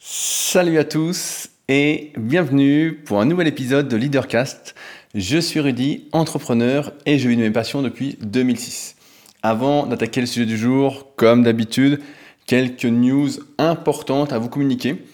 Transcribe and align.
Salut 0.00 0.78
à 0.78 0.84
tous 0.84 1.48
et 1.66 2.12
bienvenue 2.16 2.94
pour 2.94 3.20
un 3.20 3.24
nouvel 3.24 3.48
épisode 3.48 3.88
de 3.88 3.96
Leadercast. 3.96 4.76
Je 5.16 5.38
suis 5.38 5.58
Rudy, 5.58 6.04
entrepreneur 6.12 6.92
et 7.04 7.18
je 7.18 7.28
vis 7.28 7.36
de 7.36 7.42
mes 7.42 7.50
passions 7.50 7.82
depuis 7.82 8.16
2006. 8.20 8.94
Avant 9.42 9.86
d'attaquer 9.86 10.20
le 10.20 10.28
sujet 10.28 10.46
du 10.46 10.56
jour, 10.56 11.08
comme 11.16 11.42
d'habitude, 11.42 12.00
quelques 12.46 12.84
news 12.84 13.28
importantes 13.58 14.32
à 14.32 14.38
vous 14.38 14.48
communiquer. 14.48 15.04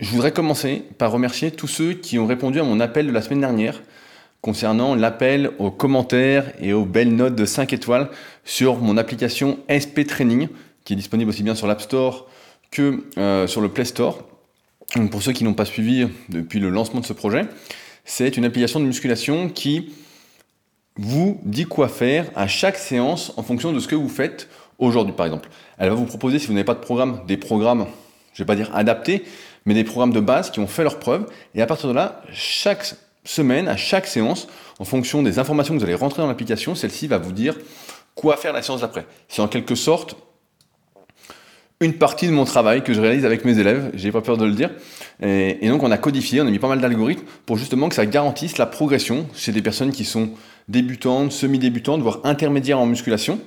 Je 0.00 0.10
voudrais 0.10 0.32
commencer 0.32 0.82
par 0.98 1.12
remercier 1.12 1.52
tous 1.52 1.68
ceux 1.68 1.92
qui 1.92 2.18
ont 2.18 2.26
répondu 2.26 2.58
à 2.58 2.64
mon 2.64 2.80
appel 2.80 3.06
de 3.06 3.12
la 3.12 3.22
semaine 3.22 3.40
dernière 3.40 3.80
concernant 4.40 4.96
l'appel 4.96 5.52
aux 5.60 5.70
commentaires 5.70 6.52
et 6.60 6.72
aux 6.72 6.84
belles 6.84 7.14
notes 7.14 7.36
de 7.36 7.44
5 7.44 7.72
étoiles 7.72 8.10
sur 8.44 8.78
mon 8.78 8.96
application 8.96 9.60
SP 9.70 10.02
Training, 10.04 10.48
qui 10.82 10.94
est 10.94 10.96
disponible 10.96 11.30
aussi 11.30 11.44
bien 11.44 11.54
sur 11.54 11.68
l'App 11.68 11.80
Store 11.80 12.26
que 12.70 13.04
euh, 13.18 13.46
sur 13.46 13.60
le 13.60 13.68
Play 13.68 13.84
Store. 13.84 14.22
Pour 15.10 15.22
ceux 15.22 15.32
qui 15.32 15.44
n'ont 15.44 15.54
pas 15.54 15.64
suivi 15.64 16.08
depuis 16.28 16.60
le 16.60 16.70
lancement 16.70 17.00
de 17.00 17.06
ce 17.06 17.12
projet, 17.12 17.46
c'est 18.04 18.36
une 18.36 18.44
application 18.44 18.78
de 18.78 18.84
musculation 18.84 19.48
qui 19.48 19.92
vous 20.96 21.40
dit 21.44 21.64
quoi 21.64 21.88
faire 21.88 22.30
à 22.34 22.46
chaque 22.46 22.78
séance 22.78 23.32
en 23.36 23.42
fonction 23.42 23.72
de 23.72 23.80
ce 23.80 23.88
que 23.88 23.96
vous 23.96 24.08
faites 24.08 24.48
aujourd'hui 24.78 25.14
par 25.14 25.26
exemple. 25.26 25.48
Elle 25.78 25.88
va 25.88 25.94
vous 25.94 26.06
proposer, 26.06 26.38
si 26.38 26.46
vous 26.46 26.52
n'avez 26.52 26.64
pas 26.64 26.74
de 26.74 26.80
programme, 26.80 27.20
des 27.26 27.36
programmes, 27.36 27.86
je 28.32 28.42
ne 28.42 28.44
vais 28.44 28.46
pas 28.46 28.56
dire 28.56 28.70
adaptés, 28.74 29.24
mais 29.64 29.74
des 29.74 29.84
programmes 29.84 30.12
de 30.12 30.20
base 30.20 30.50
qui 30.50 30.60
ont 30.60 30.66
fait 30.66 30.84
leurs 30.84 30.98
preuves. 30.98 31.26
Et 31.54 31.62
à 31.62 31.66
partir 31.66 31.88
de 31.88 31.94
là, 31.94 32.22
chaque 32.32 32.94
semaine, 33.24 33.68
à 33.68 33.76
chaque 33.76 34.06
séance, 34.06 34.46
en 34.78 34.84
fonction 34.84 35.22
des 35.22 35.38
informations 35.38 35.74
que 35.74 35.80
vous 35.80 35.84
allez 35.84 35.94
rentrer 35.94 36.22
dans 36.22 36.28
l'application, 36.28 36.74
celle-ci 36.74 37.08
va 37.08 37.18
vous 37.18 37.32
dire 37.32 37.56
quoi 38.14 38.36
faire 38.36 38.52
la 38.52 38.62
séance 38.62 38.80
d'après. 38.80 39.06
C'est 39.28 39.42
en 39.42 39.48
quelque 39.48 39.74
sorte 39.74 40.16
une 41.80 41.92
partie 41.92 42.26
de 42.26 42.32
mon 42.32 42.44
travail 42.44 42.82
que 42.82 42.94
je 42.94 43.00
réalise 43.00 43.24
avec 43.24 43.44
mes 43.44 43.58
élèves, 43.58 43.90
j'ai 43.94 44.10
pas 44.10 44.22
peur 44.22 44.38
de 44.38 44.46
le 44.46 44.52
dire. 44.52 44.70
Et, 45.22 45.68
donc 45.68 45.82
on 45.82 45.90
a 45.90 45.98
codifié, 45.98 46.40
on 46.40 46.46
a 46.46 46.50
mis 46.50 46.58
pas 46.58 46.68
mal 46.68 46.80
d'algorithmes 46.80 47.24
pour 47.44 47.58
justement 47.58 47.88
que 47.88 47.94
ça 47.94 48.06
garantisse 48.06 48.56
la 48.56 48.66
progression 48.66 49.26
chez 49.34 49.52
des 49.52 49.62
personnes 49.62 49.92
qui 49.92 50.04
sont 50.04 50.30
débutantes, 50.68 51.32
semi-débutantes, 51.32 52.00
voire 52.00 52.20
intermédiaires 52.24 52.78
en 52.78 52.86
musculation. 52.86 53.40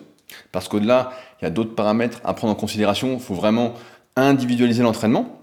Parce 0.51 0.67
qu'au-delà, 0.67 1.11
il 1.41 1.45
y 1.45 1.47
a 1.47 1.49
d'autres 1.49 1.73
paramètres 1.73 2.21
à 2.23 2.33
prendre 2.33 2.53
en 2.53 2.55
considération, 2.55 3.13
il 3.13 3.19
faut 3.19 3.33
vraiment 3.33 3.73
individualiser 4.15 4.83
l'entraînement. 4.83 5.41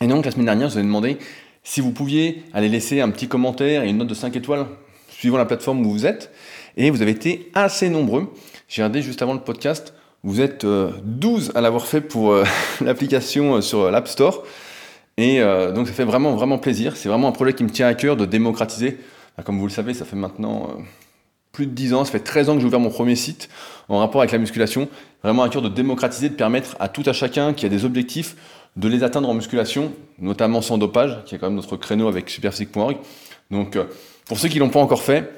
Et 0.00 0.08
donc 0.08 0.24
la 0.24 0.32
semaine 0.32 0.46
dernière, 0.46 0.68
je 0.68 0.74
vous 0.74 0.80
ai 0.80 0.82
demandé 0.84 1.18
si 1.62 1.80
vous 1.80 1.92
pouviez 1.92 2.42
aller 2.52 2.68
laisser 2.68 3.00
un 3.00 3.10
petit 3.10 3.28
commentaire 3.28 3.84
et 3.84 3.88
une 3.88 3.98
note 3.98 4.08
de 4.08 4.14
5 4.14 4.34
étoiles 4.34 4.66
suivant 5.08 5.38
la 5.38 5.46
plateforme 5.46 5.86
où 5.86 5.90
vous 5.90 6.06
êtes. 6.06 6.32
Et 6.76 6.90
vous 6.90 7.02
avez 7.02 7.12
été 7.12 7.50
assez 7.54 7.88
nombreux. 7.88 8.32
J'ai 8.68 8.82
regardé 8.82 9.00
juste 9.00 9.22
avant 9.22 9.32
le 9.32 9.40
podcast, 9.40 9.94
vous 10.26 10.40
êtes 10.40 10.66
12 10.66 10.66
euh, 10.66 11.52
à 11.54 11.60
l'avoir 11.60 11.86
fait 11.86 12.00
pour 12.00 12.32
euh, 12.32 12.44
l'application 12.80 13.54
euh, 13.54 13.60
sur 13.60 13.90
l'App 13.92 14.08
Store. 14.08 14.42
Et 15.18 15.40
donc 15.74 15.86
ça 15.86 15.94
fait 15.94 16.04
vraiment, 16.04 16.34
vraiment 16.36 16.58
plaisir. 16.58 16.94
C'est 16.94 17.08
vraiment 17.08 17.28
un 17.28 17.32
projet 17.32 17.54
qui 17.54 17.64
me 17.64 17.70
tient 17.70 17.86
à 17.86 17.94
cœur 17.94 18.18
de 18.18 18.26
démocratiser. 18.26 18.98
Comme 19.46 19.58
vous 19.58 19.66
le 19.66 19.72
savez, 19.72 19.94
ça 19.94 20.04
fait 20.04 20.14
maintenant 20.14 20.76
plus 21.52 21.66
de 21.66 21.70
10 21.70 21.94
ans, 21.94 22.04
ça 22.04 22.12
fait 22.12 22.20
13 22.20 22.50
ans 22.50 22.54
que 22.54 22.60
j'ai 22.60 22.66
ouvert 22.66 22.80
mon 22.80 22.90
premier 22.90 23.16
site 23.16 23.48
en 23.88 24.00
rapport 24.00 24.20
avec 24.20 24.32
la 24.32 24.36
musculation. 24.36 24.90
Vraiment 25.22 25.42
à 25.42 25.48
cœur 25.48 25.62
de 25.62 25.70
démocratiser, 25.70 26.28
de 26.28 26.34
permettre 26.34 26.76
à 26.80 26.90
tout 26.90 27.02
à 27.06 27.14
chacun 27.14 27.54
qui 27.54 27.64
a 27.64 27.70
des 27.70 27.86
objectifs 27.86 28.36
de 28.76 28.88
les 28.88 29.02
atteindre 29.02 29.30
en 29.30 29.32
musculation, 29.32 29.90
notamment 30.18 30.60
sans 30.60 30.76
dopage, 30.76 31.24
qui 31.24 31.34
est 31.34 31.38
quand 31.38 31.46
même 31.46 31.56
notre 31.56 31.78
créneau 31.78 32.08
avec 32.08 32.28
superphysique.org. 32.28 32.98
Donc, 33.50 33.78
pour 34.26 34.38
ceux 34.38 34.50
qui 34.50 34.56
ne 34.56 34.64
l'ont 34.64 34.70
pas 34.70 34.80
encore 34.80 35.02
fait, 35.02 35.32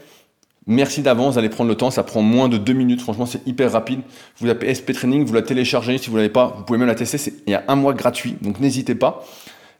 merci 0.69 1.02
d'avance 1.02 1.34
d'aller 1.34 1.48
prendre 1.48 1.69
le 1.69 1.77
temps. 1.77 1.91
Ça 1.91 2.05
prend 2.05 2.22
moins 2.22 2.48
de 2.48 2.56
deux 2.56 2.72
minutes. 2.72 3.00
Franchement, 3.00 3.27
c'est 3.27 3.44
hyper 3.47 3.72
rapide. 3.72 4.00
Vous 4.38 4.48
appelez 4.48 4.72
SP 4.72 4.92
Training, 4.92 5.24
vous 5.24 5.34
la 5.34 5.42
téléchargez. 5.42 5.98
Si 5.98 6.08
vous 6.08 6.16
ne 6.16 6.20
l'avez 6.20 6.33
pas, 6.33 6.55
vous 6.56 6.62
pouvez 6.62 6.78
même 6.78 6.86
la 6.86 6.94
tester. 6.94 7.33
Il 7.47 7.50
y 7.50 7.55
a 7.55 7.64
un 7.66 7.74
mois 7.74 7.94
gratuit. 7.94 8.36
Donc, 8.41 8.61
n'hésitez 8.61 8.94
pas. 8.94 9.24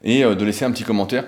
Et 0.03 0.25
euh, 0.25 0.35
de 0.35 0.45
laisser 0.45 0.65
un 0.65 0.73
petit 0.73 0.85
commentaire. 0.85 1.25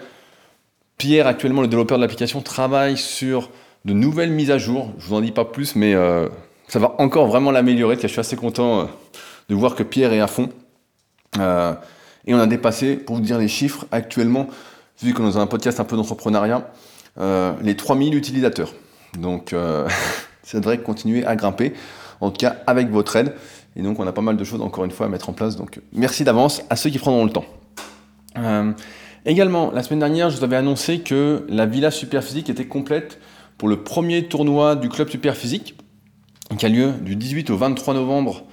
Pierre, 0.98 1.28
actuellement, 1.28 1.62
le 1.62 1.68
développeur 1.68 1.98
de 1.98 2.02
l'application, 2.02 2.40
travaille 2.40 2.96
sur 2.96 3.50
de 3.84 3.92
nouvelles 3.92 4.32
mises 4.32 4.50
à 4.50 4.58
jour. 4.58 4.90
Je 4.98 5.06
vous 5.06 5.14
en 5.14 5.20
dis 5.20 5.32
pas 5.32 5.44
plus, 5.44 5.76
mais 5.76 5.94
euh, 5.94 6.28
ça 6.66 6.80
va 6.80 6.96
encore 6.98 7.28
vraiment 7.28 7.52
l'améliorer. 7.52 7.96
Je 8.00 8.08
suis 8.08 8.20
assez 8.20 8.36
content 8.36 8.90
de 9.48 9.54
voir 9.54 9.76
que 9.76 9.82
Pierre 9.82 10.12
est 10.12 10.20
à 10.20 10.26
fond. 10.26 10.50
Et 12.26 12.34
on 12.34 12.38
a 12.38 12.46
dépassé, 12.46 12.96
pour 12.96 13.16
vous 13.16 13.22
dire 13.22 13.38
les 13.38 13.48
chiffres, 13.48 13.86
actuellement, 13.92 14.48
vu 15.02 15.14
qu'on 15.14 15.28
est 15.28 15.32
dans 15.32 15.38
un 15.38 15.46
podcast 15.46 15.80
un 15.80 15.84
peu 15.84 15.96
d'entrepreneuriat, 15.96 16.70
euh, 17.18 17.52
les 17.62 17.76
3000 17.76 18.14
utilisateurs. 18.14 18.72
Donc 19.18 19.52
euh, 19.52 19.88
ça 20.42 20.58
devrait 20.58 20.78
continuer 20.78 21.24
à 21.24 21.36
grimper, 21.36 21.74
en 22.20 22.30
tout 22.30 22.38
cas 22.38 22.56
avec 22.66 22.90
votre 22.90 23.16
aide. 23.16 23.34
Et 23.76 23.82
donc 23.82 23.98
on 24.00 24.06
a 24.06 24.12
pas 24.12 24.22
mal 24.22 24.36
de 24.36 24.44
choses 24.44 24.60
encore 24.60 24.84
une 24.84 24.90
fois 24.90 25.06
à 25.06 25.08
mettre 25.08 25.28
en 25.28 25.32
place. 25.32 25.56
Donc 25.56 25.80
merci 25.92 26.24
d'avance 26.24 26.62
à 26.70 26.76
ceux 26.76 26.90
qui 26.90 26.98
prendront 26.98 27.24
le 27.24 27.30
temps. 27.30 27.44
Euh, 28.36 28.72
également, 29.26 29.70
la 29.72 29.82
semaine 29.82 30.00
dernière, 30.00 30.30
je 30.30 30.36
vous 30.36 30.44
avais 30.44 30.56
annoncé 30.56 31.00
que 31.00 31.44
la 31.48 31.66
Villa 31.66 31.90
Superphysique 31.90 32.50
était 32.50 32.66
complète 32.66 33.18
pour 33.58 33.68
le 33.68 33.82
premier 33.82 34.26
tournoi 34.26 34.76
du 34.76 34.88
Club 34.88 35.08
Superphysique, 35.08 35.76
qui 36.56 36.66
a 36.66 36.68
lieu 36.68 36.92
du 37.02 37.16
18 37.16 37.50
au 37.50 37.56
23 37.56 37.94
novembre 37.94 38.44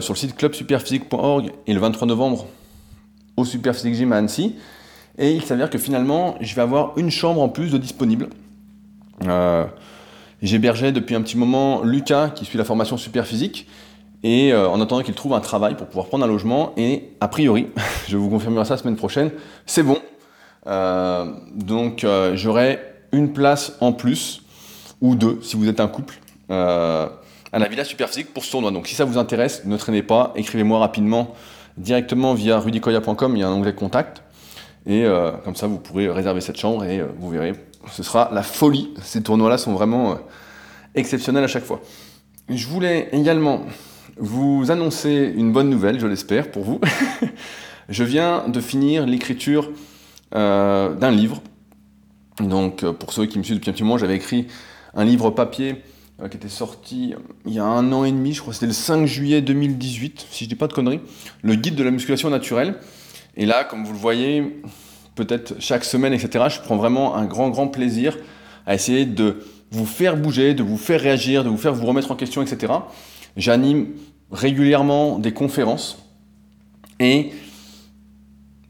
sur 0.00 0.14
le 0.14 0.18
site 0.18 0.36
clubsuperphysique.org 0.36 1.52
et 1.66 1.72
le 1.72 1.80
23 1.80 2.06
novembre 2.06 2.46
au 3.36 3.44
Super 3.44 3.74
Physique 3.74 3.94
Gym 3.94 4.12
à 4.12 4.16
Annecy. 4.16 4.56
Et 5.18 5.32
il 5.32 5.42
s'avère 5.42 5.70
que 5.70 5.78
finalement, 5.78 6.36
je 6.40 6.54
vais 6.54 6.62
avoir 6.62 6.96
une 6.96 7.10
chambre 7.10 7.42
en 7.42 7.48
plus 7.48 7.70
de 7.70 7.78
disponible. 7.78 8.28
Euh, 9.26 9.64
J'hébergeais 10.42 10.92
depuis 10.92 11.14
un 11.14 11.20
petit 11.20 11.36
moment 11.36 11.82
Lucas, 11.82 12.30
qui 12.30 12.46
suit 12.46 12.56
la 12.56 12.64
formation 12.64 12.96
Super 12.96 13.26
Physique, 13.26 13.66
et 14.22 14.52
euh, 14.52 14.68
en 14.68 14.80
attendant 14.80 15.02
qu'il 15.02 15.14
trouve 15.14 15.34
un 15.34 15.40
travail 15.40 15.76
pour 15.76 15.86
pouvoir 15.86 16.06
prendre 16.06 16.24
un 16.24 16.28
logement. 16.28 16.72
Et 16.78 17.10
a 17.20 17.28
priori, 17.28 17.68
je 18.08 18.16
vous 18.16 18.30
confirmerai 18.30 18.64
ça 18.64 18.74
la 18.74 18.78
semaine 18.78 18.96
prochaine, 18.96 19.30
c'est 19.66 19.82
bon. 19.82 19.98
Euh, 20.66 21.26
donc 21.54 22.06
j'aurai 22.34 22.80
une 23.12 23.32
place 23.32 23.76
en 23.80 23.92
plus, 23.92 24.42
ou 25.00 25.14
deux, 25.14 25.40
si 25.42 25.56
vous 25.56 25.68
êtes 25.68 25.80
un 25.80 25.88
couple, 25.88 26.18
à 26.48 27.58
la 27.58 27.68
Villa 27.68 27.84
Super 27.84 28.08
Physique 28.08 28.32
pour 28.32 28.44
ce 28.44 28.50
tournoi. 28.50 28.70
Donc 28.70 28.86
si 28.86 28.94
ça 28.94 29.04
vous 29.04 29.18
intéresse, 29.18 29.64
ne 29.66 29.76
traînez 29.76 30.02
pas, 30.02 30.32
écrivez-moi 30.36 30.78
rapidement 30.78 31.34
directement 31.76 32.34
via 32.34 32.58
rudicoya.com, 32.58 33.36
il 33.36 33.40
y 33.40 33.42
a 33.42 33.48
un 33.48 33.52
onglet 33.52 33.74
contact. 33.74 34.22
Et 34.86 35.04
euh, 35.04 35.32
comme 35.44 35.56
ça, 35.56 35.66
vous 35.66 35.78
pourrez 35.78 36.08
réserver 36.08 36.40
cette 36.40 36.58
chambre 36.58 36.84
et 36.84 37.00
euh, 37.00 37.06
vous 37.18 37.30
verrez, 37.30 37.52
ce 37.90 38.02
sera 38.02 38.30
la 38.32 38.42
folie. 38.42 38.90
Ces 39.02 39.22
tournois-là 39.22 39.58
sont 39.58 39.72
vraiment 39.72 40.12
euh, 40.12 40.16
exceptionnels 40.94 41.44
à 41.44 41.48
chaque 41.48 41.64
fois. 41.64 41.80
Je 42.48 42.66
voulais 42.66 43.08
également 43.12 43.62
vous 44.16 44.70
annoncer 44.70 45.32
une 45.36 45.52
bonne 45.52 45.70
nouvelle, 45.70 46.00
je 46.00 46.06
l'espère, 46.06 46.50
pour 46.50 46.64
vous. 46.64 46.80
je 47.88 48.04
viens 48.04 48.48
de 48.48 48.60
finir 48.60 49.06
l'écriture 49.06 49.70
d'un 50.32 51.10
livre. 51.10 51.42
Donc, 52.38 52.84
pour 52.92 53.12
ceux 53.12 53.26
qui 53.26 53.38
me 53.38 53.42
suivent 53.42 53.56
depuis 53.56 53.70
un 53.70 53.72
petit 53.72 53.82
moment, 53.82 53.98
j'avais 53.98 54.14
écrit 54.14 54.46
un 54.94 55.04
livre 55.04 55.30
papier 55.30 55.82
qui 56.30 56.36
était 56.36 56.48
sorti 56.48 57.14
il 57.46 57.52
y 57.52 57.58
a 57.58 57.64
un 57.64 57.92
an 57.92 58.04
et 58.04 58.12
demi, 58.12 58.32
je 58.32 58.40
crois 58.40 58.52
que 58.52 58.56
c'était 58.56 58.66
le 58.66 58.72
5 58.72 59.06
juillet 59.06 59.40
2018, 59.40 60.26
si 60.30 60.44
je 60.44 60.48
dis 60.48 60.54
pas 60.54 60.66
de 60.68 60.72
conneries, 60.72 61.00
le 61.42 61.54
guide 61.54 61.74
de 61.74 61.82
la 61.82 61.90
musculation 61.90 62.30
naturelle. 62.30 62.76
Et 63.36 63.46
là, 63.46 63.64
comme 63.64 63.84
vous 63.84 63.92
le 63.92 63.98
voyez, 63.98 64.62
peut-être 65.14 65.54
chaque 65.58 65.84
semaine, 65.84 66.12
etc., 66.12 66.46
je 66.48 66.60
prends 66.60 66.76
vraiment 66.76 67.16
un 67.16 67.26
grand, 67.26 67.50
grand 67.50 67.68
plaisir 67.68 68.16
à 68.66 68.74
essayer 68.74 69.06
de 69.06 69.44
vous 69.70 69.86
faire 69.86 70.16
bouger, 70.16 70.54
de 70.54 70.62
vous 70.62 70.76
faire 70.76 71.00
réagir, 71.00 71.44
de 71.44 71.48
vous 71.48 71.56
faire 71.56 71.74
vous 71.74 71.86
remettre 71.86 72.10
en 72.10 72.16
question, 72.16 72.42
etc. 72.42 72.72
J'anime 73.36 73.88
régulièrement 74.32 75.18
des 75.18 75.32
conférences. 75.32 75.98
Et 76.98 77.30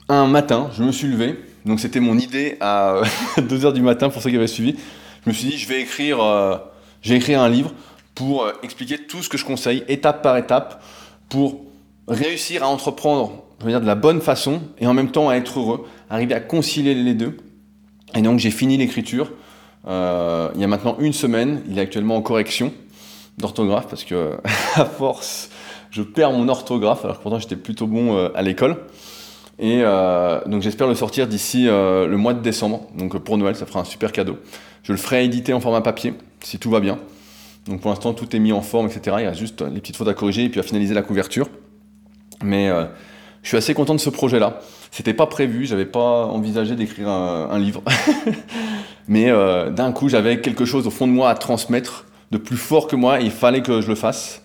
un 0.09 0.26
matin, 0.26 0.70
je 0.76 0.82
me 0.82 0.93
suis 0.93 1.09
levé, 1.09 1.38
donc 1.65 1.81
c'était 1.81 2.00
mon 2.00 2.19
idée 2.19 2.56
à 2.60 3.03
2h 3.38 3.72
du 3.72 3.82
matin 3.82 4.10
pour 4.10 4.22
ceux 4.22 4.31
qui 4.31 4.37
avaient 4.37 4.47
suivi. 4.47 4.76
Je 5.25 5.31
me 5.31 5.34
suis 5.34 5.49
dit, 5.49 5.59
je 5.59 5.69
vais 5.69 5.81
écrire... 5.81 6.22
Euh, 6.22 6.56
j'ai 7.03 7.15
écrit 7.15 7.34
un 7.34 7.49
livre 7.49 7.72
pour 8.15 8.44
euh, 8.44 8.53
expliquer 8.62 8.99
tout 8.99 9.22
ce 9.22 9.28
que 9.28 9.38
je 9.38 9.44
conseille, 9.44 9.84
étape 9.88 10.22
par 10.22 10.37
étape, 10.37 10.82
pour 11.28 11.62
réussir 12.09 12.62
à 12.62 12.69
entreprendre 12.69 13.44
dire, 13.69 13.81
de 13.81 13.87
la 13.87 13.94
bonne 13.94 14.21
façon 14.21 14.60
et 14.78 14.87
en 14.87 14.94
même 14.94 15.10
temps 15.10 15.29
à 15.29 15.34
être 15.34 15.58
heureux, 15.58 15.87
arriver 16.08 16.34
à 16.34 16.40
concilier 16.40 16.94
les 16.94 17.14
deux. 17.14 17.37
Et 18.14 18.23
donc 18.23 18.38
j'ai 18.38 18.50
fini 18.50 18.76
l'écriture 18.76 19.31
euh, 19.87 20.50
il 20.55 20.61
y 20.61 20.64
a 20.64 20.67
maintenant 20.67 20.96
une 20.99 21.12
semaine. 21.12 21.62
Il 21.69 21.79
est 21.79 21.82
actuellement 21.82 22.17
en 22.17 22.23
correction 22.23 22.73
d'orthographe 23.38 23.87
parce 23.88 24.05
que 24.05 24.37
à 24.75 24.84
force 24.84 25.50
je 25.90 26.02
perds 26.02 26.32
mon 26.32 26.49
orthographe 26.49 27.05
alors 27.05 27.19
que 27.19 27.23
pourtant 27.23 27.38
j'étais 27.38 27.56
plutôt 27.56 27.87
bon 27.87 28.17
euh, 28.17 28.29
à 28.34 28.43
l'école. 28.43 28.76
Et 29.58 29.82
donc 30.46 30.62
j'espère 30.62 30.87
le 30.87 30.94
sortir 30.94 31.26
d'ici 31.26 31.64
le 31.67 32.17
mois 32.17 32.32
de 32.32 32.40
décembre. 32.40 32.87
Donc 32.96 33.19
pour 33.19 33.37
Noël, 33.37 33.55
ça 33.55 33.67
fera 33.67 33.81
un 33.81 33.84
super 33.84 34.11
cadeau. 34.11 34.38
Je 34.82 34.93
le 34.93 34.96
ferai 34.96 35.23
éditer 35.23 35.52
en 35.52 35.61
format 35.61 35.82
papier 35.82 36.14
si 36.43 36.58
tout 36.58 36.70
va 36.70 36.81
bien. 36.81 36.99
Donc 37.67 37.81
pour 37.81 37.90
l'instant, 37.90 38.14
tout 38.14 38.34
est 38.34 38.38
mis 38.38 38.52
en 38.52 38.62
forme, 38.62 38.87
etc. 38.87 39.17
Il 39.20 39.25
y 39.25 39.26
a 39.26 39.32
juste 39.32 39.62
les 39.62 39.81
petites 39.81 39.96
fautes 39.96 40.08
à 40.08 40.14
corriger 40.14 40.44
et 40.44 40.49
puis 40.49 40.61
à 40.61 40.62
finaliser 40.62 40.94
la 40.94 41.02
couverture. 41.02 41.49
Mais 42.43 42.69
euh, 42.69 42.87
je 43.42 43.48
suis 43.48 43.56
assez 43.56 43.75
content 43.75 43.94
de 43.94 44.00
ce 44.00 44.10
projet-là. 44.10 44.60
C'était 44.90 45.14
pas 45.14 45.26
prévu, 45.26 45.64
j'avais 45.66 45.87
pas 45.87 46.26
envisagé 46.26 46.75
d'écrire 46.75 47.08
un, 47.08 47.58
livre. 47.58 47.82
Mais 49.08 49.31
euh, 49.31 49.70
d'un 49.70 49.92
coup, 49.92 50.08
j'avais 50.08 50.40
quelque 50.40 50.64
chose 50.64 50.87
au 50.87 50.90
fond 50.90 51.06
de 51.06 51.12
moi 51.12 51.31
à 51.31 51.34
transmettre 51.34 52.06
de 52.31 52.38
plus 52.38 52.56
fort 52.56 52.87
que 52.87 52.96
moi 52.96 53.20
il 53.20 53.31
fallait 53.31 53.62
que 53.62 53.81
je 53.81 53.88
le 53.88 53.94
fasse. 53.94 54.42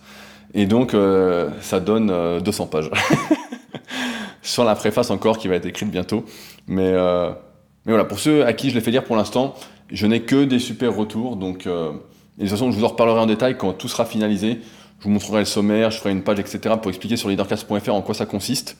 Et 0.54 0.66
donc, 0.66 0.94
euh, 0.94 1.50
ça 1.60 1.80
donne 1.80 2.40
200 2.40 2.66
pages. 2.66 2.90
sans 4.42 4.64
la 4.64 4.76
préface 4.76 5.10
encore 5.10 5.38
qui 5.38 5.48
va 5.48 5.56
être 5.56 5.66
écrite 5.66 5.90
bientôt. 5.90 6.24
Mais, 6.66 6.92
mais 6.92 7.92
voilà, 7.92 8.04
pour 8.04 8.20
ceux 8.20 8.46
à 8.46 8.52
qui 8.52 8.70
je 8.70 8.74
l'ai 8.76 8.80
fait 8.80 8.92
lire 8.92 9.04
pour 9.04 9.16
l'instant, 9.16 9.54
je 9.90 10.06
n'ai 10.06 10.22
que 10.22 10.44
des 10.44 10.60
super 10.60 10.94
retours. 10.94 11.36
Donc, 11.36 11.66
de 11.66 11.92
toute 12.38 12.48
façon, 12.48 12.70
je 12.70 12.78
vous 12.78 12.84
en 12.84 12.88
reparlerai 12.88 13.18
en 13.18 13.26
détail 13.26 13.56
quand 13.58 13.72
tout 13.72 13.88
sera 13.88 14.04
finalisé. 14.04 14.60
Je 14.98 15.04
vous 15.04 15.10
montrerai 15.10 15.40
le 15.40 15.44
sommaire, 15.44 15.90
je 15.90 15.98
ferai 15.98 16.10
une 16.10 16.22
page, 16.22 16.38
etc. 16.38 16.74
pour 16.80 16.90
expliquer 16.90 17.16
sur 17.16 17.28
leadercast.fr 17.28 17.90
en 17.90 18.02
quoi 18.02 18.14
ça 18.14 18.26
consiste. 18.26 18.76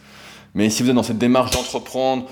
Mais 0.55 0.71
si 0.71 0.83
vous 0.83 0.91
êtes 0.91 0.95
dans 0.95 1.03
cette 1.03 1.19
démarche 1.19 1.51
d'entreprendre 1.51 2.27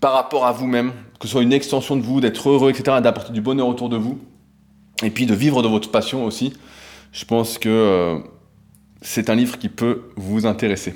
par 0.00 0.12
rapport 0.12 0.46
à 0.46 0.52
vous-même, 0.52 0.92
que 1.18 1.26
ce 1.26 1.32
soit 1.32 1.42
une 1.42 1.52
extension 1.52 1.96
de 1.96 2.02
vous, 2.02 2.20
d'être 2.20 2.48
heureux, 2.48 2.70
etc., 2.70 2.98
d'apporter 3.02 3.32
du 3.32 3.40
bonheur 3.40 3.68
autour 3.68 3.88
de 3.88 3.96
vous, 3.96 4.18
et 5.02 5.10
puis 5.10 5.26
de 5.26 5.34
vivre 5.34 5.62
de 5.62 5.68
votre 5.68 5.90
passion 5.90 6.24
aussi, 6.24 6.52
je 7.12 7.24
pense 7.24 7.58
que 7.58 7.68
euh, 7.68 8.18
c'est 9.00 9.30
un 9.30 9.34
livre 9.34 9.58
qui 9.58 9.68
peut 9.68 10.10
vous 10.16 10.46
intéresser. 10.46 10.94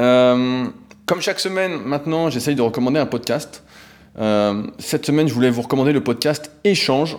Euh, 0.00 0.66
comme 1.06 1.20
chaque 1.20 1.40
semaine, 1.40 1.78
maintenant, 1.84 2.30
j'essaye 2.30 2.54
de 2.54 2.62
recommander 2.62 3.00
un 3.00 3.06
podcast. 3.06 3.64
Euh, 4.18 4.66
cette 4.78 5.06
semaine, 5.06 5.28
je 5.28 5.34
voulais 5.34 5.50
vous 5.50 5.62
recommander 5.62 5.92
le 5.92 6.02
podcast 6.02 6.50
Échange, 6.64 7.16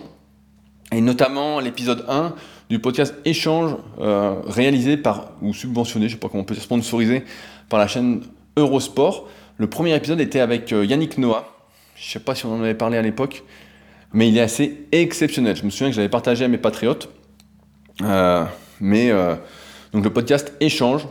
et 0.92 1.00
notamment 1.00 1.60
l'épisode 1.60 2.04
1 2.08 2.34
du 2.70 2.78
podcast 2.78 3.14
Échange 3.26 3.76
réalisé 3.98 4.96
par, 4.96 5.32
ou 5.42 5.52
subventionné, 5.52 6.08
je 6.08 6.14
ne 6.14 6.16
sais 6.16 6.20
pas 6.20 6.28
comment 6.28 6.42
on 6.42 6.46
peut 6.46 6.54
dire, 6.54 6.62
sponsorisé 6.62 7.24
par 7.68 7.78
la 7.78 7.86
chaîne 7.86 8.22
Eurosport. 8.56 9.28
Le 9.60 9.66
premier 9.66 9.94
épisode 9.94 10.20
était 10.20 10.40
avec 10.40 10.72
euh, 10.72 10.86
Yannick 10.86 11.18
Noah. 11.18 11.46
Je 11.94 12.06
ne 12.06 12.12
sais 12.12 12.20
pas 12.20 12.34
si 12.34 12.46
on 12.46 12.54
en 12.54 12.62
avait 12.62 12.74
parlé 12.74 12.96
à 12.96 13.02
l'époque, 13.02 13.44
mais 14.12 14.28
il 14.28 14.38
est 14.38 14.40
assez 14.40 14.86
exceptionnel. 14.90 15.54
Je 15.54 15.64
me 15.64 15.70
souviens 15.70 15.88
que 15.88 15.94
j'avais 15.94 16.08
partagé 16.08 16.46
à 16.46 16.48
mes 16.48 16.58
patriotes. 16.58 17.10
Euh, 18.02 18.44
mais 18.80 19.10
euh, 19.10 19.34
donc 19.92 20.04
le 20.04 20.10
podcast 20.10 20.54
Échange, 20.60 21.06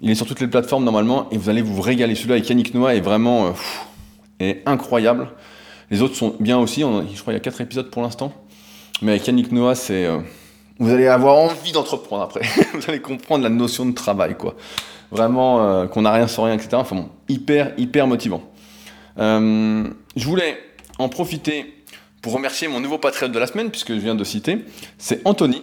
il 0.00 0.10
est 0.10 0.14
sur 0.14 0.26
toutes 0.26 0.38
les 0.38 0.46
plateformes 0.46 0.84
normalement 0.84 1.28
et 1.30 1.36
vous 1.36 1.48
allez 1.48 1.62
vous 1.62 1.80
régaler. 1.80 2.14
Celui-là 2.14 2.36
avec 2.36 2.48
Yannick 2.48 2.72
Noah 2.74 2.94
est 2.94 3.00
vraiment 3.00 3.52
est 4.38 4.62
incroyable. 4.64 5.28
Les 5.90 6.02
autres 6.02 6.14
sont 6.14 6.36
bien 6.38 6.58
aussi. 6.58 6.82
je 6.82 6.84
crois 6.84 7.04
qu'il 7.04 7.32
y 7.32 7.36
a 7.36 7.40
quatre 7.40 7.60
épisodes 7.60 7.90
pour 7.90 8.02
l'instant. 8.02 8.32
Mais 9.02 9.12
avec 9.12 9.26
Yannick 9.26 9.50
Noah, 9.50 9.74
c'est 9.74 10.08
vous 10.82 10.92
allez 10.92 11.06
avoir 11.06 11.38
envie 11.38 11.72
d'entreprendre 11.72 12.22
après. 12.22 12.42
vous 12.74 12.82
allez 12.88 13.00
comprendre 13.00 13.44
la 13.44 13.50
notion 13.50 13.86
de 13.86 13.92
travail, 13.92 14.36
quoi 14.36 14.54
vraiment 15.12 15.62
euh, 15.62 15.86
qu'on 15.86 16.02
n'a 16.02 16.12
rien 16.12 16.26
sans 16.26 16.44
rien, 16.44 16.54
etc. 16.54 16.70
Enfin 16.72 16.96
bon, 16.96 17.08
hyper, 17.28 17.72
hyper 17.76 18.06
motivant. 18.06 18.42
Euh, 19.18 19.84
je 20.16 20.24
voulais 20.24 20.58
en 20.98 21.08
profiter 21.08 21.84
pour 22.22 22.32
remercier 22.32 22.66
mon 22.66 22.80
nouveau 22.80 22.98
patriote 22.98 23.30
de 23.30 23.38
la 23.38 23.46
semaine, 23.46 23.70
puisque 23.70 23.92
je 23.92 23.98
viens 23.98 24.14
de 24.14 24.24
citer, 24.24 24.64
c'est 24.98 25.20
Anthony. 25.26 25.62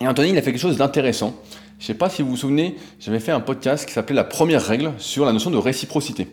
Et 0.00 0.06
Anthony, 0.06 0.30
il 0.30 0.38
a 0.38 0.42
fait 0.42 0.52
quelque 0.52 0.60
chose 0.60 0.78
d'intéressant. 0.78 1.34
Je 1.78 1.84
ne 1.84 1.86
sais 1.88 1.94
pas 1.94 2.08
si 2.08 2.22
vous 2.22 2.30
vous 2.30 2.36
souvenez, 2.36 2.76
j'avais 3.00 3.20
fait 3.20 3.32
un 3.32 3.40
podcast 3.40 3.86
qui 3.86 3.92
s'appelait 3.92 4.14
La 4.14 4.24
première 4.24 4.64
règle 4.64 4.92
sur 4.98 5.24
la 5.24 5.32
notion 5.32 5.50
de 5.50 5.56
réciprocité. 5.56 6.28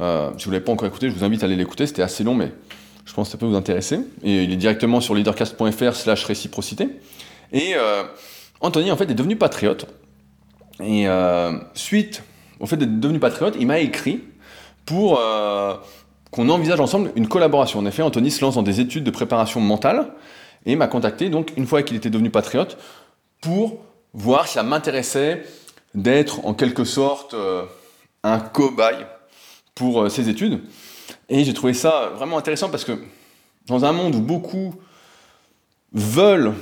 Euh, 0.00 0.30
si 0.38 0.44
vous 0.44 0.50
ne 0.50 0.54
l'avez 0.54 0.64
pas 0.64 0.72
encore 0.72 0.88
écouté, 0.88 1.08
je 1.08 1.14
vous 1.14 1.24
invite 1.24 1.42
à 1.42 1.46
aller 1.46 1.56
l'écouter, 1.56 1.86
c'était 1.86 2.02
assez 2.02 2.24
long, 2.24 2.34
mais 2.34 2.52
je 3.04 3.12
pense 3.12 3.28
que 3.28 3.32
ça 3.32 3.38
peut 3.38 3.46
vous 3.46 3.56
intéresser. 3.56 4.00
Et 4.24 4.44
il 4.44 4.52
est 4.52 4.56
directement 4.56 5.00
sur 5.00 5.14
leadercast.fr 5.14 5.94
slash 5.94 6.24
réciprocité. 6.24 6.88
Et 7.52 7.74
Anthony, 8.60 8.90
en 8.90 8.96
fait, 8.96 9.10
est 9.10 9.14
devenu 9.14 9.36
patriote. 9.36 9.86
Et 10.82 11.08
euh, 11.08 11.52
suite 11.74 12.22
au 12.58 12.66
fait 12.66 12.76
d'être 12.76 13.00
devenu 13.00 13.18
patriote, 13.18 13.56
il 13.58 13.66
m'a 13.66 13.78
écrit 13.80 14.22
pour 14.84 15.18
euh, 15.18 15.74
qu'on 16.30 16.48
envisage 16.48 16.80
ensemble 16.80 17.12
une 17.16 17.28
collaboration. 17.28 17.78
En 17.78 17.86
effet, 17.86 18.02
Anthony 18.02 18.30
se 18.30 18.42
lance 18.42 18.54
dans 18.54 18.62
des 18.62 18.80
études 18.80 19.04
de 19.04 19.10
préparation 19.10 19.60
mentale 19.60 20.12
et 20.66 20.76
m'a 20.76 20.88
contacté, 20.88 21.30
donc 21.30 21.52
une 21.56 21.66
fois 21.66 21.82
qu'il 21.82 21.96
était 21.96 22.10
devenu 22.10 22.30
patriote, 22.30 22.76
pour 23.40 23.78
voir 24.12 24.46
si 24.46 24.54
ça 24.54 24.62
m'intéressait 24.62 25.44
d'être 25.94 26.44
en 26.44 26.54
quelque 26.54 26.84
sorte 26.84 27.34
euh, 27.34 27.64
un 28.22 28.40
cobaye 28.40 29.06
pour 29.74 30.10
ses 30.10 30.28
études. 30.28 30.60
Et 31.30 31.44
j'ai 31.44 31.54
trouvé 31.54 31.72
ça 31.72 32.10
vraiment 32.14 32.36
intéressant 32.36 32.68
parce 32.68 32.84
que 32.84 32.92
dans 33.66 33.84
un 33.86 33.92
monde 33.92 34.14
où 34.14 34.20
beaucoup 34.20 34.74
veulent 35.92 36.52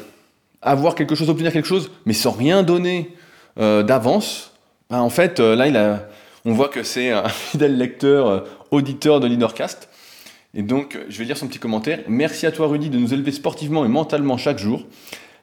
avoir 0.63 0.95
quelque 0.95 1.15
chose, 1.15 1.31
obtenir 1.31 1.53
quelque 1.53 1.69
chose, 1.69 1.91
mais 2.07 2.13
sans 2.13 2.33
rien 2.33 2.63
donner 2.63 3.15
euh, 3.59 3.83
d'avance, 3.83 4.53
ben, 4.91 5.01
en 5.01 5.11
fait, 5.11 5.41
euh, 5.41 5.55
là, 5.55 6.09
on 6.45 6.53
voit 6.53 6.69
que 6.69 6.83
c'est 6.83 7.11
un 7.11 7.29
fidèle 7.29 7.77
lecteur, 7.77 8.27
euh, 8.27 8.41
auditeur 8.71 9.21
de 9.21 9.27
Leadercast. 9.27 9.89
Et 10.55 10.63
donc, 10.63 10.99
je 11.09 11.19
vais 11.19 11.25
lire 11.25 11.37
son 11.37 11.47
petit 11.47 11.59
commentaire. 11.59 12.01
Merci 12.09 12.47
à 12.47 12.53
toi, 12.53 12.69
Rudy, 12.69 12.89
de 12.89 12.99
nous 12.99 13.13
élever 13.13 13.33
sportivement 13.33 13.85
et 13.85 13.89
mentalement 13.89 14.39
chaque 14.39 14.59
jour. 14.59 14.87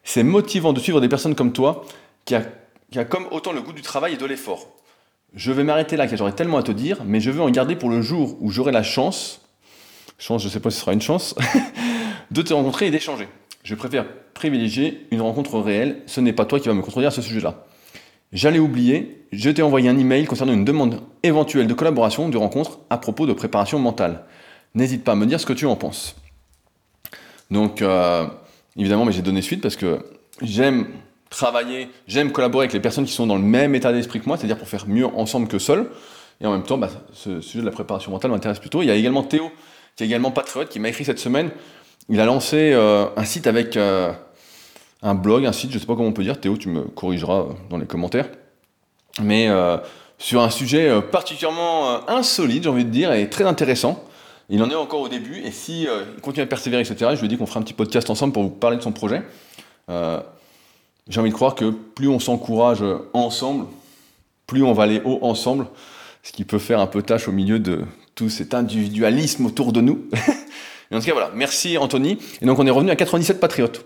C'est 0.03 0.23
motivant 0.23 0.73
de 0.73 0.79
suivre 0.79 0.99
des 0.99 1.07
personnes 1.07 1.35
comme 1.35 1.53
toi, 1.53 1.85
qui 2.25 2.35
a, 2.35 2.41
qui 2.91 2.99
a 2.99 3.05
comme 3.05 3.27
autant 3.31 3.51
le 3.51 3.61
goût 3.61 3.73
du 3.73 3.81
travail 3.81 4.13
et 4.13 4.17
de 4.17 4.25
l'effort. 4.25 4.67
Je 5.35 5.51
vais 5.51 5.63
m'arrêter 5.63 5.97
là, 5.97 6.07
car 6.07 6.17
j'aurais 6.17 6.31
tellement 6.31 6.57
à 6.57 6.63
te 6.63 6.71
dire, 6.71 7.03
mais 7.05 7.19
je 7.19 7.29
veux 7.29 7.41
en 7.41 7.49
garder 7.49 7.75
pour 7.75 7.89
le 7.89 8.01
jour 8.01 8.37
où 8.39 8.49
j'aurai 8.49 8.71
la 8.71 8.83
chance, 8.83 9.41
chance, 10.17 10.41
je 10.41 10.47
ne 10.47 10.53
sais 10.53 10.59
pas 10.59 10.69
si 10.69 10.77
ce 10.77 10.81
sera 10.81 10.93
une 10.93 11.01
chance, 11.01 11.35
de 12.31 12.41
te 12.41 12.53
rencontrer 12.53 12.87
et 12.87 12.91
d'échanger. 12.91 13.27
Je 13.65 13.73
préfère 13.73 14.05
privilégier 14.35 15.07
une 15.09 15.21
rencontre 15.21 15.59
réelle, 15.59 16.03
ce 16.05 16.21
n'est 16.21 16.33
pas 16.33 16.45
toi 16.45 16.59
qui 16.59 16.67
vas 16.67 16.75
me 16.75 16.83
contredire 16.83 17.07
à 17.07 17.11
ce 17.11 17.23
sujet-là. 17.23 17.65
J'allais 18.31 18.59
oublier, 18.59 19.25
je 19.31 19.49
t'ai 19.49 19.63
envoyé 19.63 19.89
un 19.89 19.97
email 19.97 20.25
concernant 20.25 20.53
une 20.53 20.65
demande 20.65 21.01
éventuelle 21.23 21.65
de 21.65 21.73
collaboration, 21.73 22.29
de 22.29 22.37
rencontre 22.37 22.77
à 22.91 22.99
propos 22.99 23.25
de 23.25 23.33
préparation 23.33 23.79
mentale. 23.79 24.25
N'hésite 24.75 25.03
pas 25.03 25.13
à 25.13 25.15
me 25.15 25.25
dire 25.25 25.39
ce 25.39 25.47
que 25.47 25.53
tu 25.53 25.65
en 25.65 25.75
penses. 25.75 26.15
Donc, 27.49 27.81
euh, 27.81 28.27
évidemment, 28.77 29.03
mais 29.03 29.13
j'ai 29.13 29.23
donné 29.23 29.41
suite 29.41 29.61
parce 29.61 29.75
que 29.75 29.97
j'aime 30.43 30.85
travailler, 31.31 31.89
j'aime 32.07 32.31
collaborer 32.31 32.65
avec 32.65 32.73
les 32.73 32.79
personnes 32.79 33.05
qui 33.05 33.13
sont 33.13 33.25
dans 33.25 33.35
le 33.35 33.41
même 33.41 33.73
état 33.73 33.91
d'esprit 33.91 34.21
que 34.21 34.27
moi, 34.27 34.37
c'est-à-dire 34.37 34.59
pour 34.59 34.67
faire 34.67 34.87
mieux 34.87 35.07
ensemble 35.07 35.47
que 35.47 35.57
seul. 35.57 35.89
Et 36.39 36.45
en 36.45 36.51
même 36.51 36.63
temps, 36.63 36.77
bah, 36.77 36.91
ce 37.13 37.41
sujet 37.41 37.61
de 37.61 37.65
la 37.65 37.71
préparation 37.71 38.11
mentale 38.11 38.29
m'intéresse 38.29 38.59
plutôt. 38.59 38.83
Il 38.83 38.89
y 38.89 38.91
a 38.91 38.95
également 38.95 39.23
Théo, 39.23 39.49
qui 39.95 40.03
est 40.03 40.05
également 40.05 40.29
patriote, 40.29 40.69
qui 40.69 40.79
m'a 40.79 40.89
écrit 40.89 41.03
cette 41.03 41.17
semaine. 41.17 41.49
Il 42.09 42.19
a 42.19 42.25
lancé 42.25 42.71
euh, 42.73 43.07
un 43.17 43.25
site 43.25 43.47
avec 43.47 43.77
euh, 43.77 44.11
un 45.05 45.13
blog, 45.13 45.45
un 45.45 45.51
site, 45.51 45.71
je 45.71 45.77
sais 45.77 45.85
pas 45.85 45.95
comment 45.95 46.09
on 46.09 46.13
peut 46.13 46.23
dire, 46.23 46.39
Théo, 46.39 46.57
tu 46.57 46.67
me 46.67 46.81
corrigeras 46.81 47.45
dans 47.69 47.77
les 47.77 47.85
commentaires, 47.85 48.27
mais 49.21 49.47
euh, 49.47 49.77
sur 50.17 50.41
un 50.41 50.49
sujet 50.49 50.89
euh, 50.89 50.99
particulièrement 50.99 51.91
euh, 51.91 51.97
insolite, 52.07 52.63
j'ai 52.63 52.69
envie 52.69 52.85
de 52.85 52.89
dire, 52.89 53.13
et 53.13 53.29
très 53.29 53.43
intéressant. 53.43 54.03
Il 54.49 54.61
en 54.63 54.69
est 54.69 54.75
encore 54.75 55.01
au 55.01 55.09
début, 55.09 55.39
et 55.39 55.51
si 55.51 55.83
il 55.83 56.21
continue 56.21 56.43
à 56.43 56.47
persévérer, 56.47 56.81
etc., 56.81 57.11
je 57.15 57.25
lui 57.25 57.33
ai 57.33 57.37
qu'on 57.37 57.47
ferait 57.47 57.59
un 57.59 57.63
petit 57.63 57.73
podcast 57.73 58.09
ensemble 58.11 58.33
pour 58.33 58.43
vous 58.43 58.49
parler 58.49 58.77
de 58.77 58.81
son 58.83 58.91
projet. 58.91 59.23
j'ai 59.89 61.19
envie 61.19 61.31
de 61.31 61.35
croire 61.35 61.55
que 61.55 61.71
plus 61.71 62.07
on 62.07 62.19
s'encourage 62.19 62.83
ensemble, 63.13 63.65
plus 64.45 64.61
on 64.61 64.73
va 64.73 64.83
aller 64.83 65.01
haut 65.03 65.17
ensemble, 65.23 65.65
ce 66.21 66.31
qui 66.31 66.45
peut 66.45 66.59
faire 66.59 66.79
un 66.79 66.85
peu 66.85 67.01
tâche 67.01 67.27
au 67.27 67.31
milieu 67.31 67.57
de 67.57 67.85
tout 68.13 68.29
cet 68.29 68.53
individualisme 68.53 69.47
autour 69.47 69.73
de 69.73 69.81
nous. 69.81 70.05
en 70.91 70.99
tout 70.99 71.05
cas, 71.05 71.13
voilà. 71.13 71.31
Merci 71.33 71.77
Anthony. 71.77 72.19
Et 72.41 72.45
donc, 72.45 72.59
on 72.59 72.67
est 72.67 72.71
revenu 72.71 72.91
à 72.91 72.95
97 72.95 73.39
patriotes. 73.39 73.85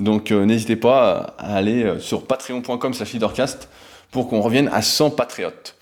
Donc 0.00 0.30
euh, 0.30 0.44
n'hésitez 0.44 0.76
pas 0.76 1.34
à 1.38 1.56
aller 1.56 1.82
euh, 1.82 1.98
sur 1.98 2.24
patreon.com 2.24 2.94
slash 2.94 3.12
leadercast 3.14 3.68
pour 4.12 4.28
qu'on 4.28 4.40
revienne 4.40 4.68
à 4.72 4.80
100 4.80 5.10
patriotes. 5.10 5.74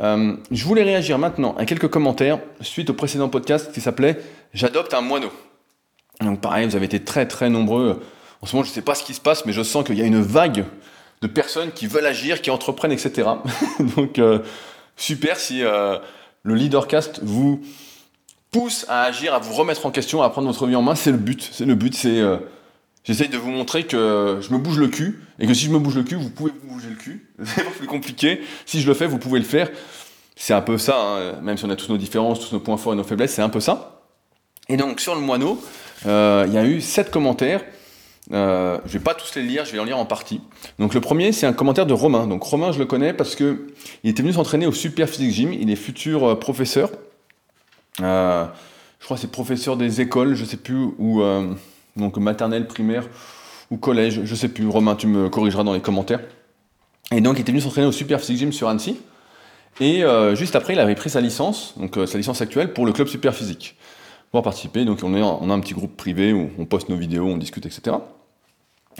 Euh, 0.00 0.36
je 0.50 0.64
voulais 0.64 0.82
réagir 0.82 1.18
maintenant 1.18 1.54
à 1.56 1.64
quelques 1.64 1.88
commentaires 1.88 2.40
suite 2.60 2.90
au 2.90 2.94
précédent 2.94 3.28
podcast 3.28 3.72
qui 3.72 3.80
s'appelait 3.80 4.20
J'adopte 4.52 4.92
un 4.92 5.00
moineau. 5.00 5.30
Donc 6.20 6.40
pareil, 6.40 6.66
vous 6.66 6.76
avez 6.76 6.84
été 6.84 7.00
très 7.00 7.26
très 7.26 7.48
nombreux. 7.48 8.02
En 8.42 8.46
ce 8.46 8.54
moment, 8.54 8.64
je 8.64 8.70
ne 8.70 8.74
sais 8.74 8.82
pas 8.82 8.94
ce 8.94 9.02
qui 9.02 9.14
se 9.14 9.20
passe, 9.20 9.46
mais 9.46 9.52
je 9.52 9.62
sens 9.62 9.84
qu'il 9.84 9.98
y 9.98 10.02
a 10.02 10.04
une 10.04 10.20
vague 10.20 10.66
de 11.22 11.26
personnes 11.26 11.72
qui 11.72 11.86
veulent 11.86 12.06
agir, 12.06 12.42
qui 12.42 12.50
entreprennent, 12.50 12.92
etc. 12.92 13.28
Donc 13.96 14.20
super 14.96 15.38
si 15.38 15.62
le 15.62 16.54
leadercast 16.54 17.20
vous 17.22 17.62
pousse 18.54 18.86
à 18.88 19.02
agir, 19.02 19.34
à 19.34 19.40
vous 19.40 19.52
remettre 19.52 19.84
en 19.84 19.90
question, 19.90 20.22
à 20.22 20.30
prendre 20.30 20.46
votre 20.46 20.66
vie 20.66 20.76
en 20.76 20.82
main. 20.82 20.94
C'est 20.94 21.10
le 21.10 21.16
but. 21.16 21.50
C'est 21.52 21.64
le 21.64 21.74
but, 21.74 21.94
c'est 21.94 22.22
J'essaye 23.04 23.28
de 23.28 23.36
vous 23.36 23.50
montrer 23.50 23.84
que 23.84 24.38
je 24.40 24.50
me 24.50 24.58
bouge 24.58 24.78
le 24.78 24.88
cul, 24.88 25.20
et 25.38 25.46
que 25.46 25.52
si 25.52 25.66
je 25.66 25.70
me 25.70 25.78
bouge 25.78 25.96
le 25.96 26.04
cul, 26.04 26.14
vous 26.14 26.30
pouvez 26.30 26.52
vous 26.52 26.72
bouger 26.72 26.88
le 26.88 26.96
cul. 26.96 27.28
C'est 27.44 27.64
plus 27.64 27.86
compliqué. 27.86 28.40
Si 28.64 28.80
je 28.80 28.86
le 28.86 28.94
fais, 28.94 29.06
vous 29.06 29.18
pouvez 29.18 29.38
le 29.38 29.44
faire. 29.44 29.70
C'est 30.36 30.54
un 30.54 30.62
peu 30.62 30.78
ça, 30.78 30.96
hein. 30.98 31.40
même 31.42 31.58
si 31.58 31.66
on 31.66 31.70
a 31.70 31.76
tous 31.76 31.90
nos 31.90 31.98
différences, 31.98 32.40
tous 32.40 32.54
nos 32.54 32.60
points 32.60 32.78
forts 32.78 32.94
et 32.94 32.96
nos 32.96 33.04
faiblesses, 33.04 33.34
c'est 33.34 33.42
un 33.42 33.50
peu 33.50 33.60
ça. 33.60 34.00
Et 34.70 34.76
donc, 34.78 35.00
sur 35.00 35.14
le 35.14 35.20
moineau, 35.20 35.62
euh, 36.06 36.44
il 36.48 36.54
y 36.54 36.58
a 36.58 36.64
eu 36.64 36.80
sept 36.80 37.10
commentaires. 37.10 37.62
Euh, 38.32 38.78
je 38.86 38.94
vais 38.94 39.04
pas 39.04 39.12
tous 39.12 39.34
les 39.34 39.42
lire, 39.42 39.66
je 39.66 39.72
vais 39.72 39.78
en 39.78 39.84
lire 39.84 39.98
en 39.98 40.06
partie. 40.06 40.40
Donc 40.78 40.94
le 40.94 41.00
premier, 41.02 41.32
c'est 41.32 41.46
un 41.46 41.52
commentaire 41.52 41.84
de 41.84 41.92
Romain. 41.92 42.26
Donc 42.26 42.42
Romain, 42.42 42.72
je 42.72 42.78
le 42.78 42.86
connais 42.86 43.12
parce 43.12 43.36
que 43.36 43.66
il 44.02 44.10
était 44.10 44.22
venu 44.22 44.32
s'entraîner 44.32 44.66
au 44.66 44.72
Super 44.72 45.10
Physique 45.10 45.30
Gym. 45.30 45.52
Il 45.52 45.70
est 45.70 45.76
futur 45.76 46.24
euh, 46.24 46.34
professeur. 46.34 46.90
Euh, 48.00 48.46
je 49.00 49.04
crois 49.04 49.16
que 49.16 49.20
c'est 49.20 49.30
professeur 49.30 49.76
des 49.76 50.00
écoles, 50.00 50.34
je 50.34 50.44
sais 50.44 50.56
plus 50.56 50.88
où 50.98 51.22
donc 51.96 52.16
maternelle, 52.16 52.66
primaire 52.66 53.08
ou 53.70 53.76
collège, 53.76 54.22
je 54.24 54.34
sais 54.34 54.48
plus. 54.48 54.66
Romain, 54.68 54.96
tu 54.96 55.06
me 55.06 55.28
corrigeras 55.28 55.64
dans 55.64 55.74
les 55.74 55.80
commentaires. 55.80 56.20
Et 57.12 57.20
donc, 57.20 57.36
il 57.36 57.42
était 57.42 57.52
venu 57.52 57.60
s'entraîner 57.60 57.86
au 57.86 57.92
Super 57.92 58.20
Physique 58.20 58.38
Gym 58.38 58.52
sur 58.52 58.68
Annecy. 58.68 58.98
Et 59.80 60.04
euh, 60.04 60.34
juste 60.34 60.56
après, 60.56 60.74
il 60.74 60.80
avait 60.80 60.94
pris 60.94 61.10
sa 61.10 61.20
licence, 61.20 61.74
donc 61.76 61.96
euh, 61.96 62.06
sa 62.06 62.18
licence 62.18 62.40
actuelle, 62.40 62.72
pour 62.72 62.86
le 62.86 62.92
club 62.92 63.08
Super 63.08 63.34
Physique. 63.34 63.76
Pour 64.30 64.42
participer, 64.42 64.84
donc 64.84 65.00
on, 65.02 65.14
est, 65.14 65.22
on 65.22 65.50
a 65.50 65.54
un 65.54 65.60
petit 65.60 65.74
groupe 65.74 65.96
privé 65.96 66.32
où 66.32 66.50
on 66.58 66.64
poste 66.64 66.88
nos 66.88 66.96
vidéos, 66.96 67.26
on 67.26 67.36
discute, 67.36 67.66
etc. 67.66 67.96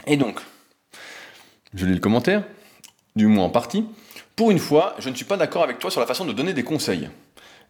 Et 0.07 0.17
donc, 0.17 0.39
je 1.73 1.85
lis 1.85 1.93
le 1.93 1.99
commentaire, 1.99 2.43
du 3.15 3.27
moins 3.27 3.45
en 3.45 3.49
partie. 3.49 3.85
Pour 4.35 4.51
une 4.51 4.59
fois, 4.59 4.95
je 4.99 5.09
ne 5.09 5.15
suis 5.15 5.25
pas 5.25 5.37
d'accord 5.37 5.63
avec 5.63 5.79
toi 5.79 5.91
sur 5.91 5.99
la 5.99 6.07
façon 6.07 6.25
de 6.25 6.31
donner 6.31 6.53
des 6.53 6.63
conseils. 6.63 7.09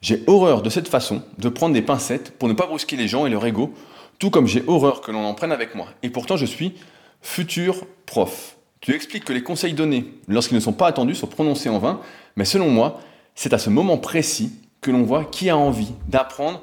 J'ai 0.05 0.23
horreur 0.27 0.61
de 0.61 0.69
cette 0.69 0.87
façon 0.87 1.23
de 1.39 1.49
prendre 1.49 1.73
des 1.73 1.81
pincettes 1.81 2.37
pour 2.37 2.47
ne 2.47 2.53
pas 2.53 2.67
brusquer 2.67 2.95
les 2.95 3.07
gens 3.07 3.25
et 3.25 3.31
leur 3.31 3.43
ego, 3.43 3.73
tout 4.19 4.29
comme 4.29 4.45
j'ai 4.45 4.63
horreur 4.67 5.01
que 5.01 5.11
l'on 5.11 5.25
en 5.25 5.33
prenne 5.33 5.51
avec 5.51 5.73
moi. 5.73 5.87
Et 6.03 6.11
pourtant, 6.11 6.37
je 6.37 6.45
suis 6.45 6.75
futur 7.23 7.87
prof. 8.05 8.55
Tu 8.81 8.93
expliques 8.93 9.25
que 9.25 9.33
les 9.33 9.41
conseils 9.41 9.73
donnés, 9.73 10.05
lorsqu'ils 10.27 10.53
ne 10.53 10.59
sont 10.59 10.73
pas 10.73 10.85
attendus, 10.85 11.15
sont 11.15 11.25
prononcés 11.25 11.69
en 11.69 11.79
vain, 11.79 12.01
mais 12.35 12.45
selon 12.45 12.69
moi, 12.69 12.99
c'est 13.33 13.51
à 13.51 13.57
ce 13.57 13.71
moment 13.71 13.97
précis 13.97 14.53
que 14.79 14.91
l'on 14.91 15.01
voit 15.01 15.25
qui 15.25 15.49
a 15.49 15.57
envie 15.57 15.93
d'apprendre 16.07 16.61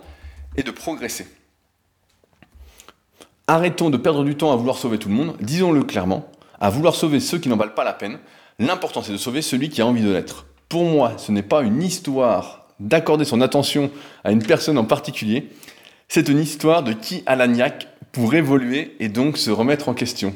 et 0.56 0.62
de 0.62 0.70
progresser. 0.70 1.26
Arrêtons 3.48 3.90
de 3.90 3.96
perdre 3.96 4.22
du 4.22 4.36
temps 4.36 4.52
à 4.52 4.56
vouloir 4.56 4.78
sauver 4.78 5.00
tout 5.00 5.08
le 5.08 5.16
monde, 5.16 5.34
disons-le 5.40 5.82
clairement, 5.82 6.30
à 6.60 6.70
vouloir 6.70 6.94
sauver 6.94 7.18
ceux 7.18 7.38
qui 7.38 7.48
n'en 7.48 7.56
valent 7.56 7.74
pas 7.74 7.82
la 7.82 7.92
peine. 7.92 8.20
L'important 8.60 9.02
c'est 9.02 9.10
de 9.10 9.16
sauver 9.16 9.42
celui 9.42 9.68
qui 9.68 9.82
a 9.82 9.86
envie 9.86 10.02
de 10.02 10.12
l'être. 10.12 10.46
Pour 10.68 10.84
moi, 10.84 11.14
ce 11.16 11.32
n'est 11.32 11.42
pas 11.42 11.62
une 11.62 11.82
histoire 11.82 12.61
d'accorder 12.82 13.24
son 13.24 13.40
attention 13.40 13.90
à 14.24 14.32
une 14.32 14.42
personne 14.42 14.78
en 14.78 14.84
particulier, 14.84 15.48
c'est 16.08 16.28
une 16.28 16.38
histoire 16.38 16.82
de 16.82 16.92
qui 16.92 17.22
a 17.26 17.36
la 17.36 17.46
niaque 17.46 17.88
pour 18.12 18.34
évoluer 18.34 18.96
et 19.00 19.08
donc 19.08 19.38
se 19.38 19.50
remettre 19.50 19.88
en 19.88 19.94
question. 19.94 20.34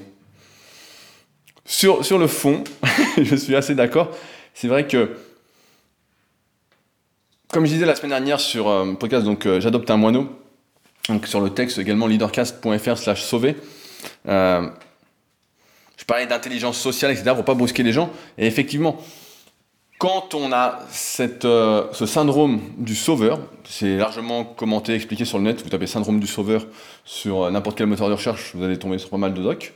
Sur, 1.64 2.04
sur 2.04 2.18
le 2.18 2.28
fond, 2.28 2.64
je 3.18 3.36
suis 3.36 3.56
assez 3.56 3.74
d'accord. 3.74 4.10
C'est 4.54 4.68
vrai 4.68 4.86
que, 4.86 5.16
comme 7.48 7.66
je 7.66 7.72
disais 7.72 7.84
la 7.84 7.94
semaine 7.94 8.10
dernière 8.10 8.40
sur 8.40 8.68
euh, 8.68 8.94
podcast, 8.94 9.24
donc 9.24 9.44
euh, 9.46 9.60
j'adopte 9.60 9.90
un 9.90 9.96
moineau, 9.96 10.28
donc 11.08 11.26
sur 11.26 11.40
le 11.40 11.50
texte 11.50 11.78
également 11.78 12.06
leadercast.fr 12.06 12.96
slash 12.96 13.22
sauver. 13.22 13.56
Euh, 14.28 14.68
je 15.96 16.04
parlais 16.04 16.26
d'intelligence 16.26 16.78
sociale, 16.78 17.10
etc., 17.10 17.32
pour 17.34 17.44
pas 17.44 17.54
brusquer 17.54 17.82
les 17.82 17.92
gens. 17.92 18.10
Et 18.38 18.46
effectivement, 18.46 18.96
quand 19.98 20.34
on 20.34 20.52
a 20.52 20.80
euh, 21.20 21.84
ce 21.92 22.06
syndrome 22.06 22.60
du 22.76 22.94
sauveur, 22.94 23.40
c'est 23.64 23.96
largement 23.96 24.44
commenté, 24.44 24.94
expliqué 24.94 25.24
sur 25.24 25.38
le 25.38 25.44
net, 25.44 25.62
vous 25.62 25.70
tapez 25.70 25.86
syndrome 25.86 26.20
du 26.20 26.26
sauveur 26.26 26.66
sur 27.04 27.44
euh, 27.44 27.50
n'importe 27.50 27.78
quel 27.78 27.86
moteur 27.86 28.08
de 28.08 28.14
recherche, 28.14 28.54
vous 28.54 28.62
allez 28.62 28.78
tomber 28.78 28.98
sur 28.98 29.08
pas 29.08 29.16
mal 29.16 29.32
de 29.32 29.42
docs. 29.42 29.72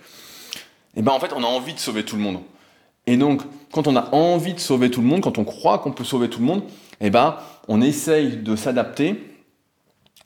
Et 0.97 1.03
bien 1.03 1.13
en 1.13 1.21
fait, 1.21 1.33
on 1.35 1.43
a 1.43 1.47
envie 1.47 1.75
de 1.75 1.79
sauver 1.79 2.05
tout 2.05 2.17
le 2.17 2.23
monde. 2.23 2.41
Et 3.07 3.17
donc, 3.17 3.43
quand 3.73 3.87
on 3.87 3.97
a 3.97 4.15
envie 4.15 4.55
de 4.55 4.61
sauver 4.61 4.91
tout 4.91 5.01
le 5.01 5.07
monde, 5.07 5.23
quand 5.23 5.39
on 5.39 5.45
croit 5.45 5.79
qu'on 5.79 5.93
peut 5.93 6.05
sauver 6.05 6.29
tout 6.29 6.41
le 6.41 6.47
monde, 6.47 6.63
et 7.01 7.11
ben, 7.11 7.37
on 7.69 7.81
essaye 7.81 8.37
de 8.37 8.57
s'adapter 8.57 9.25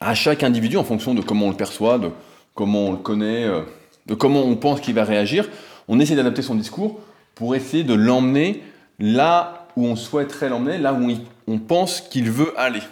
à 0.00 0.14
chaque 0.14 0.42
individu 0.42 0.76
en 0.76 0.84
fonction 0.84 1.14
de 1.14 1.20
comment 1.20 1.46
on 1.46 1.50
le 1.50 1.56
perçoit, 1.56 1.98
de 1.98 2.10
comment 2.54 2.86
on 2.86 2.92
le 2.92 2.98
connaît, 2.98 3.44
euh, 3.44 3.62
de 4.06 4.14
comment 4.14 4.42
on 4.42 4.56
pense 4.56 4.80
qu'il 4.80 4.94
va 4.94 5.04
réagir. 5.04 5.48
On 5.86 6.00
essaie 6.00 6.16
d'adapter 6.16 6.42
son 6.42 6.56
discours 6.56 7.00
pour 7.36 7.54
essayer 7.54 7.84
de 7.84 7.94
l'emmener 7.94 8.62
là 8.98 9.63
où 9.76 9.86
on 9.86 9.96
souhaiterait 9.96 10.48
l'emmener, 10.48 10.78
là 10.78 10.92
où 10.92 11.10
on 11.46 11.58
pense 11.58 12.00
qu'il 12.00 12.30
veut 12.30 12.52
aller. 12.58 12.82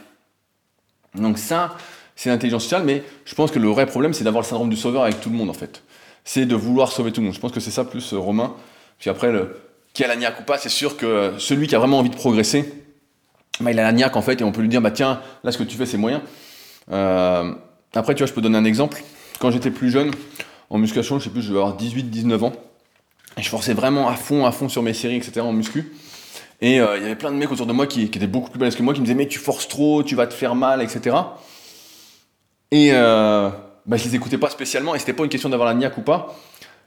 Donc 1.15 1.39
ça, 1.39 1.77
c'est 2.17 2.31
l'intelligence 2.31 2.63
sociale, 2.63 2.85
mais 2.85 3.03
je 3.25 3.35
pense 3.35 3.51
que 3.51 3.59
le 3.59 3.69
vrai 3.69 3.87
problème, 3.87 4.13
c'est 4.13 4.25
d'avoir 4.25 4.43
le 4.43 4.49
syndrome 4.49 4.71
du 4.71 4.77
sauveur 4.77 5.03
avec 5.03 5.21
tout 5.21 5.31
le 5.31 5.37
monde, 5.37 5.51
en 5.51 5.55
fait. 5.55 5.83
C'est 6.25 6.47
de 6.47 6.55
vouloir 6.55 6.93
sauver 6.93 7.13
tout 7.13 7.21
le 7.21 7.27
monde. 7.27 7.35
Je 7.35 7.41
pense 7.41 7.53
que 7.53 7.61
c'est 7.61 7.71
ça 7.71 7.85
plus 7.85 8.13
euh, 8.13 8.19
Romain. 8.19 8.55
Puis 8.99 9.11
après, 9.11 9.33
qui 9.93 10.05
a 10.05 10.07
la 10.09 10.17
niaque 10.17 10.41
ou 10.41 10.45
pas, 10.45 10.59
c'est 10.59 10.69
sûr 10.69 10.97
que 10.97 11.35
celui 11.39 11.67
qui 11.67 11.75
a 11.75 11.79
vraiment 11.79 11.99
envie 11.99 12.11
de 12.11 12.17
progresser, 12.17 12.73
bah, 13.61 13.73
il 13.73 13.79
a 13.79 13.83
la 13.83 13.93
niaque, 13.93 14.17
en 14.17 14.23
fait, 14.23 14.41
et 14.41 14.45
on 14.45 14.53
peut 14.53 14.63
lui 14.63 14.69
dire, 14.69 14.81
bah 14.81 14.91
tiens, 14.91 15.21
là, 15.45 15.53
ce 15.53 15.59
que 15.59 15.65
tu 15.65 15.77
fais, 15.77 15.87
c'est 15.87 15.99
moyen. 15.99 16.23
Euh, 16.91 17.53
après, 17.95 18.15
tu 18.15 18.21
vois, 18.21 18.27
je 18.27 18.33
peux 18.33 18.41
donner 18.41 18.59
un 18.59 18.65
exemple. 18.65 19.03
Quand 19.39 19.51
j'étais 19.51 19.71
plus 19.71 19.91
jeune, 19.91 20.13
en 20.71 20.79
musculation, 20.79 21.19
je 21.19 21.25
sais 21.25 21.31
plus, 21.31 21.43
je 21.43 21.49
devais 21.49 21.61
avoir 21.61 21.77
18-19 21.77 22.45
ans. 22.45 22.53
Et 23.37 23.43
je 23.43 23.49
forçais 23.49 23.75
vraiment 23.75 24.09
à 24.09 24.15
fond, 24.15 24.47
à 24.47 24.53
fond 24.53 24.69
sur 24.69 24.83
mes 24.83 24.95
séries, 24.95 25.17
etc. 25.17 25.41
en 25.41 25.53
muscu. 25.53 25.93
Et 26.63 26.81
euh, 26.81 26.97
il 26.97 27.03
y 27.03 27.07
avait 27.07 27.17
plein 27.17 27.31
de 27.31 27.37
mecs 27.37 27.53
autour 27.53 27.67
de 27.67 27.73
moi 27.73 27.87
qui, 27.87 28.03
étaient 28.05 28.27
beaucoup 28.27 28.49
plus 28.49 28.59
balèzes 28.59 28.77
que 28.77 28.83
moi, 28.83 28.95
qui 28.95 29.01
me 29.01 29.05
disaient, 29.05 29.17
mais 29.17 29.29
tu 29.29 29.39
forces 29.39 29.69
trop, 29.69 30.03
tu 30.03 30.15
vas 30.15 30.27
te 30.27 30.33
faire 30.33 30.55
mal, 30.55 30.81
etc. 30.81 31.17
Et 32.71 32.91
euh, 32.93 33.51
bah, 33.85 33.97
je 33.97 34.05
les 34.05 34.15
écoutais 34.15 34.39
pas 34.39 34.49
spécialement, 34.49 34.95
et 34.95 34.99
c'était 34.99 35.13
pas 35.13 35.25
une 35.25 35.29
question 35.29 35.51
d'avoir 35.51 35.69
la 35.69 35.75
niaque 35.75 35.99
ou 35.99 36.03
pas. 36.03 36.35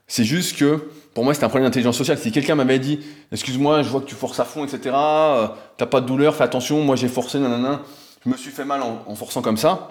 C'est 0.07 0.23
juste 0.23 0.57
que, 0.57 0.89
pour 1.13 1.23
moi, 1.23 1.33
c'était 1.33 1.45
un 1.45 1.49
problème 1.49 1.67
d'intelligence 1.67 1.97
sociale. 1.97 2.17
Si 2.17 2.31
quelqu'un 2.31 2.55
m'avait 2.55 2.79
dit, 2.79 3.01
excuse-moi, 3.31 3.83
je 3.83 3.89
vois 3.89 3.99
que 4.01 4.05
tu 4.05 4.15
forces 4.15 4.39
à 4.39 4.45
fond, 4.45 4.63
etc., 4.63 4.95
euh, 4.95 5.47
t'as 5.77 5.85
pas 5.85 5.99
de 5.99 6.05
douleur, 6.05 6.35
fais 6.35 6.43
attention, 6.43 6.81
moi 6.81 6.95
j'ai 6.95 7.07
forcé, 7.07 7.39
nanana 7.39 7.81
je 8.25 8.31
me 8.31 8.37
suis 8.37 8.51
fait 8.51 8.65
mal 8.65 8.81
en, 8.81 9.15
forçant 9.15 9.41
comme 9.41 9.57
ça, 9.57 9.87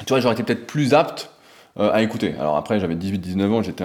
tu 0.00 0.06
vois, 0.08 0.20
j'aurais 0.20 0.34
été 0.34 0.42
peut-être 0.42 0.66
plus 0.66 0.92
apte 0.92 1.30
euh, 1.78 1.90
à 1.90 2.02
écouter. 2.02 2.34
Alors 2.38 2.56
après, 2.56 2.80
j'avais 2.80 2.96
18-19 2.96 3.50
ans, 3.50 3.62
j'étais 3.62 3.84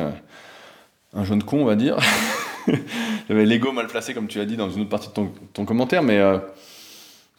un, 1.13 1.24
jeune 1.24 1.42
con, 1.44 1.62
on 1.62 1.66
va 1.66 1.75
dire. 1.75 1.98
j'avais 3.30 3.46
l'ego 3.46 3.72
mal 3.72 3.88
placé, 3.88 4.13
comme 4.13 4.27
tu 4.27 4.38
l'as 4.38 4.46
dit 4.46 4.58
dans 4.58 4.70
une 4.70 4.82
autre 4.82 4.89
partie 4.89 5.10
de 5.10 5.27
ton, 5.53 5.65
commentaire, 5.65 6.03
mais 6.03 6.18
euh, 6.18 6.38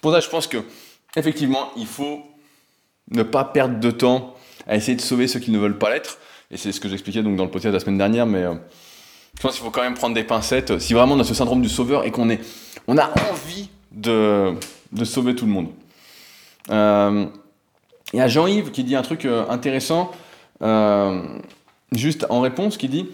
pour 0.00 0.12
ça, 0.12 0.20
je 0.20 0.28
pense 0.28 0.46
que 0.46 0.58
effectivement, 1.16 1.70
il 1.76 1.86
faut 1.86 2.22
ne 3.10 3.22
pas 3.22 3.44
perdre 3.44 3.78
de 3.78 3.90
temps 3.90 4.34
à 4.66 4.76
essayer 4.76 4.96
de 4.96 5.02
sauver 5.02 5.28
ceux 5.28 5.40
qui 5.40 5.50
ne 5.50 5.58
veulent 5.58 5.78
pas 5.78 5.90
l'être. 5.90 6.18
Et 6.50 6.56
c'est 6.56 6.72
ce 6.72 6.80
que 6.80 6.88
j'expliquais 6.88 7.22
donc 7.22 7.36
dans 7.36 7.44
le 7.44 7.50
podcast 7.50 7.72
la 7.72 7.80
semaine 7.80 7.98
dernière, 7.98 8.26
mais 8.26 8.42
euh, 8.42 8.54
je 9.36 9.42
pense 9.42 9.54
qu'il 9.54 9.64
faut 9.64 9.70
quand 9.70 9.82
même 9.82 9.94
prendre 9.94 10.14
des 10.14 10.24
pincettes. 10.24 10.78
Si 10.78 10.94
vraiment 10.94 11.14
on 11.14 11.20
a 11.20 11.24
ce 11.24 11.34
syndrome 11.34 11.62
du 11.62 11.68
sauveur 11.68 12.04
et 12.04 12.10
qu'on 12.10 12.28
est, 12.30 12.40
on 12.86 12.98
a 12.98 13.10
envie 13.30 13.70
de, 13.90 14.54
sauver 15.04 15.34
tout 15.34 15.46
le 15.46 15.52
monde. 15.52 15.68
Euh, 16.70 17.26
il 18.12 18.18
y 18.18 18.20
a 18.20 18.28
Jean-Yves 18.28 18.70
qui 18.70 18.84
dit 18.84 18.94
un 18.94 19.02
truc 19.02 19.24
euh, 19.24 19.44
intéressant, 19.48 20.10
euh, 20.62 21.22
juste 21.92 22.26
en 22.28 22.40
réponse, 22.40 22.76
qui 22.76 22.88
dit 22.88 23.08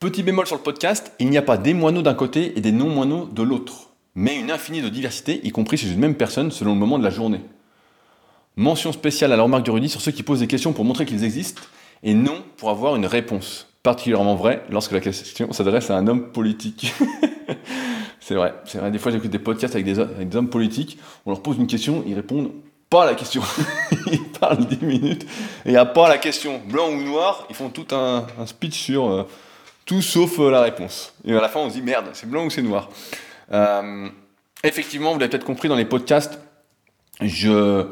Petit 0.00 0.22
bémol 0.22 0.46
sur 0.46 0.56
le 0.56 0.62
podcast, 0.62 1.12
il 1.18 1.28
n'y 1.28 1.36
a 1.36 1.42
pas 1.42 1.58
des 1.58 1.74
moineaux 1.74 2.00
d'un 2.00 2.14
côté 2.14 2.56
et 2.56 2.62
des 2.62 2.72
non-moineaux 2.72 3.26
de 3.26 3.42
l'autre, 3.42 3.90
mais 4.14 4.34
une 4.34 4.50
infinie 4.50 4.80
de 4.80 4.88
diversité, 4.88 5.42
y 5.44 5.50
compris 5.50 5.76
chez 5.76 5.92
une 5.92 6.00
même 6.00 6.14
personne 6.14 6.50
selon 6.50 6.72
le 6.72 6.78
moment 6.78 6.98
de 6.98 7.04
la 7.04 7.10
journée. 7.10 7.42
Mention 8.56 8.92
spéciale 8.92 9.30
à 9.34 9.36
la 9.36 9.42
remarque 9.42 9.66
de 9.66 9.70
Rudy 9.70 9.90
sur 9.90 10.00
ceux 10.00 10.12
qui 10.12 10.22
posent 10.22 10.40
des 10.40 10.46
questions 10.46 10.72
pour 10.72 10.86
montrer 10.86 11.04
qu'ils 11.04 11.22
existent 11.22 11.60
et 12.02 12.14
non 12.14 12.42
pour 12.56 12.70
avoir 12.70 12.96
une 12.96 13.04
réponse. 13.04 13.68
Particulièrement 13.82 14.36
vrai 14.36 14.64
lorsque 14.70 14.92
la 14.92 15.00
question 15.00 15.52
s'adresse 15.52 15.90
à 15.90 15.98
un 15.98 16.06
homme 16.06 16.32
politique. 16.32 16.94
C'est 18.20 18.36
vrai, 18.36 18.54
c'est 18.64 18.78
vrai. 18.78 18.90
Des 18.92 18.98
fois, 18.98 19.10
j'écoute 19.10 19.30
des 19.30 19.40
podcasts 19.40 19.74
avec 19.74 19.84
des, 19.84 20.36
hommes 20.36 20.50
politiques, 20.50 20.98
on 21.26 21.30
leur 21.30 21.42
pose 21.42 21.56
une 21.56 21.66
question, 21.66 22.04
ils 22.06 22.14
répondent 22.14 22.52
pas 22.88 23.02
à 23.02 23.06
la 23.06 23.14
question. 23.14 23.42
ils 24.12 24.22
parlent 24.38 24.64
10 24.64 24.84
minutes 24.84 25.26
et 25.66 25.76
a 25.76 25.84
pas 25.84 26.08
la 26.08 26.16
question. 26.16 26.60
Blanc 26.68 26.90
ou 26.90 27.02
noir, 27.02 27.46
ils 27.50 27.56
font 27.56 27.70
tout 27.70 27.86
un, 27.90 28.26
speech 28.46 28.78
sur 28.78 29.10
euh, 29.10 29.24
tout 29.90 30.02
sauf 30.02 30.38
euh, 30.38 30.52
la 30.52 30.62
réponse. 30.62 31.12
Et 31.24 31.34
à 31.34 31.40
la 31.40 31.48
fin, 31.48 31.58
on 31.58 31.68
se 31.68 31.74
dit 31.74 31.82
merde, 31.82 32.10
c'est 32.12 32.30
blanc 32.30 32.44
ou 32.44 32.50
c'est 32.50 32.62
noir. 32.62 32.90
Euh, 33.50 34.08
effectivement, 34.62 35.12
vous 35.12 35.18
l'avez 35.18 35.30
peut-être 35.30 35.44
compris 35.44 35.68
dans 35.68 35.74
les 35.74 35.84
podcasts, 35.84 36.38
je 37.20 37.88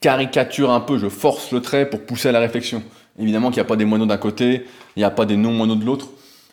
caricature 0.00 0.70
un 0.70 0.80
peu, 0.80 0.96
je 0.96 1.10
force 1.10 1.52
le 1.52 1.60
trait 1.60 1.90
pour 1.90 2.00
pousser 2.06 2.30
à 2.30 2.32
la 2.32 2.40
réflexion. 2.40 2.82
Évidemment 3.18 3.50
qu'il 3.50 3.56
n'y 3.56 3.66
a 3.66 3.66
pas 3.66 3.76
des 3.76 3.84
moineaux 3.84 4.06
d'un 4.06 4.16
côté, 4.16 4.64
il 4.96 5.00
n'y 5.00 5.04
a 5.04 5.10
pas 5.10 5.26
des 5.26 5.36
non-moineaux 5.36 5.74
de 5.74 5.84
l'autre. 5.84 6.08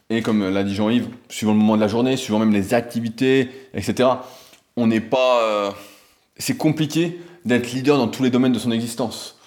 Et 0.10 0.22
comme 0.22 0.50
l'a 0.50 0.63
dit 0.63 0.75
Jean-Yves, 0.75 1.08
suivant 1.30 1.54
le 1.54 1.58
moment 1.58 1.78
de 1.78 1.82
la 1.82 1.88
journée, 1.88 2.18
suivant 2.18 2.39
même 2.39 2.51
les 2.51 2.74
activités, 2.74 3.50
etc., 3.74 4.10
on 4.75 4.88
n'est 4.88 5.00
pas. 5.00 5.42
Euh, 5.42 5.72
c'est 6.36 6.58
compliqué 6.58 7.22
d'être 7.46 7.72
leader 7.72 7.98
dans 7.98 8.10
tous 8.10 8.24
les 8.24 8.30
domaines 8.30 8.51
de 8.51 8.60
son 8.60 8.72
existence. 8.72 9.38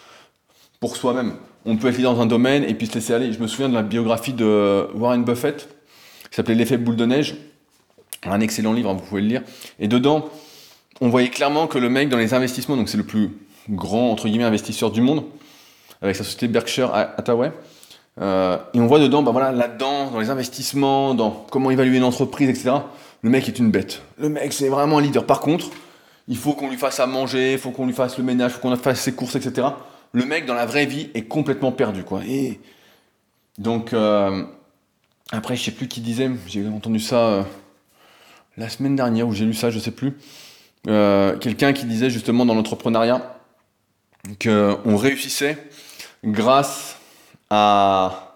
Pour 0.81 0.97
soi-même. 0.97 1.37
On 1.65 1.77
peut 1.77 1.89
être 1.89 2.01
dans 2.01 2.21
un 2.21 2.27
domaine 2.27 2.65
et 2.65 2.75
puis 2.75 2.87
se 2.87 2.95
laisser 2.95 3.15
aller. 3.15 3.33
Je 3.33 3.39
me 3.39 3.47
souviens 3.47 3.69
de 3.69 3.75
la 3.75 3.83
biographie 3.83 4.33
de 4.33 4.89
Warren 4.95 5.25
Buffett, 5.25 5.69
qui 6.31 6.37
s'appelait 6.37 6.55
L'effet 6.55 6.77
boule 6.77 6.97
de 6.97 7.07
neige. 7.07 7.37
Un 8.25 8.41
excellent 8.41 8.73
livre, 8.73 8.91
hein, 8.91 8.95
vous 8.95 9.05
pouvez 9.05 9.23
le 9.23 9.29
lire. 9.29 9.43
Et 9.79 9.89
dedans, 9.89 10.29
on 11.01 11.09
voyait 11.09 11.31
clairement 11.31 11.67
que 11.67 11.79
le 11.79 11.89
mec 11.89 12.09
dans 12.09 12.19
les 12.19 12.35
investissements, 12.35 12.77
donc 12.77 12.89
c'est 12.89 12.97
le 12.97 13.05
plus 13.05 13.31
grand, 13.69 14.11
entre 14.11 14.29
investisseur 14.29 14.91
du 14.91 15.01
monde, 15.01 15.25
avec 16.01 16.17
sa 16.17 16.25
société 16.25 16.49
Berkshire 16.49 16.93
Hathaway, 16.95 17.53
euh, 18.21 18.59
et 18.75 18.81
on 18.81 18.87
voit 18.87 18.99
dedans, 18.99 19.23
voilà, 19.23 19.53
là-dedans, 19.53 20.11
dans 20.11 20.21
les 20.21 20.31
investissements, 20.31 21.15
dans 21.15 21.31
comment 21.51 21.71
évaluer 21.71 21.97
une 21.97 22.05
entreprise, 22.05 22.49
etc. 22.49 22.77
Le 23.23 23.31
mec 23.31 23.49
est 23.49 23.59
une 23.59 23.71
bête. 23.71 24.03
Le 24.19 24.29
mec, 24.29 24.53
c'est 24.53 24.69
vraiment 24.69 24.99
un 24.99 25.03
leader. 25.03 25.25
Par 25.25 25.41
contre, 25.41 25.71
il 26.29 26.37
faut 26.37 26.53
qu'on 26.53 26.69
lui 26.69 26.77
fasse 26.77 27.01
à 27.01 27.07
manger, 27.07 27.53
il 27.53 27.59
faut 27.59 27.71
qu'on 27.71 27.87
lui 27.87 27.95
fasse 27.95 28.19
le 28.19 28.25
ménage, 28.25 28.53
il 28.53 28.55
faut 28.55 28.69
qu'on 28.69 28.77
fasse 28.77 29.01
ses 29.01 29.13
courses, 29.13 29.37
etc. 29.37 29.69
Le 30.13 30.25
mec, 30.25 30.47
dans 30.47 30.55
la 30.55 30.67
vraie 30.67 30.87
vie, 30.87 31.11
est 31.15 31.23
complètement 31.23 31.73
perdu, 31.73 32.05
quoi. 32.05 32.23
Et 32.27 32.61
donc, 33.59 33.93
euh, 33.93 34.45
après, 35.31 35.57
je 35.57 35.63
sais 35.63 35.71
plus 35.71 35.89
qui 35.89 36.01
disait, 36.01 36.31
j'ai 36.47 36.67
entendu 36.69 37.01
ça 37.01 37.17
euh, 37.17 37.43
la 38.57 38.69
semaine 38.69 38.95
dernière, 38.97 39.27
ou 39.27 39.33
j'ai 39.33 39.45
lu 39.45 39.55
ça, 39.55 39.71
je 39.71 39.79
sais 39.79 39.91
plus. 39.91 40.15
Quelqu'un 40.85 41.73
qui 41.73 41.87
disait 41.87 42.11
justement 42.11 42.45
dans 42.45 42.55
l'entrepreneuriat 42.55 43.39
qu'on 44.43 44.97
réussissait 44.97 45.57
grâce 46.25 46.97
à, 47.51 48.35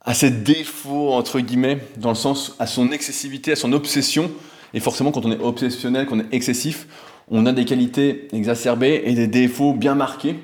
à 0.00 0.14
ses 0.14 0.30
défauts, 0.30 1.12
entre 1.12 1.40
guillemets, 1.40 1.78
dans 1.96 2.08
le 2.08 2.16
sens 2.16 2.56
à 2.58 2.66
son 2.66 2.90
excessivité, 2.90 3.52
à 3.52 3.56
son 3.56 3.72
obsession. 3.72 4.30
Et 4.74 4.80
forcément, 4.80 5.12
quand 5.12 5.24
on 5.24 5.32
est 5.32 5.40
obsessionnel, 5.40 6.06
qu'on 6.06 6.20
est 6.20 6.32
excessif, 6.32 6.86
on 7.30 7.46
a 7.46 7.52
des 7.52 7.64
qualités 7.64 8.28
exacerbées 8.32 9.02
et 9.04 9.14
des 9.14 9.28
défauts 9.28 9.72
bien 9.72 9.94
marqués. 9.94 10.36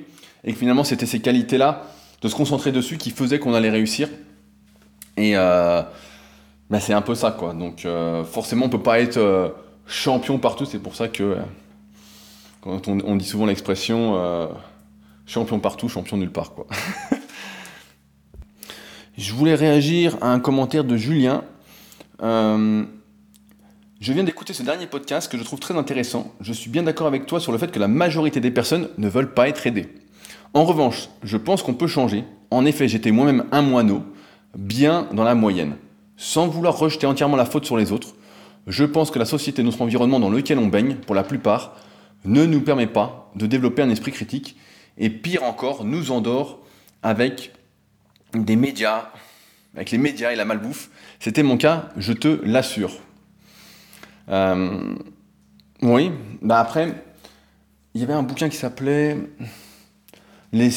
Et 0.46 0.52
que 0.52 0.58
finalement, 0.58 0.84
c'était 0.84 1.06
ces 1.06 1.20
qualités-là, 1.20 1.82
de 2.22 2.28
se 2.28 2.34
concentrer 2.34 2.72
dessus, 2.72 2.96
qui 2.96 3.10
faisaient 3.10 3.40
qu'on 3.40 3.52
allait 3.52 3.70
réussir. 3.70 4.08
Et, 5.16 5.36
euh, 5.36 5.82
bah, 6.70 6.80
c'est 6.80 6.92
un 6.92 7.02
peu 7.02 7.16
ça, 7.16 7.32
quoi. 7.32 7.52
Donc, 7.52 7.84
euh, 7.84 8.24
forcément, 8.24 8.66
on 8.66 8.68
peut 8.68 8.82
pas 8.82 9.00
être 9.00 9.16
euh, 9.16 9.48
champion 9.86 10.38
partout. 10.38 10.64
C'est 10.64 10.78
pour 10.78 10.94
ça 10.94 11.08
que, 11.08 11.36
quand 12.60 12.88
on 12.88 13.16
dit 13.16 13.26
souvent 13.26 13.46
l'expression 13.46 14.48
champion 15.26 15.58
partout, 15.58 15.88
champion 15.88 16.16
nulle 16.16 16.32
part, 16.32 16.52
quoi. 16.52 16.66
Je 19.18 19.32
voulais 19.32 19.54
réagir 19.54 20.18
à 20.20 20.30
un 20.30 20.40
commentaire 20.40 20.84
de 20.84 20.96
Julien. 20.96 21.42
je 22.20 22.86
viens 24.00 24.24
d'écouter 24.24 24.52
ce 24.52 24.62
dernier 24.62 24.86
podcast 24.86 25.32
que 25.32 25.38
je 25.38 25.42
trouve 25.42 25.58
très 25.58 25.74
intéressant. 25.74 26.34
Je 26.40 26.52
suis 26.52 26.68
bien 26.68 26.82
d'accord 26.82 27.06
avec 27.06 27.24
toi 27.24 27.40
sur 27.40 27.50
le 27.50 27.56
fait 27.56 27.72
que 27.72 27.78
la 27.78 27.88
majorité 27.88 28.40
des 28.40 28.50
personnes 28.50 28.90
ne 28.98 29.08
veulent 29.08 29.32
pas 29.32 29.48
être 29.48 29.66
aidées. 29.66 29.88
En 30.56 30.64
revanche, 30.64 31.10
je 31.22 31.36
pense 31.36 31.62
qu'on 31.62 31.74
peut 31.74 31.86
changer. 31.86 32.24
En 32.50 32.64
effet, 32.64 32.88
j'étais 32.88 33.10
moi-même 33.10 33.44
un 33.52 33.60
moineau, 33.60 34.02
bien 34.56 35.06
dans 35.12 35.22
la 35.22 35.34
moyenne 35.34 35.76
sans 36.16 36.48
vouloir 36.48 36.78
rejeter 36.78 37.06
entièrement 37.06 37.36
la 37.36 37.44
faute 37.44 37.66
sur 37.66 37.76
les 37.76 37.92
autres, 37.92 38.14
je 38.66 38.84
pense 38.84 39.10
que 39.10 39.18
la 39.18 39.26
société, 39.26 39.62
notre 39.62 39.82
environnement 39.82 40.18
dans 40.18 40.30
lequel 40.30 40.58
on 40.58 40.68
baigne, 40.68 40.94
pour 40.94 41.14
la 41.14 41.24
plupart, 41.24 41.76
ne 42.24 42.46
nous 42.46 42.62
permet 42.62 42.86
pas 42.86 43.30
de 43.34 43.44
développer 43.44 43.82
un 43.82 43.90
esprit 43.90 44.12
critique, 44.12 44.56
et 44.96 45.10
pire 45.10 45.42
encore, 45.42 45.84
nous 45.84 46.10
endort 46.10 46.60
avec 47.02 47.52
des 48.32 48.56
médias, 48.56 49.10
avec 49.74 49.90
les 49.90 49.98
médias 49.98 50.32
et 50.32 50.36
la 50.36 50.46
malbouffe. 50.46 50.88
C'était 51.20 51.42
mon 51.42 51.58
cas, 51.58 51.90
je 51.98 52.14
te 52.14 52.40
l'assure. 52.44 52.94
Euh, 54.30 54.94
oui, 55.82 56.12
bah 56.40 56.60
après, 56.60 57.04
il 57.92 58.00
y 58.00 58.04
avait 58.04 58.14
un 58.14 58.22
bouquin 58.22 58.48
qui 58.48 58.56
s'appelait 58.56 59.18
les 60.52 60.70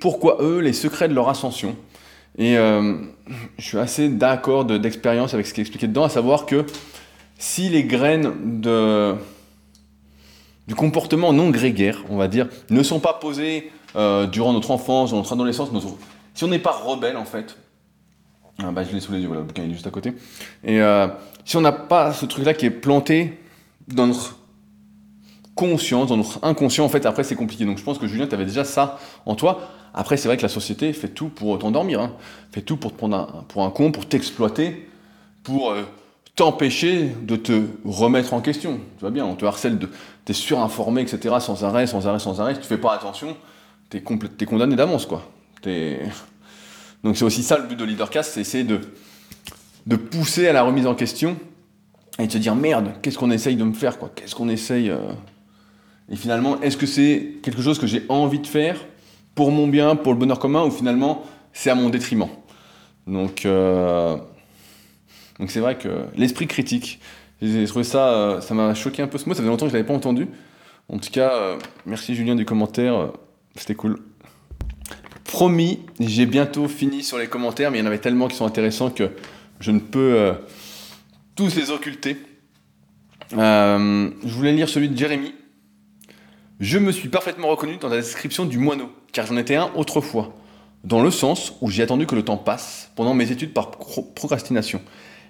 Pourquoi 0.00 0.38
eux, 0.40 0.60
les 0.60 0.72
secrets 0.72 1.08
de 1.08 1.14
leur 1.14 1.28
ascension. 1.28 1.76
Et 2.38 2.56
euh, 2.58 2.96
je 3.58 3.64
suis 3.64 3.78
assez 3.78 4.08
d'accord 4.08 4.64
d'expérience 4.64 5.34
avec 5.34 5.46
ce 5.46 5.54
qui 5.54 5.60
est 5.60 5.62
expliqué 5.62 5.86
dedans, 5.86 6.04
à 6.04 6.08
savoir 6.08 6.46
que 6.46 6.66
si 7.38 7.68
les 7.68 7.84
graines 7.84 8.60
de, 8.60 9.14
du 10.66 10.74
comportement 10.74 11.32
non 11.32 11.50
grégaire, 11.50 12.04
on 12.10 12.16
va 12.16 12.28
dire, 12.28 12.48
ne 12.70 12.82
sont 12.82 13.00
pas 13.00 13.14
posées 13.14 13.70
euh, 13.96 14.26
durant 14.26 14.52
notre 14.52 14.70
enfance, 14.70 15.12
notre 15.12 15.32
adolescence, 15.32 15.70
si 16.34 16.44
on 16.44 16.48
n'est 16.48 16.58
pas 16.58 16.72
rebelle 16.72 17.16
en 17.16 17.24
fait, 17.24 17.56
ah 18.58 18.70
bah, 18.70 18.84
je 18.84 18.94
l'ai 18.94 19.00
sous 19.00 19.12
les 19.12 19.20
yeux, 19.20 19.26
voilà, 19.26 19.42
le 19.42 19.46
bouquin 19.46 19.64
est 19.64 19.72
juste 19.72 19.86
à 19.86 19.90
côté, 19.90 20.12
et 20.64 20.80
euh, 20.80 21.08
si 21.44 21.56
on 21.56 21.60
n'a 21.60 21.72
pas 21.72 22.12
ce 22.12 22.26
truc-là 22.26 22.54
qui 22.54 22.66
est 22.66 22.70
planté 22.70 23.38
dans 23.88 24.06
notre 24.06 24.36
conscience, 25.56 26.08
dans 26.08 26.18
notre 26.18 26.38
inconscient, 26.44 26.84
en 26.84 26.88
fait, 26.88 27.04
après 27.06 27.24
c'est 27.24 27.34
compliqué. 27.34 27.64
Donc 27.64 27.78
je 27.78 27.82
pense 27.82 27.98
que 27.98 28.06
Julien, 28.06 28.28
tu 28.28 28.34
avais 28.34 28.44
déjà 28.44 28.62
ça 28.62 29.00
en 29.24 29.34
toi. 29.34 29.68
Après, 29.92 30.18
c'est 30.18 30.28
vrai 30.28 30.36
que 30.36 30.42
la 30.42 30.50
société 30.50 30.92
fait 30.92 31.08
tout 31.08 31.30
pour 31.30 31.58
t'endormir, 31.58 32.00
hein. 32.00 32.12
fait 32.52 32.60
tout 32.60 32.76
pour 32.76 32.92
te 32.92 32.98
prendre 32.98 33.16
un, 33.16 33.44
pour 33.48 33.64
un 33.64 33.70
con, 33.70 33.90
pour 33.90 34.06
t'exploiter, 34.06 34.88
pour 35.42 35.70
euh, 35.70 35.84
t'empêcher 36.36 37.10
de 37.22 37.34
te 37.34 37.62
remettre 37.86 38.34
en 38.34 38.42
question. 38.42 38.76
Tu 38.76 39.00
vois 39.00 39.10
bien, 39.10 39.24
on 39.24 39.34
te 39.34 39.46
harcèle, 39.46 39.78
de, 39.78 39.88
t'es 40.26 40.34
surinformé, 40.34 41.00
etc., 41.00 41.36
sans 41.40 41.64
arrêt, 41.64 41.86
sans 41.86 42.06
arrêt, 42.06 42.18
sans 42.18 42.40
arrêt. 42.42 42.54
Si 42.54 42.60
tu 42.60 42.66
fais 42.66 42.76
pas 42.76 42.92
attention, 42.92 43.34
t'es, 43.88 44.04
es 44.40 44.44
condamné 44.44 44.76
d'avance, 44.76 45.06
quoi. 45.06 45.26
Donc 47.02 47.16
c'est 47.16 47.24
aussi 47.24 47.42
ça 47.42 47.58
le 47.58 47.66
but 47.66 47.76
de 47.76 47.84
Leadercast, 47.84 48.34
c'est 48.34 48.40
essayer 48.42 48.62
de, 48.64 48.80
de 49.86 49.96
pousser 49.96 50.46
à 50.46 50.52
la 50.52 50.62
remise 50.62 50.86
en 50.86 50.94
question 50.94 51.36
et 52.18 52.26
de 52.26 52.32
se 52.32 52.38
dire 52.38 52.54
merde, 52.54 52.92
qu'est-ce 53.02 53.18
qu'on 53.18 53.30
essaye 53.30 53.56
de 53.56 53.64
me 53.64 53.72
faire, 53.72 53.98
quoi? 53.98 54.10
Qu'est-ce 54.14 54.34
qu'on 54.34 54.48
essaye. 54.48 54.90
Euh, 54.90 54.98
et 56.10 56.16
finalement, 56.16 56.60
est-ce 56.60 56.76
que 56.76 56.86
c'est 56.86 57.34
quelque 57.42 57.62
chose 57.62 57.78
que 57.78 57.86
j'ai 57.86 58.04
envie 58.08 58.38
de 58.38 58.46
faire 58.46 58.78
pour 59.34 59.50
mon 59.50 59.66
bien, 59.66 59.96
pour 59.96 60.12
le 60.12 60.18
bonheur 60.18 60.38
commun, 60.38 60.64
ou 60.64 60.70
finalement 60.70 61.24
c'est 61.52 61.70
à 61.70 61.74
mon 61.74 61.88
détriment? 61.88 62.28
Donc, 63.06 63.44
euh, 63.44 64.16
donc 65.38 65.50
c'est 65.50 65.60
vrai 65.60 65.76
que 65.78 66.06
l'esprit 66.16 66.46
critique, 66.46 67.00
j'ai 67.42 67.66
trouvé 67.66 67.84
ça, 67.84 68.08
euh, 68.08 68.40
ça 68.40 68.54
m'a 68.54 68.74
choqué 68.74 69.02
un 69.02 69.08
peu 69.08 69.18
ce 69.18 69.28
mot. 69.28 69.34
Ça 69.34 69.38
faisait 69.38 69.50
longtemps 69.50 69.66
que 69.66 69.72
je 69.72 69.76
l'avais 69.76 69.86
pas 69.86 69.94
entendu. 69.94 70.28
En 70.88 70.98
tout 70.98 71.10
cas, 71.10 71.34
euh, 71.34 71.58
merci 71.86 72.14
Julien 72.14 72.36
du 72.36 72.44
commentaire, 72.44 73.12
c'était 73.56 73.74
cool. 73.74 73.98
Promis, 75.24 75.80
j'ai 75.98 76.24
bientôt 76.24 76.68
fini 76.68 77.02
sur 77.02 77.18
les 77.18 77.26
commentaires, 77.26 77.72
mais 77.72 77.78
il 77.78 77.80
y 77.80 77.84
en 77.84 77.88
avait 77.88 77.98
tellement 77.98 78.28
qui 78.28 78.36
sont 78.36 78.46
intéressants 78.46 78.90
que 78.90 79.10
je 79.58 79.72
ne 79.72 79.80
peux 79.80 80.32
tous 81.34 81.56
les 81.56 81.70
occulter. 81.72 82.16
je 83.32 84.28
voulais 84.28 84.52
lire 84.52 84.68
celui 84.68 84.88
de 84.88 84.96
Jérémy 84.96 85.34
je 86.58 86.78
me 86.78 86.90
suis 86.90 87.10
parfaitement 87.10 87.48
reconnu 87.48 87.76
dans 87.76 87.88
la 87.88 87.96
description 87.96 88.46
du 88.46 88.58
moineau, 88.58 88.90
car 89.12 89.26
j'en 89.26 89.36
étais 89.36 89.56
un 89.56 89.70
autrefois, 89.74 90.34
dans 90.84 91.02
le 91.02 91.10
sens 91.10 91.52
où 91.60 91.70
j'ai 91.70 91.82
attendu 91.82 92.06
que 92.06 92.14
le 92.14 92.24
temps 92.24 92.38
passe 92.38 92.90
pendant 92.96 93.12
mes 93.12 93.30
études 93.30 93.52
par 93.52 93.72
procrastination. 93.72 94.80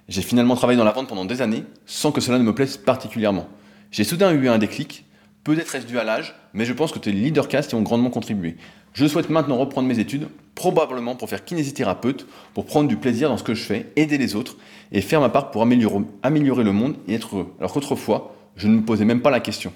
J'ai 0.08 0.22
finalement 0.22 0.54
travaillé 0.54 0.78
dans 0.78 0.84
la 0.84 0.92
vente 0.92 1.08
pendant 1.08 1.24
des 1.24 1.42
années, 1.42 1.64
sans 1.84 2.12
que 2.12 2.20
cela 2.20 2.38
ne 2.38 2.44
me 2.44 2.54
plaise 2.54 2.76
particulièrement. 2.76 3.48
J'ai 3.90 4.04
soudain 4.04 4.32
eu 4.32 4.48
un 4.48 4.58
déclic, 4.58 5.04
peut-être 5.42 5.74
est-ce 5.74 5.86
dû 5.86 5.98
à 5.98 6.04
l'âge, 6.04 6.36
mais 6.54 6.64
je 6.64 6.72
pense 6.72 6.92
que 6.92 7.00
tes 7.00 7.10
leadercasts 7.10 7.72
y 7.72 7.74
ont 7.74 7.82
grandement 7.82 8.10
contribué. 8.10 8.56
Je 8.92 9.06
souhaite 9.06 9.28
maintenant 9.28 9.58
reprendre 9.58 9.88
mes 9.88 9.98
études, 9.98 10.28
probablement 10.54 11.16
pour 11.16 11.28
faire 11.28 11.44
kinésithérapeute, 11.44 12.26
pour 12.54 12.66
prendre 12.66 12.88
du 12.88 12.96
plaisir 12.96 13.28
dans 13.28 13.36
ce 13.36 13.42
que 13.42 13.54
je 13.54 13.64
fais, 13.64 13.90
aider 13.96 14.16
les 14.16 14.36
autres, 14.36 14.56
et 14.92 15.00
faire 15.00 15.20
ma 15.20 15.28
part 15.28 15.50
pour 15.50 15.62
améliorer, 15.62 16.04
améliorer 16.22 16.62
le 16.62 16.72
monde 16.72 16.96
et 17.08 17.14
être 17.14 17.34
heureux. 17.34 17.52
Alors 17.58 17.72
qu'autrefois, 17.72 18.36
je 18.54 18.68
ne 18.68 18.76
me 18.76 18.82
posais 18.82 19.04
même 19.04 19.22
pas 19.22 19.30
la 19.30 19.40
question. 19.40 19.72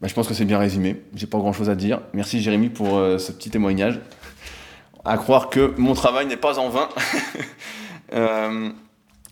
Bah, 0.00 0.06
je 0.06 0.14
pense 0.14 0.28
que 0.28 0.34
c'est 0.34 0.44
bien 0.44 0.58
résumé. 0.58 1.02
J'ai 1.14 1.26
pas 1.26 1.38
grand 1.38 1.52
chose 1.52 1.68
à 1.70 1.74
dire. 1.74 2.00
Merci 2.12 2.40
Jérémy 2.40 2.68
pour 2.68 2.98
euh, 2.98 3.18
ce 3.18 3.32
petit 3.32 3.50
témoignage. 3.50 4.00
À 5.04 5.16
croire 5.16 5.50
que 5.50 5.74
mon 5.76 5.94
travail 5.94 6.26
n'est 6.26 6.36
pas 6.36 6.58
en 6.58 6.68
vain. 6.68 6.88
Euh, 8.14 8.70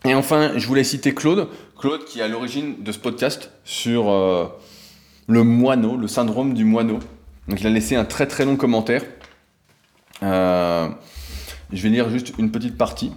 et 0.05 0.14
enfin, 0.14 0.52
je 0.59 0.66
voulais 0.66 0.85
citer 0.85 1.14
Claude. 1.14 1.48
Claude 1.81 2.05
qui 2.05 2.20
est 2.20 2.22
à 2.22 2.29
l'origine 2.29 2.83
de 2.83 2.92
ce 2.92 2.98
podcast 2.98 3.50
sur 3.64 4.11
euh, 4.11 4.48
le 5.26 5.44
moineau, 5.44 5.96
le 5.96 6.07
syndrome 6.09 6.52
du 6.52 6.66
moineau. 6.66 6.98
Donc 7.48 7.59
il 7.62 7.66
a 7.66 7.70
laissé 7.70 7.96
un 7.96 8.05
très 8.05 8.26
très 8.26 8.44
long 8.44 8.57
commentaire. 8.57 9.02
je 10.20 10.92
vais 11.72 11.88
lire 11.88 12.11
juste 12.11 12.35
une 12.37 12.50
petite 12.50 12.76
partie. 12.76 13.12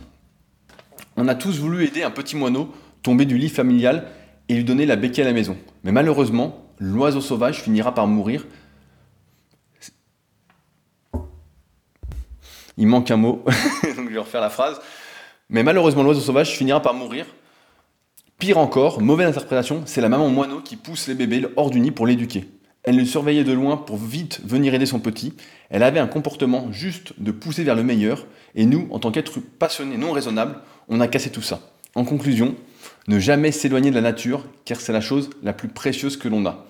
On 1.17 1.27
a 1.27 1.35
tous 1.35 1.59
voulu 1.59 1.83
aider 1.83 2.03
un 2.03 2.11
petit 2.11 2.37
moineau 2.37 2.73
tomber 3.03 3.25
du 3.25 3.37
lit 3.37 3.49
familial 3.49 4.07
et 4.47 4.55
lui 4.55 4.63
donner 4.63 4.85
la 4.85 4.95
béquille 4.95 5.23
à 5.23 5.27
la 5.27 5.33
maison. 5.33 5.57
Mais 5.83 5.91
malheureusement, 5.91 6.68
l'oiseau 6.79 7.21
sauvage 7.21 7.61
finira 7.61 7.93
par 7.93 8.07
mourir. 8.07 8.45
Il 12.77 12.87
manque 12.87 13.11
un 13.11 13.17
mot, 13.17 13.43
donc 13.97 14.07
je 14.07 14.13
vais 14.13 14.19
refaire 14.19 14.41
la 14.41 14.49
phrase. 14.49 14.79
Mais 15.49 15.63
malheureusement, 15.63 16.03
l'oiseau 16.03 16.21
sauvage 16.21 16.51
finira 16.51 16.81
par 16.81 16.93
mourir. 16.93 17.25
Pire 18.37 18.57
encore, 18.57 19.01
mauvaise 19.01 19.27
interprétation, 19.27 19.83
c'est 19.85 19.99
la 19.99 20.07
maman 20.07 20.29
moineau 20.29 20.61
qui 20.61 20.77
pousse 20.77 21.07
les 21.07 21.15
bébés 21.15 21.45
hors 21.57 21.69
du 21.69 21.81
nid 21.81 21.91
pour 21.91 22.07
l'éduquer. 22.07 22.47
Elle 22.83 22.95
le 22.95 23.03
surveillait 23.03 23.43
de 23.43 23.51
loin 23.51 23.75
pour 23.75 23.97
vite 23.97 24.39
venir 24.45 24.73
aider 24.73 24.85
son 24.85 24.99
petit. 24.99 25.33
Elle 25.69 25.83
avait 25.83 25.99
un 25.99 26.07
comportement 26.07 26.71
juste 26.71 27.13
de 27.17 27.31
pousser 27.31 27.65
vers 27.65 27.75
le 27.75 27.83
meilleur. 27.83 28.25
Et 28.55 28.65
nous, 28.65 28.87
en 28.91 28.99
tant 28.99 29.11
qu'êtres 29.11 29.41
passionnés 29.41 29.97
non 29.97 30.13
raisonnables, 30.13 30.59
on 30.87 31.01
a 31.01 31.09
cassé 31.09 31.29
tout 31.29 31.41
ça. 31.41 31.59
En 31.95 32.05
conclusion, 32.05 32.55
ne 33.09 33.19
jamais 33.19 33.51
s'éloigner 33.51 33.89
de 33.89 33.95
la 33.95 34.01
nature, 34.01 34.45
car 34.63 34.79
c'est 34.79 34.93
la 34.93 35.01
chose 35.01 35.29
la 35.43 35.51
plus 35.51 35.67
précieuse 35.67 36.15
que 36.15 36.29
l'on 36.29 36.45
a. 36.45 36.65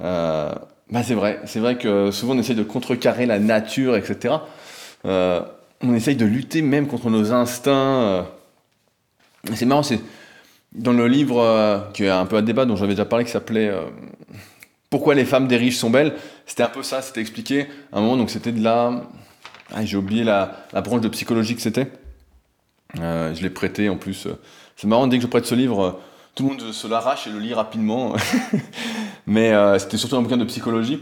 Euh, 0.00 0.52
bah 0.90 1.02
c'est 1.02 1.14
vrai, 1.14 1.40
c'est 1.44 1.60
vrai 1.60 1.76
que 1.76 2.10
souvent 2.10 2.34
on 2.34 2.38
essaye 2.38 2.56
de 2.56 2.62
contrecarrer 2.62 3.26
la 3.26 3.38
nature, 3.38 3.96
etc. 3.96 4.34
Euh, 5.04 5.40
on 5.82 5.94
essaye 5.94 6.16
de 6.16 6.24
lutter 6.24 6.62
même 6.62 6.86
contre 6.86 7.10
nos 7.10 7.32
instincts. 7.32 7.72
Euh. 7.72 8.22
C'est 9.54 9.66
marrant, 9.66 9.82
c'est 9.82 10.00
dans 10.72 10.92
le 10.92 11.06
livre 11.08 11.90
qui 11.94 12.04
est 12.04 12.10
un 12.10 12.26
peu 12.26 12.36
à 12.36 12.42
débat 12.42 12.64
dont 12.64 12.76
j'avais 12.76 12.92
déjà 12.92 13.04
parlé, 13.04 13.24
qui 13.24 13.30
s'appelait 13.30 13.72
Pourquoi 14.90 15.14
les 15.14 15.24
femmes 15.24 15.48
des 15.48 15.56
riches 15.56 15.76
sont 15.76 15.90
belles. 15.90 16.14
C'était 16.46 16.62
un 16.62 16.68
peu 16.68 16.82
ça, 16.82 17.00
c'était 17.00 17.20
expliqué 17.20 17.66
à 17.92 17.98
un 17.98 18.00
moment. 18.00 18.16
Donc 18.16 18.30
c'était 18.30 18.52
de 18.52 18.62
la, 18.62 19.02
ah, 19.72 19.84
j'ai 19.84 19.96
oublié 19.96 20.24
la, 20.24 20.66
la, 20.72 20.80
branche 20.82 21.00
de 21.00 21.08
psychologie 21.08 21.54
que 21.54 21.62
c'était. 21.62 21.90
je 22.96 23.40
l'ai 23.40 23.50
prêté 23.50 23.88
en 23.88 23.96
plus. 23.96 24.28
C'est 24.76 24.86
marrant 24.86 25.06
dès 25.06 25.16
que 25.16 25.22
je 25.22 25.28
prête 25.28 25.46
ce 25.46 25.54
livre 25.54 26.00
tout 26.38 26.44
le 26.44 26.50
monde 26.50 26.72
se 26.72 26.86
l'arrache 26.86 27.26
et 27.26 27.30
le 27.30 27.40
lit 27.40 27.52
rapidement. 27.52 28.14
Mais 29.26 29.50
euh, 29.52 29.76
c'était 29.80 29.96
surtout 29.96 30.14
un 30.14 30.22
bouquin 30.22 30.36
de 30.36 30.44
psychologie. 30.44 31.00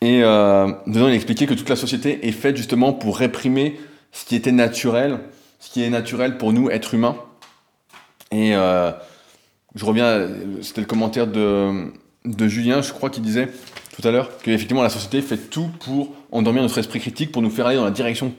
Et 0.00 0.22
euh, 0.22 0.70
dedans, 0.86 1.08
il 1.08 1.14
expliquait 1.14 1.46
que 1.46 1.54
toute 1.54 1.68
la 1.68 1.74
société 1.74 2.28
est 2.28 2.32
faite 2.32 2.56
justement 2.56 2.92
pour 2.92 3.18
réprimer 3.18 3.80
ce 4.12 4.24
qui 4.24 4.36
était 4.36 4.52
naturel, 4.52 5.18
ce 5.58 5.68
qui 5.68 5.82
est 5.82 5.90
naturel 5.90 6.38
pour 6.38 6.52
nous, 6.52 6.70
êtres 6.70 6.94
humains. 6.94 7.16
Et 8.30 8.54
euh, 8.54 8.92
je 9.74 9.84
reviens, 9.84 10.28
c'était 10.62 10.82
le 10.82 10.86
commentaire 10.86 11.26
de, 11.26 11.90
de 12.24 12.46
Julien, 12.46 12.82
je 12.82 12.92
crois, 12.92 13.10
qui 13.10 13.20
disait 13.20 13.48
tout 14.00 14.06
à 14.06 14.12
l'heure 14.12 14.38
qu'effectivement 14.38 14.84
la 14.84 14.90
société 14.90 15.22
fait 15.22 15.38
tout 15.38 15.70
pour 15.80 16.14
endormir 16.30 16.62
notre 16.62 16.78
esprit 16.78 17.00
critique, 17.00 17.32
pour 17.32 17.42
nous 17.42 17.50
faire 17.50 17.66
aller 17.66 17.78
dans 17.78 17.84
la 17.84 17.90
direction 17.90 18.32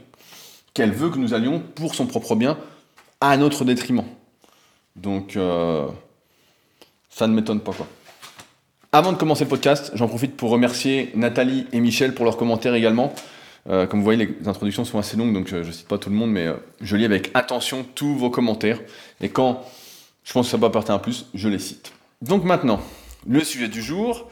qu'elle 0.74 0.92
veut 0.92 1.10
que 1.10 1.18
nous 1.18 1.34
allions 1.34 1.62
pour 1.76 1.96
son 1.96 2.06
propre 2.06 2.36
bien, 2.36 2.58
à 3.20 3.36
notre 3.36 3.66
détriment. 3.66 4.06
Donc, 4.98 5.36
euh, 5.36 5.88
ça 7.10 7.28
ne 7.28 7.34
m'étonne 7.34 7.62
pas, 7.62 7.74
quoi. 7.74 7.88
Avant 8.92 9.12
de 9.12 9.18
commencer 9.18 9.44
le 9.44 9.50
podcast, 9.50 9.92
j'en 9.96 10.08
profite 10.08 10.36
pour 10.36 10.50
remercier 10.50 11.12
Nathalie 11.16 11.68
et 11.72 11.80
Michel 11.80 12.14
pour 12.14 12.26
leurs 12.26 12.38
commentaires 12.38 12.74
également. 12.74 13.14
comme 13.66 14.00
vous 14.00 14.04
voyez, 14.04 14.26
les 14.26 14.48
introductions 14.48 14.86
sont 14.86 14.98
assez 14.98 15.18
longues, 15.18 15.34
donc 15.34 15.50
je 15.50 15.58
ne 15.58 15.72
cite 15.72 15.90
pas 15.90 15.98
tout 15.98 16.10
le 16.10 16.16
monde, 16.16 16.32
mais 16.32 16.48
je 16.80 16.96
lis 16.96 17.04
avec 17.04 17.30
attention 17.34 17.86
tous 17.96 18.16
vos 18.16 18.30
commentaires. 18.30 18.80
Et 19.20 19.28
quand 19.28 19.66
je 20.24 20.32
pense 20.32 20.48
que 20.48 20.52
ça 20.52 20.58
peut 20.58 20.66
apporter 20.66 20.92
un 20.92 21.00
plus, 21.00 21.26
je 21.34 21.50
les 21.50 21.60
cite. 21.60 21.92
Donc 22.22 22.44
maintenant, 22.44 22.82
le 23.28 23.44
sujet 23.44 23.68
du 23.68 23.82
jour. 23.82 24.30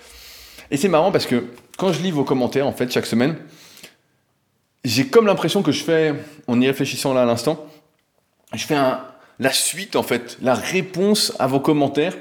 Et 0.72 0.78
c'est 0.78 0.90
marrant 0.90 1.12
parce 1.12 1.26
que 1.26 1.46
quand 1.78 1.94
je 1.94 2.02
lis 2.02 2.12
vos 2.12 2.24
commentaires, 2.24 2.68
en 2.68 2.74
fait, 2.74 2.92
chaque 2.92 3.06
semaine, 3.06 3.38
j'ai 4.84 5.08
comme 5.08 5.26
l'impression 5.26 5.62
que 5.62 5.72
je 5.72 5.84
fais, 5.84 6.14
en 6.48 6.60
y 6.60 6.68
réfléchissant 6.68 7.14
là 7.14 7.24
à 7.24 7.26
l'instant, 7.26 7.66
je 8.54 8.66
fais 8.66 8.76
un, 8.76 9.02
la 9.40 9.52
suite, 9.52 9.96
en 9.96 10.04
fait, 10.04 10.38
la 10.42 10.54
réponse 10.54 11.34
à 11.40 11.48
vos 11.48 11.60
commentaires, 11.60 12.16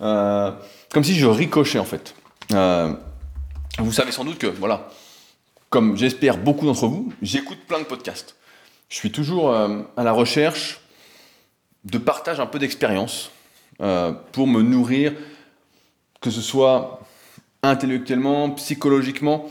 euh, 0.00 0.50
comme 0.92 1.04
si 1.04 1.14
je 1.14 1.26
ricochais, 1.26 1.78
en 1.78 1.84
fait. 1.84 2.14
Euh, 2.52 2.92
vous 3.78 3.92
savez 3.92 4.12
sans 4.12 4.24
doute 4.24 4.38
que, 4.38 4.46
voilà, 4.46 4.88
comme 5.68 5.96
j'espère 5.96 6.38
beaucoup 6.38 6.66
d'entre 6.66 6.86
vous, 6.86 7.12
j'écoute 7.22 7.58
plein 7.66 7.80
de 7.80 7.84
podcasts. 7.84 8.36
Je 8.88 8.96
suis 8.96 9.10
toujours 9.10 9.50
euh, 9.50 9.82
à 9.96 10.04
la 10.04 10.12
recherche 10.12 10.80
de 11.84 11.98
partage 11.98 12.40
un 12.40 12.46
peu 12.46 12.58
d'expérience 12.58 13.30
pour 14.30 14.46
me 14.46 14.62
nourrir, 14.62 15.12
que 16.20 16.30
ce 16.30 16.40
soit 16.40 17.00
intellectuellement, 17.62 18.50
psychologiquement, 18.50 19.50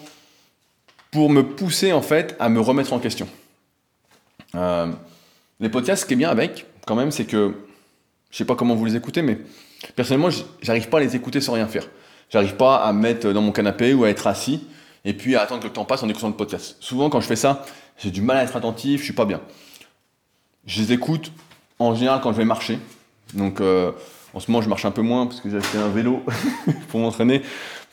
pour 1.12 1.30
me 1.30 1.44
pousser 1.44 1.92
en 1.92 2.02
fait 2.02 2.36
à 2.40 2.48
me 2.48 2.62
remettre 2.62 2.94
en 2.94 3.00
question. 3.00 3.28
Les 4.54 5.70
podcasts, 5.70 6.04
ce 6.04 6.08
qui 6.08 6.14
est 6.14 6.18
bien 6.18 6.30
avec, 6.30 6.66
quand 6.86 6.96
même, 6.96 7.12
c'est 7.12 7.26
que 7.26 7.54
je 8.32 8.38
sais 8.38 8.46
pas 8.46 8.56
comment 8.56 8.76
vous 8.76 8.86
les 8.86 8.96
écoutez, 8.96 9.22
mais 9.22 9.40
personnellement, 9.96 10.30
j'arrive 10.62 10.90
pas 10.90 10.98
à 10.98 11.02
les 11.02 11.16
écouter 11.16 11.42
sans 11.42 11.54
rien 11.54 11.68
faire. 11.68 11.88
J'arrive 12.30 12.56
pas 12.56 12.78
à 12.78 12.94
me 12.94 13.02
mettre 13.02 13.32
dans 13.32 13.42
mon 13.42 13.52
canapé 13.52 13.94
ou 13.94 14.06
à 14.06 14.10
être 14.10 14.28
assis 14.28 14.68
et 15.06 15.14
puis 15.14 15.36
à 15.36 15.42
attendre 15.42 15.62
que 15.62 15.68
le 15.68 15.74
temps 15.74 15.86
passe 15.86 16.04
en 16.04 16.10
écoutant 16.10 16.30
le 16.30 16.34
podcast. 16.34 16.78
Souvent, 16.80 17.10
quand 17.10 17.20
je 17.20 17.28
fais 17.28 17.36
ça, 17.36 17.66
j'ai 17.98 18.12
du 18.12 18.22
mal 18.22 18.38
à 18.38 18.44
être 18.44 18.56
attentif, 18.56 19.02
je 19.02 19.06
suis 19.06 19.14
pas 19.14 19.26
bien. 19.26 19.42
Je 20.66 20.82
les 20.82 20.94
écoute 20.94 21.32
en 21.80 21.94
général 21.94 22.22
quand 22.22 22.32
je 22.32 22.38
vais 22.38 22.46
marcher. 22.46 22.80
Donc, 23.34 23.62
euh, 23.62 23.92
en 24.34 24.40
ce 24.40 24.50
moment, 24.50 24.64
je 24.64 24.70
marche 24.70 24.86
un 24.86 24.92
peu 24.92 25.02
moins 25.02 25.28
parce 25.28 25.42
que 25.42 25.50
j'ai 25.50 25.58
acheté 25.58 25.78
un 25.78 25.90
vélo 25.90 26.24
pour 26.90 27.00
m'entraîner 27.00 27.42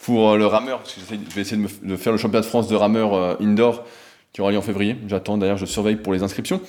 pour 0.02 0.30
euh, 0.30 0.38
le 0.38 0.46
rameur, 0.46 0.78
parce 0.78 0.94
que 0.94 1.00
je 1.00 1.34
vais 1.34 1.40
essayer 1.42 1.62
de, 1.82 1.96
faire 1.96 2.12
le 2.12 2.18
championnat 2.18 2.40
de 2.40 2.46
France 2.46 2.68
de 2.68 2.76
rameur 2.76 3.14
euh, 3.14 3.34
indoor 3.40 3.84
qui 4.32 4.40
aura 4.40 4.50
lieu 4.50 4.58
en 4.58 4.62
février. 4.62 4.96
J'attends 5.06 5.38
d'ailleurs, 5.38 5.56
je 5.56 5.66
surveille 5.66 5.96
pour 5.96 6.12
les 6.12 6.22
inscriptions. 6.22 6.60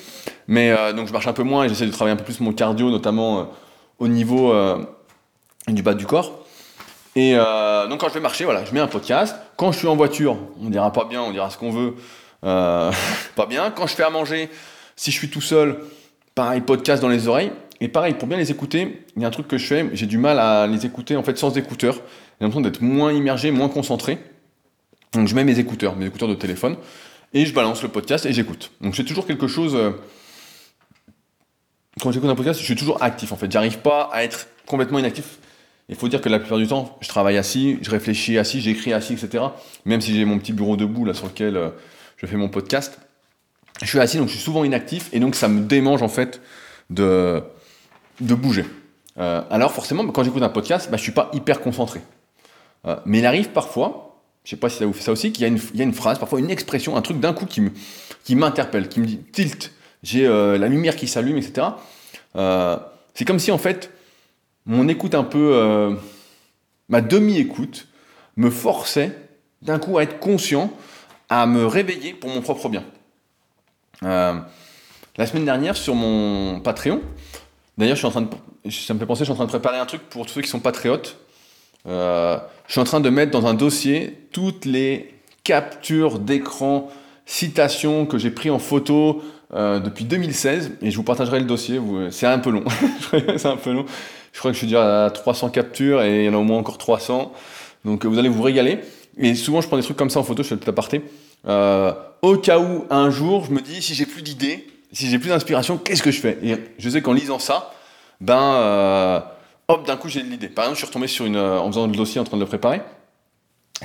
Mais 0.47 0.71
euh, 0.71 0.93
donc 0.93 1.08
je 1.08 1.13
marche 1.13 1.28
un 1.28 1.34
peu 1.34 1.43
moins 1.43 1.63
et 1.63 1.69
j'essaie 1.69 1.86
de 1.86 1.91
travailler 1.91 2.13
un 2.13 2.17
peu 2.17 2.24
plus 2.24 2.39
mon 2.39 2.54
cardio, 2.54 2.89
notamment 2.89 3.52
au 4.00 4.08
niveau 4.08 4.54
du 5.67 5.84
bas 5.84 5.93
du 5.93 6.06
corps. 6.06 6.45
Et 7.15 7.36
donc 7.36 8.00
quand 8.00 8.10
je 8.10 8.13
vais 8.15 8.19
marcher, 8.19 8.45
voilà, 8.45 8.65
je 8.65 8.74
mets 8.74 8.80
un 8.80 8.88
podcast. 8.88 9.36
Quand 9.58 9.71
je 9.71 9.78
suis 9.78 9.88
en 9.88 9.95
voiture, 9.95 10.38
on 10.62 10.69
dira 10.69 10.91
pas 10.91 11.06
bien, 11.06 11.21
on 11.21 11.32
dira 11.32 11.50
ce 11.50 11.58
qu'on 11.58 11.71
veut, 11.71 11.95
pas 12.41 13.45
bien. 13.47 13.69
Quand 13.69 13.86
je 13.86 13.93
fais 13.93 14.04
à 14.04 14.10
manger, 14.10 14.50
si 14.95 15.12
je 15.12 15.17
suis 15.17 15.30
tout 15.30 15.41
seul, 15.41 15.78
pareil, 16.36 16.62
podcast 16.62 17.02
dans 17.02 17.10
les 17.10 17.28
oreilles. 17.28 17.52
Et 17.82 17.88
pareil, 17.88 18.13
pour 18.13 18.28
bien 18.28 18.38
les 18.38 18.52
écouter, 18.52 19.04
il 19.15 19.24
y 19.24 19.26
a 19.26 19.28
un 19.28 19.32
truc 19.32 19.47
que 19.47 19.58
je 19.58 19.65
fais, 19.65 19.89
j'ai 19.93 20.06
du 20.06 20.19
mal 20.19 20.38
à 20.38 20.67
les 20.67 20.86
écouter 20.86 21.15
en 21.15 21.24
fait 21.24 21.38
sans 21.38 21.58
écouteurs. 21.58 21.95
J'ai 21.95 22.45
l'impression 22.45 22.62
d'être 22.62 22.82
moins 22.82 23.12
immergé, 23.12 23.50
moins 23.50 23.69
concentré. 23.69 24.19
Donc 25.13 25.28
je 25.28 25.34
mets 25.34 25.43
mes 25.43 25.58
écouteurs, 25.58 25.95
mes 25.95 26.06
écouteurs 26.06 26.30
de 26.30 26.36
téléphone, 26.36 26.78
et 27.34 27.46
je 27.46 27.54
balance 27.54 27.82
le 27.82 27.89
podcast 27.89 28.26
et 28.26 28.34
j'écoute. 28.34 28.72
Donc 28.82 28.94
j'ai 28.94 29.06
toujours 29.06 29.26
quelque 29.26 29.48
chose. 29.48 29.76
Euh, 29.76 29.91
quand 32.02 32.12
j'écoute 32.12 32.30
un 32.30 32.36
podcast, 32.36 32.60
je 32.60 32.65
suis 32.65 32.76
toujours 32.76 33.02
actif 33.04 33.32
en 33.32 33.36
fait. 33.36 33.52
J'arrive 33.52 33.80
pas 33.80 34.10
à 34.12 34.24
être 34.24 34.48
complètement 34.65 35.00
inactif. 35.00 35.38
Il 35.89 35.96
faut 35.96 36.08
dire 36.08 36.22
que 36.22 36.30
la 36.30 36.39
plupart 36.39 36.58
du 36.58 36.67
temps, 36.67 36.98
je 37.02 37.08
travaille 37.08 37.38
assis, 37.38 37.78
je 37.82 37.89
réfléchis 37.89 38.38
assis, 38.38 38.62
j'écris 38.62 38.94
assis, 38.94 39.13
etc. 39.13 39.44
Même 39.86 40.00
si 40.00 40.13
j'ai 40.13 40.24
mon 40.26 40.39
petit 40.39 40.54
bureau 40.54 40.78
debout 40.78 41.06
là 41.06 41.13
sur 41.13 41.28
lequel 41.28 41.58
euh, 41.58 41.70
je 42.17 42.26
fais 42.26 42.38
mon 42.38 42.50
podcast, 42.50 43.00
je 43.82 43.88
suis 43.88 44.00
assis 44.00 44.17
donc 44.17 44.28
je 44.28 44.34
suis 44.34 44.41
souvent 44.41 44.63
inactif 44.63 45.10
et 45.12 45.20
donc 45.20 45.36
ça 45.36 45.48
me 45.48 45.62
démange 45.62 46.02
en 46.02 46.08
fait 46.08 46.41
de 46.89 47.44
de 48.20 48.36
bouger. 48.36 48.65
Euh, 49.17 49.41
alors 49.50 49.72
forcément, 49.72 50.06
quand 50.08 50.24
j'écoute 50.24 50.44
un 50.44 50.50
podcast, 50.50 50.89
bah, 50.89 50.98
je 50.98 51.04
suis 51.04 51.12
pas 51.12 51.30
hyper 51.34 51.62
concentré. 51.62 52.02
Mais 53.06 53.20
il 53.20 53.28
arrive 53.28 53.50
parfois, 53.50 54.11
je 54.43 54.49
sais 54.49 54.56
pas 54.56 54.69
si 54.69 54.77
ça 54.77 54.86
vous 54.86 54.93
fait 54.93 55.04
ça 55.04 55.12
aussi, 55.12 55.32
qu'il 55.32 55.43
y, 55.43 55.82
a 55.82 55.84
une 55.84 55.93
phrase, 55.93 56.19
parfois 56.19 56.39
une 56.39 56.49
expression, 56.49 56.95
un 56.97 57.01
truc 57.01 57.19
d'un 57.19 57.34
coup 57.34 57.45
qui, 57.45 57.62
qui 58.23 58.36
m'interpelle, 58.36 58.89
qui 58.89 58.99
me 58.99 59.06
dit 59.06 59.19
tilt, 59.32 59.71
j'ai 60.04 60.25
euh, 60.25 60.58
la 60.58 60.67
lumière 60.67 60.95
qui 60.95 61.08
s'allume, 61.08 61.38
etc. 61.38 61.67
c'est 63.13 63.25
comme 63.25 63.39
si 63.39 63.51
en 63.51 63.58
fait, 63.58 63.91
mon 64.65 64.88
écoute 64.88 65.15
un 65.15 65.23
peu, 65.23 65.95
ma 66.89 67.01
demi-écoute, 67.01 67.88
me 68.38 68.49
forçait 68.49 69.15
d'un 69.62 69.77
coup 69.77 69.97
à 69.97 70.04
être 70.04 70.19
conscient, 70.19 70.71
à 71.30 71.45
me 71.45 71.65
réveiller 71.65 72.13
pour 72.13 72.30
mon 72.30 72.41
propre 72.41 72.69
bien. 72.69 72.84
la 74.01 75.25
semaine 75.25 75.45
dernière, 75.45 75.77
sur 75.77 75.93
mon 75.93 76.62
Patreon, 76.62 77.01
D'ailleurs, 77.77 77.97
ça 77.97 78.10
me 78.19 78.99
fait 78.99 79.06
penser, 79.06 79.21
je 79.21 79.23
suis 79.23 79.32
en 79.32 79.36
train 79.36 79.45
de 79.45 79.49
préparer 79.49 79.80
un 79.80 79.88
truc 79.88 80.01
pour 80.10 80.25
tous 80.25 80.34
ceux 80.34 80.41
qui 80.41 80.49
sont 80.49 80.60
patriotes. 80.60 81.17
Euh, 81.88 82.38
je 82.67 82.72
suis 82.74 82.82
en 82.82 82.86
train 82.86 83.00
de 83.00 83.10
mettre 83.10 83.32
dans 83.32 83.48
un 83.48 83.54
dossier 83.54 84.17
toutes 84.32 84.65
les 84.65 85.13
captures 85.44 86.20
d'écran, 86.20 86.89
citations 87.26 88.06
que 88.06 88.17
j'ai 88.17 88.32
pris 88.32 88.50
en 88.50 88.60
photo 88.60 89.22
euh, 89.54 89.80
depuis 89.80 90.06
2016 90.06 90.74
et 90.82 90.91
je 90.91 90.96
vous 90.96 91.04
partagerai 91.04 91.39
le 91.39 91.46
dossier. 91.46 91.80
C'est 92.12 92.28
un 92.28 92.39
peu 92.39 92.52
long. 92.52 92.63
c'est 93.38 93.48
un 93.48 93.58
peu 93.58 93.74
long. 93.74 93.86
Je 94.32 94.39
crois 94.39 94.52
que 94.52 94.56
je 94.56 94.60
suis 94.60 94.67
déjà 94.67 95.06
à 95.06 95.10
300 95.10 95.50
captures 95.50 96.02
et 96.02 96.24
il 96.24 96.26
y 96.26 96.30
en 96.30 96.34
a 96.34 96.38
au 96.38 96.44
moins 96.44 96.60
encore 96.60 96.78
300. 96.78 97.34
Donc 97.84 98.06
vous 98.06 98.17
allez 98.17 98.30
vous 98.30 98.44
régaler. 98.44 98.80
Et 99.17 99.36
souvent, 99.36 99.62
je 99.62 99.67
prends 99.67 99.78
des 99.78 99.84
trucs 99.84 99.98
comme 99.98 100.10
ça 100.10 100.20
en 100.20 100.24
photo, 100.24 100.44
je 100.44 100.50
fais 100.50 100.56
le 100.56 100.70
aparté. 100.70 101.02
Euh, 101.48 101.94
au 102.22 102.38
cas 102.38 102.60
où, 102.60 102.86
un 102.89 103.10
jour, 103.10 103.46
je 103.46 103.52
me 103.52 103.62
dis, 103.62 103.82
si 103.82 103.94
j'ai 103.94 104.06
plus 104.06 104.22
d'idées, 104.22 104.67
si 104.94 105.10
j'ai 105.10 105.20
plus 105.20 105.30
d'inspiration, 105.30 105.78
qu'est-ce 105.78 106.04
que 106.04 106.12
je 106.12 106.20
fais? 106.20 106.38
Et 106.44 106.56
je 106.78 106.89
sais 106.89 107.02
qu'en 107.02 107.13
lisant 107.13 107.39
ça, 107.39 107.74
ben, 108.20 108.39
euh, 108.39 109.20
d'un 109.80 109.98
coup 109.98 110.10
j'ai 110.10 110.22
de 110.22 110.28
l'idée. 110.28 110.50
Par 110.50 110.66
exemple, 110.66 110.76
je 110.76 110.80
suis 110.80 110.88
retombé 110.88 111.08
sur 111.08 111.26
une, 111.26 111.36
euh, 111.36 111.60
en 111.60 111.68
faisant 111.68 111.88
le 111.88 111.94
dossier, 111.94 112.20
en 112.20 112.24
train 112.24 112.38
de 112.38 112.42
le 112.42 112.48
préparer. 112.48 112.82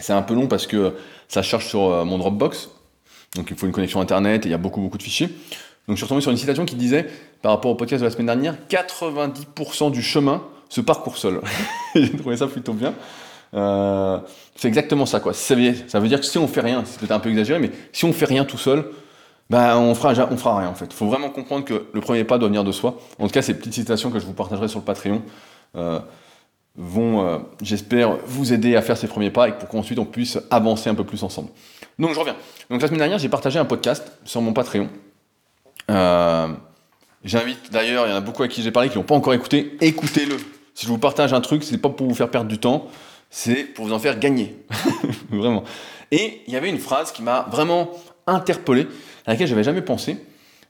C'est 0.00 0.12
un 0.12 0.22
peu 0.22 0.34
long 0.34 0.46
parce 0.46 0.66
que 0.66 0.94
ça 1.28 1.42
charge 1.42 1.66
sur 1.66 1.90
euh, 1.90 2.04
mon 2.04 2.18
Dropbox. 2.18 2.70
Donc 3.34 3.48
il 3.50 3.56
faut 3.56 3.66
une 3.66 3.72
connexion 3.72 4.00
internet 4.00 4.44
et 4.44 4.48
il 4.48 4.52
y 4.52 4.54
a 4.54 4.58
beaucoup 4.58 4.80
beaucoup 4.80 4.98
de 4.98 5.02
fichiers. 5.02 5.28
Donc 5.88 5.96
je 5.96 5.96
suis 5.96 6.04
retombé 6.04 6.20
sur 6.20 6.30
une 6.30 6.36
citation 6.36 6.64
qui 6.64 6.74
disait, 6.74 7.06
par 7.42 7.52
rapport 7.52 7.70
au 7.70 7.74
podcast 7.74 8.00
de 8.00 8.06
la 8.06 8.10
semaine 8.10 8.26
dernière, 8.26 8.56
90% 8.68 9.90
du 9.90 10.02
chemin 10.02 10.42
se 10.68 10.80
parcourt 10.80 11.16
seul. 11.16 11.40
j'ai 11.94 12.10
trouvé 12.16 12.36
ça 12.36 12.46
plutôt 12.46 12.72
bien. 12.72 12.94
c'est 14.56 14.68
exactement 14.68 15.06
ça 15.06 15.20
quoi. 15.20 15.32
Ça 15.32 15.54
veut, 15.54 16.08
dire 16.08 16.20
que 16.20 16.26
si 16.26 16.38
on 16.38 16.48
fait 16.48 16.60
rien, 16.60 16.82
c'est 16.84 16.98
peut-être 16.98 17.12
un 17.12 17.20
peu 17.20 17.30
exagéré, 17.30 17.60
mais 17.60 17.70
si 17.92 18.04
on 18.04 18.12
fait 18.12 18.26
rien 18.26 18.44
tout 18.44 18.58
seul, 18.58 18.84
ben, 19.48 19.76
on 19.76 19.94
fera, 19.94 20.14
fera 20.14 20.58
rien 20.58 20.68
en 20.68 20.74
fait. 20.74 20.86
Il 20.86 20.94
faut 20.94 21.06
vraiment 21.06 21.30
comprendre 21.30 21.64
que 21.64 21.86
le 21.92 22.00
premier 22.00 22.24
pas 22.24 22.38
doit 22.38 22.48
venir 22.48 22.64
de 22.64 22.72
soi. 22.72 22.98
En 23.18 23.26
tout 23.26 23.32
cas, 23.32 23.42
ces 23.42 23.54
petites 23.54 23.74
citations 23.74 24.10
que 24.10 24.18
je 24.18 24.26
vous 24.26 24.32
partagerai 24.32 24.68
sur 24.68 24.80
le 24.80 24.84
Patreon 24.84 25.22
euh, 25.22 25.55
vont, 26.76 27.26
euh, 27.26 27.38
j'espère, 27.62 28.16
vous 28.26 28.52
aider 28.52 28.76
à 28.76 28.82
faire 28.82 28.96
ces 28.96 29.08
premiers 29.08 29.30
pas 29.30 29.48
et 29.48 29.52
pour 29.52 29.68
qu'ensuite 29.68 29.98
on 29.98 30.04
puisse 30.04 30.38
avancer 30.50 30.90
un 30.90 30.94
peu 30.94 31.04
plus 31.04 31.22
ensemble. 31.22 31.48
Donc 31.98 32.12
je 32.12 32.18
reviens. 32.18 32.36
Donc 32.70 32.82
la 32.82 32.88
semaine 32.88 32.98
dernière, 32.98 33.18
j'ai 33.18 33.28
partagé 33.28 33.58
un 33.58 33.64
podcast 33.64 34.12
sur 34.24 34.42
mon 34.42 34.52
Patreon. 34.52 34.88
Euh, 35.90 36.48
j'invite 37.24 37.72
d'ailleurs, 37.72 38.06
il 38.06 38.10
y 38.10 38.12
en 38.12 38.16
a 38.16 38.20
beaucoup 38.20 38.42
à 38.42 38.48
qui 38.48 38.62
j'ai 38.62 38.70
parlé 38.70 38.90
qui 38.90 38.98
n'ont 38.98 39.04
pas 39.04 39.14
encore 39.14 39.34
écouté, 39.34 39.76
écoutez-le. 39.80 40.36
Si 40.74 40.84
je 40.84 40.90
vous 40.90 40.98
partage 40.98 41.32
un 41.32 41.40
truc, 41.40 41.64
c'est 41.64 41.78
pas 41.78 41.88
pour 41.88 42.06
vous 42.06 42.14
faire 42.14 42.30
perdre 42.30 42.48
du 42.48 42.58
temps, 42.58 42.88
c'est 43.30 43.64
pour 43.64 43.86
vous 43.86 43.92
en 43.94 43.98
faire 43.98 44.18
gagner. 44.18 44.56
vraiment. 45.30 45.64
Et 46.10 46.42
il 46.46 46.52
y 46.52 46.56
avait 46.56 46.68
une 46.68 46.78
phrase 46.78 47.12
qui 47.12 47.22
m'a 47.22 47.46
vraiment 47.50 47.90
interpellé 48.26 48.86
à 49.26 49.32
laquelle 49.32 49.46
je 49.46 49.52
n'avais 49.52 49.64
jamais 49.64 49.82
pensé. 49.82 50.18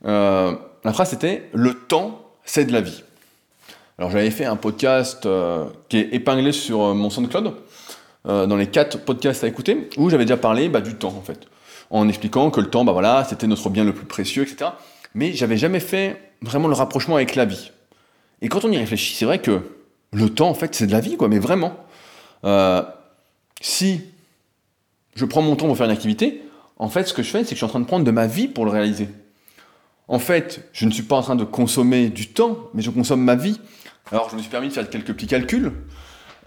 Euh, 0.05 0.55
la 0.85 0.93
phrase 0.93 1.11
c'était 1.11 1.49
Le 1.53 1.75
temps, 1.75 2.21
c'est 2.45 2.65
de 2.65 2.73
la 2.73 2.81
vie. 2.81 3.03
Alors 3.99 4.11
j'avais 4.11 4.31
fait 4.31 4.45
un 4.45 4.57
podcast 4.57 5.25
euh, 5.25 5.65
qui 5.89 5.99
est 5.99 6.09
épinglé 6.13 6.53
sur 6.53 6.83
euh, 6.83 6.95
mon 6.95 7.11
SoundCloud, 7.11 7.55
dans 8.25 8.57
les 8.57 8.67
quatre 8.67 9.05
podcasts 9.05 9.45
à 9.45 9.47
écouter, 9.47 9.89
où 9.97 10.11
j'avais 10.11 10.25
déjà 10.25 10.37
parlé 10.37 10.69
bah, 10.69 10.81
du 10.81 10.97
temps 10.97 11.15
en 11.17 11.23
fait, 11.23 11.47
en 11.91 12.09
expliquant 12.09 12.51
que 12.51 12.61
le 12.61 12.69
temps, 12.69 12.85
bah, 12.85 12.91
voilà, 12.91 13.23
c'était 13.23 13.47
notre 13.47 13.71
bien 13.71 13.85
le 13.85 13.95
plus 13.95 14.05
précieux, 14.05 14.43
etc. 14.43 14.73
Mais 15.15 15.33
j'avais 15.33 15.57
jamais 15.57 15.79
fait 15.79 16.21
vraiment 16.43 16.67
le 16.67 16.75
rapprochement 16.75 17.15
avec 17.15 17.37
la 17.37 17.45
vie. 17.45 17.71
Et 18.43 18.49
quand 18.49 18.65
on 18.65 18.73
y 18.73 18.79
réfléchit, 18.79 19.15
c'est 19.15 19.27
vrai 19.27 19.39
que 19.39 19.61
le 20.13 20.29
temps, 20.29 20.49
en 20.49 20.55
fait, 20.55 20.75
c'est 20.75 20.89
de 20.89 20.93
la 20.93 20.99
vie, 20.99 21.17
quoi, 21.17 21.29
mais 21.29 21.39
vraiment. 21.39 21.77
si 23.61 24.01
je 25.15 25.25
prends 25.25 25.43
mon 25.43 25.55
temps 25.55 25.67
pour 25.67 25.77
faire 25.77 25.87
une 25.87 25.93
activité, 25.93 26.43
en 26.79 26.89
fait, 26.89 27.05
ce 27.05 27.15
que 27.15 27.23
je 27.23 27.31
fais, 27.31 27.39
c'est 27.39 27.51
que 27.51 27.51
je 27.51 27.57
suis 27.57 27.65
en 27.65 27.69
train 27.69 27.81
de 27.81 27.87
prendre 27.87 28.05
de 28.05 28.11
ma 28.11 28.27
vie 28.27 28.49
pour 28.49 28.65
le 28.65 28.71
réaliser. 28.71 29.09
En 30.09 30.19
fait, 30.19 30.69
je 30.73 30.85
ne 30.87 30.91
suis 30.91 31.03
pas 31.03 31.17
en 31.17 31.23
train 31.23 31.37
de 31.37 31.45
consommer 31.45 32.09
du 32.09 32.29
temps, 32.29 32.59
mais 32.75 32.83
je 32.83 32.91
consomme 32.91 33.23
ma 33.23 33.35
vie. 33.35 33.59
Alors, 34.12 34.31
je 34.31 34.37
me 34.37 34.40
suis 34.40 34.51
permis 34.51 34.69
de 34.69 34.73
faire 34.73 34.88
quelques 34.88 35.12
petits 35.12 35.27
calculs. 35.27 35.73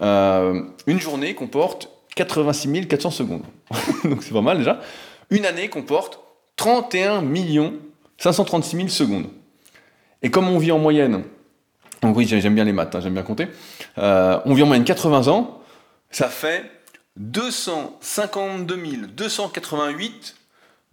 Euh, 0.00 0.62
une 0.86 1.00
journée 1.00 1.34
comporte 1.34 1.90
86 2.16 2.86
400 2.86 3.10
secondes. 3.10 3.42
Donc, 4.04 4.22
c'est 4.22 4.32
pas 4.32 4.40
mal 4.40 4.58
déjà. 4.58 4.80
Une 5.30 5.44
année 5.46 5.68
comporte 5.68 6.20
31 6.56 7.22
536 8.18 8.76
000 8.76 8.88
secondes. 8.88 9.26
Et 10.22 10.30
comme 10.30 10.48
on 10.48 10.58
vit 10.58 10.72
en 10.72 10.78
moyenne, 10.78 11.24
donc 12.02 12.16
oui, 12.16 12.26
j'aime 12.26 12.54
bien 12.54 12.64
les 12.64 12.72
maths, 12.72 12.94
hein, 12.94 13.00
j'aime 13.00 13.14
bien 13.14 13.22
compter, 13.22 13.48
euh, 13.98 14.38
on 14.44 14.54
vit 14.54 14.62
en 14.62 14.66
moyenne 14.66 14.84
80 14.84 15.28
ans, 15.28 15.62
ça 16.10 16.28
fait 16.28 16.70
252 17.16 19.06
288 19.06 20.36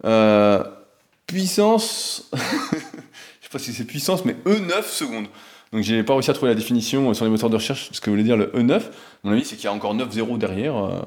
Euh, 0.04 0.62
puissance, 1.26 2.30
je 2.32 2.38
sais 2.38 3.48
pas 3.50 3.58
si 3.58 3.72
c'est 3.72 3.84
puissance, 3.84 4.24
mais 4.24 4.36
E9 4.46 4.84
secondes. 4.84 5.26
Donc 5.72 5.82
j'ai 5.82 6.02
pas 6.02 6.14
réussi 6.14 6.30
à 6.30 6.34
trouver 6.34 6.50
la 6.50 6.54
définition 6.54 7.12
sur 7.12 7.24
les 7.24 7.30
moteurs 7.30 7.50
de 7.50 7.56
recherche, 7.56 7.90
ce 7.92 8.00
que 8.00 8.10
voulait 8.10 8.22
dire 8.22 8.36
le 8.36 8.46
E9. 8.46 8.82
Mon 9.24 9.32
avis, 9.32 9.44
c'est 9.44 9.56
qu'il 9.56 9.66
y 9.66 9.68
a 9.68 9.72
encore 9.72 9.94
9 9.94 10.10
zéros 10.10 10.38
derrière. 10.38 10.76
Euh. 10.76 11.02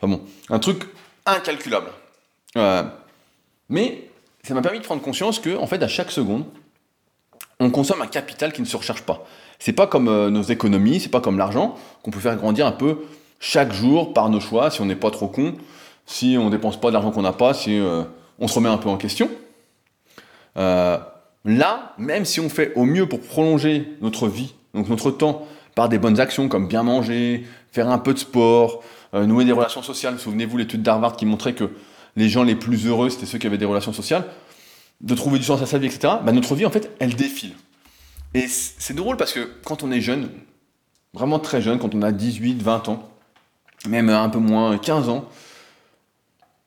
Enfin 0.00 0.12
bon, 0.12 0.20
un 0.50 0.58
truc 0.58 0.84
incalculable. 1.24 1.88
Euh, 2.56 2.82
mais 3.68 4.08
ça 4.42 4.54
m'a 4.54 4.62
permis 4.62 4.80
de 4.80 4.84
prendre 4.84 5.02
conscience 5.02 5.38
que, 5.38 5.56
en 5.56 5.66
fait, 5.66 5.82
à 5.82 5.88
chaque 5.88 6.10
seconde, 6.10 6.44
on 7.58 7.70
consomme 7.70 8.02
un 8.02 8.06
capital 8.06 8.52
qui 8.52 8.60
ne 8.60 8.66
se 8.66 8.76
recharge 8.76 9.02
pas. 9.02 9.26
C'est 9.58 9.72
pas 9.72 9.86
comme 9.86 10.08
euh, 10.08 10.28
nos 10.28 10.42
économies, 10.42 11.00
c'est 11.00 11.08
pas 11.08 11.22
comme 11.22 11.38
l'argent 11.38 11.76
qu'on 12.02 12.10
peut 12.10 12.20
faire 12.20 12.36
grandir 12.36 12.66
un 12.66 12.72
peu 12.72 12.98
chaque 13.40 13.72
jour 13.72 14.12
par 14.12 14.28
nos 14.28 14.40
choix, 14.40 14.70
si 14.70 14.82
on 14.82 14.86
n'est 14.86 14.96
pas 14.96 15.10
trop 15.10 15.28
con, 15.28 15.54
si 16.04 16.36
on 16.38 16.50
dépense 16.50 16.78
pas 16.78 16.88
de 16.88 16.92
l'argent 16.92 17.10
qu'on 17.10 17.22
n'a 17.22 17.32
pas, 17.32 17.54
si 17.54 17.80
on 18.38 18.48
se 18.48 18.54
remet 18.54 18.68
un 18.68 18.78
peu 18.78 18.88
en 18.88 18.96
question. 18.96 19.30
Là, 21.46 21.94
même 21.96 22.24
si 22.24 22.40
on 22.40 22.48
fait 22.48 22.72
au 22.74 22.84
mieux 22.84 23.08
pour 23.08 23.20
prolonger 23.20 23.96
notre 24.02 24.26
vie, 24.26 24.54
donc 24.74 24.88
notre 24.88 25.12
temps, 25.12 25.46
par 25.76 25.88
des 25.88 25.98
bonnes 25.98 26.18
actions 26.18 26.48
comme 26.48 26.66
bien 26.66 26.82
manger, 26.82 27.46
faire 27.70 27.88
un 27.88 27.98
peu 27.98 28.14
de 28.14 28.18
sport, 28.18 28.82
euh, 29.14 29.26
nouer 29.26 29.44
des 29.44 29.52
relations 29.52 29.82
sociales. 29.82 30.18
Souvenez-vous 30.18 30.56
l'étude 30.56 30.82
d'Harvard 30.82 31.16
qui 31.16 31.24
montrait 31.24 31.54
que 31.54 31.70
les 32.16 32.28
gens 32.28 32.42
les 32.42 32.56
plus 32.56 32.86
heureux, 32.86 33.10
c'était 33.10 33.26
ceux 33.26 33.38
qui 33.38 33.46
avaient 33.46 33.58
des 33.58 33.66
relations 33.66 33.92
sociales, 33.92 34.24
de 35.00 35.14
trouver 35.14 35.38
du 35.38 35.44
sens 35.44 35.62
à 35.62 35.66
sa 35.66 35.78
vie, 35.78 35.86
etc. 35.86 36.14
Bah, 36.24 36.32
notre 36.32 36.54
vie, 36.56 36.66
en 36.66 36.70
fait, 36.70 36.90
elle 36.98 37.14
défile. 37.14 37.52
Et 38.34 38.48
c'est 38.48 38.94
drôle 38.94 39.16
parce 39.16 39.32
que 39.32 39.48
quand 39.64 39.84
on 39.84 39.92
est 39.92 40.00
jeune, 40.00 40.30
vraiment 41.14 41.38
très 41.38 41.62
jeune, 41.62 41.78
quand 41.78 41.94
on 41.94 42.02
a 42.02 42.10
18, 42.10 42.60
20 42.60 42.88
ans, 42.88 43.08
même 43.86 44.08
un 44.08 44.28
peu 44.28 44.38
moins, 44.38 44.76
15 44.78 45.08
ans, 45.08 45.28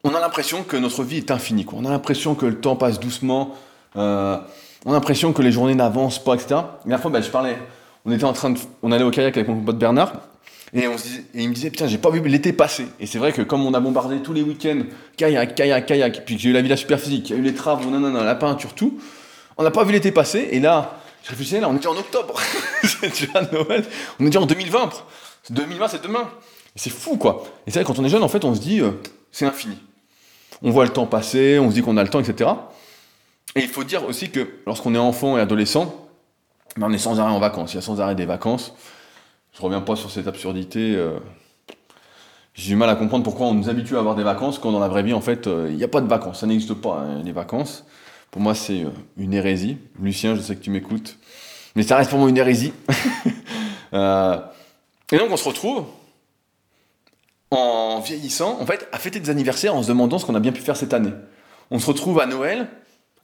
on 0.03 0.13
a 0.15 0.21
l'impression 0.21 0.63
que 0.63 0.77
notre 0.77 1.03
vie 1.03 1.17
est 1.17 1.31
infinie. 1.31 1.65
On 1.73 1.83
a 1.83 1.89
l'impression 1.89 2.33
que 2.33 2.45
le 2.45 2.61
temps 2.61 2.77
passe 2.77 2.99
doucement. 2.99 3.55
Euh, 3.97 4.37
on 4.85 4.91
a 4.91 4.93
l'impression 4.93 5.33
que 5.33 5.41
les 5.41 5.51
journées 5.51 5.75
n'avancent 5.75 6.23
pas, 6.23 6.35
etc. 6.35 6.61
Mais 6.85 6.91
la 6.91 6.97
fois, 6.97 7.11
bah, 7.11 7.21
je 7.21 7.29
parlais, 7.29 7.57
on 8.05 8.11
était 8.11 8.23
en 8.23 8.33
train 8.33 8.51
de, 8.51 8.59
on 8.81 8.91
allait 8.91 9.03
au 9.03 9.11
kayak 9.11 9.35
avec 9.35 9.49
mon 9.49 9.61
pote 9.61 9.77
Bernard, 9.77 10.13
et, 10.73 10.87
on 10.87 10.95
il 11.33 11.49
me 11.49 11.53
disait, 11.53 11.71
putain, 11.71 11.87
j'ai 11.87 11.97
pas 11.97 12.11
vu 12.11 12.21
l'été 12.27 12.53
passer. 12.53 12.85
Et 12.99 13.07
c'est 13.07 13.17
vrai 13.17 13.33
que 13.33 13.41
comme 13.41 13.65
on 13.65 13.73
a 13.73 13.79
bombardé 13.79 14.19
tous 14.19 14.33
les 14.33 14.43
week-ends, 14.43 14.83
kayak, 15.17 15.55
kayak, 15.55 15.85
kayak, 15.85 16.25
puis 16.25 16.35
que 16.35 16.41
j'ai 16.41 16.49
eu 16.49 16.53
la 16.53 16.61
villa 16.61 16.77
super 16.77 16.99
physique, 16.99 17.29
il 17.29 17.33
y 17.33 17.35
a 17.35 17.39
eu 17.39 17.43
les 17.43 17.55
travaux, 17.55 17.89
non, 17.89 18.11
la 18.11 18.35
peinture, 18.35 18.73
tout, 18.73 18.99
on 19.57 19.63
n'a 19.63 19.71
pas 19.71 19.83
vu 19.83 19.93
l'été 19.93 20.11
passer, 20.11 20.49
et 20.51 20.59
là, 20.59 20.99
je 21.23 21.29
réfléchissais, 21.29 21.59
là, 21.59 21.69
on 21.69 21.73
est 21.73 21.77
déjà 21.77 21.91
en 21.91 21.97
octobre, 21.97 22.39
c'est 22.83 23.09
déjà 23.09 23.41
Noël, 23.51 23.83
on 24.19 24.23
est 24.23 24.29
déjà 24.29 24.41
en 24.41 24.45
2020, 24.45 24.89
2020 25.49 25.87
c'est 25.87 26.03
demain. 26.03 26.29
C'est 26.75 26.91
fou, 26.91 27.17
quoi. 27.17 27.43
Et 27.65 27.71
c'est 27.71 27.79
vrai, 27.79 27.85
quand 27.85 27.99
on 27.99 28.05
est 28.05 28.09
jeune, 28.09 28.23
en 28.23 28.29
fait, 28.29 28.45
on 28.45 28.53
se 28.53 28.61
dit, 28.61 28.79
euh, 28.79 28.91
c'est 29.31 29.45
infini. 29.45 29.75
On 30.61 30.71
voit 30.71 30.85
le 30.85 30.91
temps 30.91 31.05
passer, 31.05 31.59
on 31.59 31.69
se 31.69 31.75
dit 31.75 31.81
qu'on 31.81 31.97
a 31.97 32.03
le 32.03 32.09
temps, 32.09 32.19
etc. 32.19 32.51
Et 33.55 33.62
il 33.62 33.67
faut 33.67 33.83
dire 33.83 34.05
aussi 34.05 34.29
que 34.29 34.47
lorsqu'on 34.65 34.93
est 34.93 34.99
enfant 34.99 35.38
et 35.38 35.41
adolescent, 35.41 36.07
ben, 36.77 36.88
on 36.89 36.93
est 36.93 36.99
sans 36.99 37.19
arrêt 37.19 37.31
en 37.31 37.39
vacances. 37.39 37.73
Il 37.73 37.75
y 37.75 37.79
a 37.79 37.81
sans 37.81 37.99
arrêt 37.99 38.15
des 38.15 38.25
vacances. 38.25 38.73
Je 39.53 39.62
reviens 39.62 39.81
pas 39.81 39.95
sur 39.95 40.12
cette 40.12 40.27
absurdité. 40.27 40.95
Euh, 40.95 41.17
j'ai 42.53 42.69
du 42.69 42.75
mal 42.75 42.89
à 42.89 42.95
comprendre 42.95 43.23
pourquoi 43.23 43.47
on 43.47 43.53
nous 43.53 43.69
habitue 43.69 43.95
à 43.95 43.99
avoir 43.99 44.15
des 44.15 44.23
vacances 44.23 44.59
quand 44.59 44.71
dans 44.71 44.79
la 44.79 44.88
vraie 44.88 45.03
vie, 45.03 45.13
en 45.13 45.21
fait, 45.21 45.47
euh, 45.47 45.67
il 45.69 45.77
n'y 45.77 45.83
a 45.83 45.88
pas 45.88 46.01
de 46.01 46.07
vacances. 46.07 46.41
Ça 46.41 46.47
n'existe 46.47 46.75
pas, 46.75 46.99
hein, 46.99 47.21
les 47.23 47.31
vacances. 47.31 47.85
Pour 48.31 48.41
moi, 48.41 48.53
c'est 48.53 48.83
euh, 48.83 48.89
une 49.17 49.33
hérésie. 49.33 49.77
Lucien, 49.99 50.35
je 50.35 50.41
sais 50.41 50.55
que 50.55 50.62
tu 50.62 50.69
m'écoutes. 50.69 51.17
Mais 51.75 51.83
ça 51.83 51.97
reste 51.97 52.12
pour 52.12 52.19
moi 52.19 52.29
une 52.29 52.38
hérésie. 52.38 52.73
et 53.93 55.17
donc, 55.17 55.31
on 55.31 55.38
se 55.38 55.47
retrouve 55.47 55.85
en 57.51 57.99
vieillissant, 57.99 58.59
en 58.62 58.65
fait, 58.65 58.88
à 58.91 58.99
fêter 58.99 59.19
des 59.19 59.31
anniversaires 59.31 59.75
en 59.75 59.81
se 59.81 59.88
demandant 59.88 60.19
ce 60.19 60.25
qu'on 60.25 60.35
a 60.35 60.39
bien 60.39 60.51
pu 60.51 60.62
faire 60.62 60.77
cette 60.77 60.93
année. 60.93 61.13
On 61.71 61.79
se 61.79 61.88
retrouve 61.88 62.19
à 62.19 62.27
Noël 62.27 62.67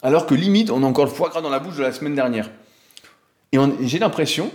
alors 0.01 0.25
que 0.25 0.35
limite, 0.35 0.69
on 0.69 0.83
a 0.83 0.85
encore 0.85 1.05
le 1.05 1.11
foie 1.11 1.29
gras 1.29 1.41
dans 1.41 1.49
la 1.49 1.59
bouche 1.59 1.77
de 1.77 1.81
la 1.81 1.91
semaine 1.91 2.15
dernière. 2.15 2.51
Et 3.51 3.57
j'ai 3.81 3.99
l'impression, 3.99 4.51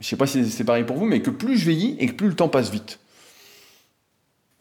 je 0.00 0.06
ne 0.06 0.08
sais 0.08 0.16
pas 0.16 0.26
si 0.26 0.48
c'est 0.50 0.64
pareil 0.64 0.84
pour 0.84 0.96
vous, 0.96 1.06
mais 1.06 1.22
que 1.22 1.30
plus 1.30 1.56
je 1.56 1.64
vieillis 1.64 1.96
et 1.98 2.06
que 2.06 2.12
plus 2.12 2.28
le 2.28 2.34
temps 2.34 2.48
passe 2.48 2.70
vite. 2.70 2.98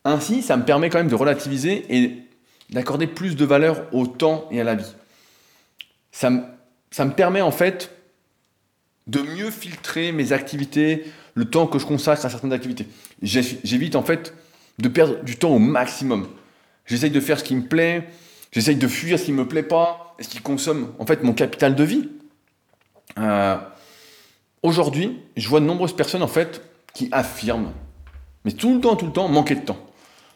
Ainsi, 0.06 0.42
ça 0.42 0.58
me 0.58 0.66
permet 0.66 0.90
quand 0.90 0.98
même 0.98 1.08
de 1.10 1.16
relativiser 1.16 1.86
et 1.90 2.18
d'accorder 2.70 3.08
plus 3.08 3.36
de 3.36 3.46
valeur 3.46 3.88
au 3.94 4.08
temps 4.08 4.48
et 4.52 4.60
à 4.60 4.64
la 4.64 4.76
vie. 4.76 4.92
Ça 6.12 6.30
me, 6.30 6.44
ça 6.92 7.06
me 7.06 7.12
permet 7.12 7.42
en 7.42 7.52
fait 7.52 7.92
de 9.08 9.22
mieux 9.22 9.52
filtrer 9.52 10.12
mes 10.12 10.32
activités, 10.32 11.06
le 11.36 11.46
temps 11.46 11.68
que 11.68 11.80
je 11.80 11.86
consacre 11.86 12.26
à 12.26 12.30
certaines 12.30 12.54
activités. 12.54 12.88
J'évite 13.22 13.96
en 13.96 14.04
fait 14.04 14.34
de 14.80 14.88
perdre 14.88 15.24
du 15.24 15.38
temps 15.38 15.52
au 15.52 15.60
maximum. 15.60 16.28
J'essaye 16.86 17.12
de 17.12 17.20
faire 17.20 17.40
ce 17.40 17.44
qui 17.44 17.56
me 17.56 17.64
plaît, 17.64 18.08
j'essaye 18.54 18.78
de 18.78 18.88
fuir 18.88 19.20
ce 19.20 19.26
qui 19.26 19.32
ne 19.34 19.38
me 19.38 19.48
plaît 19.48 19.64
pas, 19.64 20.16
est-ce 20.20 20.30
qui 20.30 20.40
consomme 20.40 20.94
en 21.00 21.06
fait 21.06 21.24
mon 21.24 21.34
capital 21.34 21.76
de 21.76 21.84
vie. 21.84 22.10
Euh, 23.20 23.58
aujourd'hui, 24.62 25.20
je 25.36 25.50
vois 25.50 25.60
de 25.60 25.66
nombreuses 25.66 25.96
personnes 25.96 26.24
en 26.24 26.28
fait 26.28 26.62
qui 26.94 27.10
affirment, 27.12 27.74
mais 28.46 28.54
tout 28.54 28.74
le 28.74 28.80
temps, 28.80 28.96
tout 28.96 29.08
le 29.08 29.12
temps, 29.12 29.28
manquer 29.28 29.56
de 29.56 29.66
temps. 29.66 29.80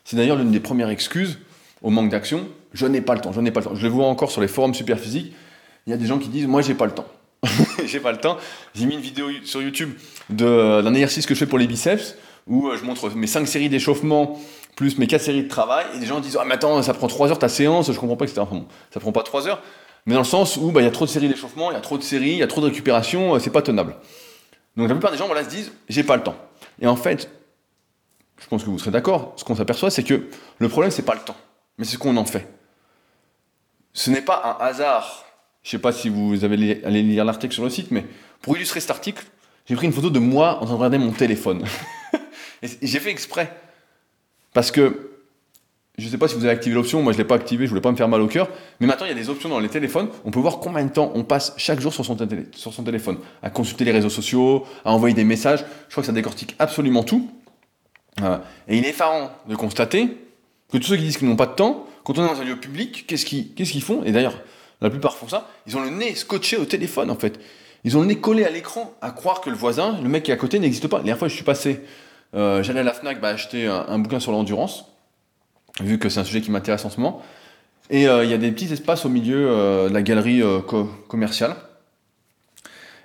C'est 0.04 0.18
d'ailleurs 0.18 0.38
l'une 0.38 0.52
des 0.52 0.60
premières 0.60 0.90
excuses 0.90 1.40
au 1.82 1.90
manque 1.90 2.10
d'action. 2.10 2.48
Je 2.74 2.86
n'ai 2.86 3.02
pas 3.02 3.14
le 3.14 3.22
temps, 3.22 3.32
je 3.32 3.40
n'ai 3.40 3.52
pas 3.52 3.62
le 3.62 3.66
temps. 3.68 3.76
Je 3.76 3.84
le 3.84 3.90
vois 3.90 4.08
encore 4.08 4.32
sur 4.32 4.42
les 4.42 4.48
forums 4.48 4.74
super 4.74 5.00
physiques. 5.00 5.34
Il 5.86 5.92
y 5.92 5.94
a 5.94 5.98
des 5.98 6.06
gens 6.06 6.18
qui 6.18 6.30
disent, 6.30 6.48
moi, 6.48 6.62
j'ai 6.62 6.74
pas 6.74 6.86
le 6.86 6.92
temps. 6.92 7.08
j'ai 7.86 8.00
pas 8.00 8.12
le 8.12 8.18
temps. 8.18 8.38
J'ai 8.74 8.86
mis 8.86 8.96
une 8.96 9.02
vidéo 9.02 9.28
sur 9.44 9.62
YouTube 9.62 9.92
d'un 10.30 10.94
exercice 10.94 11.26
que 11.26 11.34
je 11.34 11.40
fais 11.40 11.46
pour 11.46 11.60
les 11.60 11.68
biceps 11.68 12.16
où 12.48 12.68
euh, 12.68 12.78
je 12.78 12.84
montre 12.84 13.10
mes 13.12 13.28
5 13.28 13.48
séries 13.48 13.70
d'échauffement 13.70 14.40
plus 14.78 15.00
mes 15.00 15.08
4 15.08 15.22
séries 15.22 15.44
de 15.44 15.48
travail, 15.50 15.86
et 15.96 16.00
des 16.00 16.06
gens 16.06 16.22
disent 16.22 16.38
Ah, 16.40 16.46
mais 16.46 16.54
attends, 16.54 16.82
ça 16.84 16.94
prend 16.94 17.08
3 17.08 17.32
heures 17.32 17.40
ta 17.40 17.50
séance, 17.50 17.92
je 17.92 18.00
comprends 18.00 18.16
pas, 18.16 18.26
etc. 18.26 18.42
Enfin, 18.42 18.58
bon, 18.58 18.68
ça 18.94 19.00
prend 19.00 19.12
pas 19.12 19.24
3 19.24 19.48
heures, 19.48 19.62
mais 20.06 20.14
dans 20.14 20.22
le 20.22 20.26
sens 20.26 20.56
où 20.56 20.72
bah, 20.72 20.82
il 20.82 20.86
y 20.86 20.88
a 20.88 20.92
trop 20.92 21.06
de 21.06 21.10
séries 21.10 21.28
d'échauffement, 21.28 21.72
il 21.72 21.74
y 21.74 21.78
a 21.78 21.82
trop 21.82 21.98
de 21.98 22.04
séries, 22.04 22.34
il 22.34 22.38
y 22.38 22.44
a 22.44 22.48
trop 22.48 22.62
de 22.62 22.68
récupération, 22.68 23.36
euh, 23.36 23.40
c'est 23.40 23.50
pas 23.50 23.64
tenable. 23.64 23.96
Donc 24.78 24.88
la 24.88 24.94
plupart 24.94 25.12
des 25.12 25.18
gens 25.18 25.26
voilà, 25.26 25.44
se 25.44 25.50
disent 25.50 25.72
J'ai 25.90 26.04
pas 26.04 26.16
le 26.16 26.22
temps. 26.22 26.36
Et 26.80 26.86
en 26.86 26.96
fait, 26.96 27.30
je 28.40 28.48
pense 28.48 28.64
que 28.64 28.70
vous 28.70 28.78
serez 28.78 28.92
d'accord, 28.92 29.34
ce 29.36 29.44
qu'on 29.44 29.56
s'aperçoit, 29.56 29.90
c'est 29.90 30.04
que 30.04 30.30
le 30.60 30.70
problème, 30.70 30.92
c'est 30.92 31.02
pas 31.02 31.16
le 31.16 31.22
temps, 31.22 31.36
mais 31.80 31.84
c'est 31.84 31.94
ce 31.94 31.98
qu'on 31.98 32.16
en 32.16 32.26
fait. 32.26 32.48
Ce 33.94 34.12
n'est 34.12 34.22
pas 34.22 34.60
un 34.62 34.64
hasard. 34.64 35.26
Je 35.64 35.72
sais 35.72 35.80
pas 35.80 35.92
si 35.92 36.08
vous 36.08 36.46
avez 36.46 36.84
allé 36.86 37.02
lire 37.02 37.26
l'article 37.26 37.54
sur 37.56 37.64
le 37.64 37.72
site, 37.72 37.90
mais 37.90 38.06
pour 38.44 38.56
illustrer 38.56 38.80
cet 38.80 38.92
article, 38.92 39.26
j'ai 39.66 39.76
pris 39.76 39.88
une 39.88 39.92
photo 39.92 40.12
de 40.12 40.20
moi 40.20 40.62
en 40.62 40.66
train 40.66 40.76
de 40.76 40.78
regarder 40.78 40.98
mon 41.00 41.12
téléphone. 41.12 41.66
j'ai 42.62 43.00
fait 43.00 43.10
exprès. 43.10 43.52
Parce 44.58 44.72
que, 44.72 45.12
je 46.00 46.06
ne 46.08 46.10
sais 46.10 46.18
pas 46.18 46.28
si 46.28 46.34
vous 46.34 46.44
avez 46.44 46.52
activé 46.52 46.74
l'option, 46.74 47.04
moi 47.04 47.14
je 47.14 47.18
ne 47.20 47.22
l'ai 47.22 47.28
pas 47.28 47.36
activé, 47.36 47.66
je 47.66 47.70
voulais 47.70 47.80
pas 47.80 47.92
me 47.92 47.96
faire 47.96 48.08
mal 48.08 48.22
au 48.22 48.28
cœur, 48.28 48.50
mais 48.80 48.88
maintenant 48.88 49.06
il 49.06 49.10
y 49.10 49.12
a 49.12 49.16
des 49.16 49.30
options 49.30 49.50
dans 49.50 49.60
les 49.60 49.70
téléphones, 49.70 50.10
on 50.26 50.32
peut 50.32 50.40
voir 50.40 50.58
combien 50.58 50.84
de 50.84 50.90
temps 50.90 51.12
on 51.14 51.24
passe 51.24 51.54
chaque 51.58 51.80
jour 51.80 51.94
sur 51.94 52.04
son, 52.04 52.18
sur 52.56 52.74
son 52.74 52.84
téléphone, 52.84 53.20
à 53.44 53.52
consulter 53.52 53.86
les 53.86 53.92
réseaux 53.92 54.10
sociaux, 54.10 54.66
à 54.84 54.92
envoyer 54.92 55.14
des 55.14 55.26
messages, 55.26 55.60
je 55.60 55.92
crois 55.92 56.02
que 56.02 56.08
ça 56.08 56.12
décortique 56.12 56.56
absolument 56.58 57.04
tout. 57.04 57.30
Euh, 58.24 58.40
et 58.68 58.80
il 58.80 58.84
est 58.84 58.90
effarant 58.90 59.30
de 59.48 59.56
constater 59.56 60.08
que 60.72 60.80
tous 60.80 60.88
ceux 60.88 60.98
qui 60.98 61.04
disent 61.04 61.18
qu'ils 61.18 61.30
n'ont 61.30 61.36
pas 61.36 61.46
de 61.46 61.54
temps, 61.54 61.86
quand 62.04 62.18
on 62.18 62.26
est 62.26 62.28
dans 62.28 62.42
un 62.42 62.44
lieu 62.44 62.56
public, 62.56 63.06
qu'est-ce 63.06 63.26
qu'ils 63.26 63.84
font? 63.84 64.04
Et 64.06 64.12
d'ailleurs, 64.12 64.42
la 64.82 64.90
plupart 64.90 65.18
font 65.18 65.28
ça, 65.28 65.52
ils 65.68 65.78
ont 65.78 65.84
le 65.84 65.92
nez 65.92 66.16
scotché 66.16 66.58
au 66.58 66.66
téléphone 66.66 67.12
en 67.12 67.16
fait. 67.16 67.40
Ils 67.84 67.96
ont 67.96 68.02
le 68.02 68.08
nez 68.08 68.18
collé 68.18 68.44
à 68.44 68.50
l'écran, 68.50 68.96
à 69.04 69.12
croire 69.12 69.40
que 69.40 69.52
le 69.52 69.56
voisin, 69.56 70.00
le 70.02 70.10
mec 70.10 70.24
qui 70.24 70.32
est 70.32 70.34
à 70.34 70.38
côté, 70.38 70.58
n'existe 70.58 70.88
pas. 70.88 70.98
La 70.98 71.04
dernière 71.04 71.20
fois, 71.20 71.28
je 71.28 71.36
suis 71.36 71.44
passé 71.44 71.82
euh, 72.36 72.62
j'allais 72.64 72.82
à 72.82 72.84
la 72.84 72.94
FNAC 72.94 73.22
bah, 73.22 73.30
acheter 73.30 73.68
un, 73.68 74.00
bouquin 74.00 74.20
sur 74.20 74.32
l'endurance, 74.32 74.86
vu 75.80 76.00
que 76.00 76.10
c'est 76.10 76.20
un 76.20 76.24
sujet 76.24 76.42
qui 76.42 76.52
m'intéresse 76.52 76.86
en 76.86 76.90
ce 76.90 77.00
moment. 77.00 77.22
Et 77.90 78.08
euh, 78.08 78.26
il 78.26 78.30
y 78.30 78.34
a 78.34 78.38
des 78.38 78.52
petits 78.52 78.72
espaces 78.72 79.06
au 79.06 79.10
milieu 79.10 79.50
euh, 79.50 79.90
de 79.90 79.94
la 79.94 80.02
galerie 80.02 80.44
commerciale. 81.08 81.56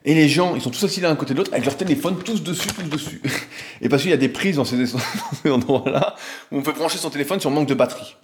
Et 0.05 0.15
les 0.15 0.29
gens, 0.29 0.57
ils 0.57 0.61
sont 0.61 0.71
tous 0.71 0.83
assis 0.83 1.01
l'un 1.01 1.13
à 1.13 1.17
côté 1.17 1.33
de 1.33 1.39
l'autre 1.39 1.53
avec 1.53 1.65
leur 1.65 1.77
téléphone, 1.77 2.17
tous 2.25 2.43
dessus, 2.43 2.67
tous 2.69 2.83
dessus. 2.89 3.23
Et 3.81 3.89
parce 3.89 4.03
qu'il 4.03 4.11
y 4.11 4.15
a 4.15 4.19
des 4.19 4.29
prises 4.29 4.57
dans 4.57 4.65
ces, 4.65 4.95
endroits-là 5.49 6.17
où 6.51 6.59
on 6.59 6.63
peut 6.63 6.73
brancher 6.73 6.99
son 6.99 7.11
téléphone 7.11 7.39
sur 7.39 7.53
manque 7.53 7.69
de 7.69 7.75
batterie. 7.75 8.17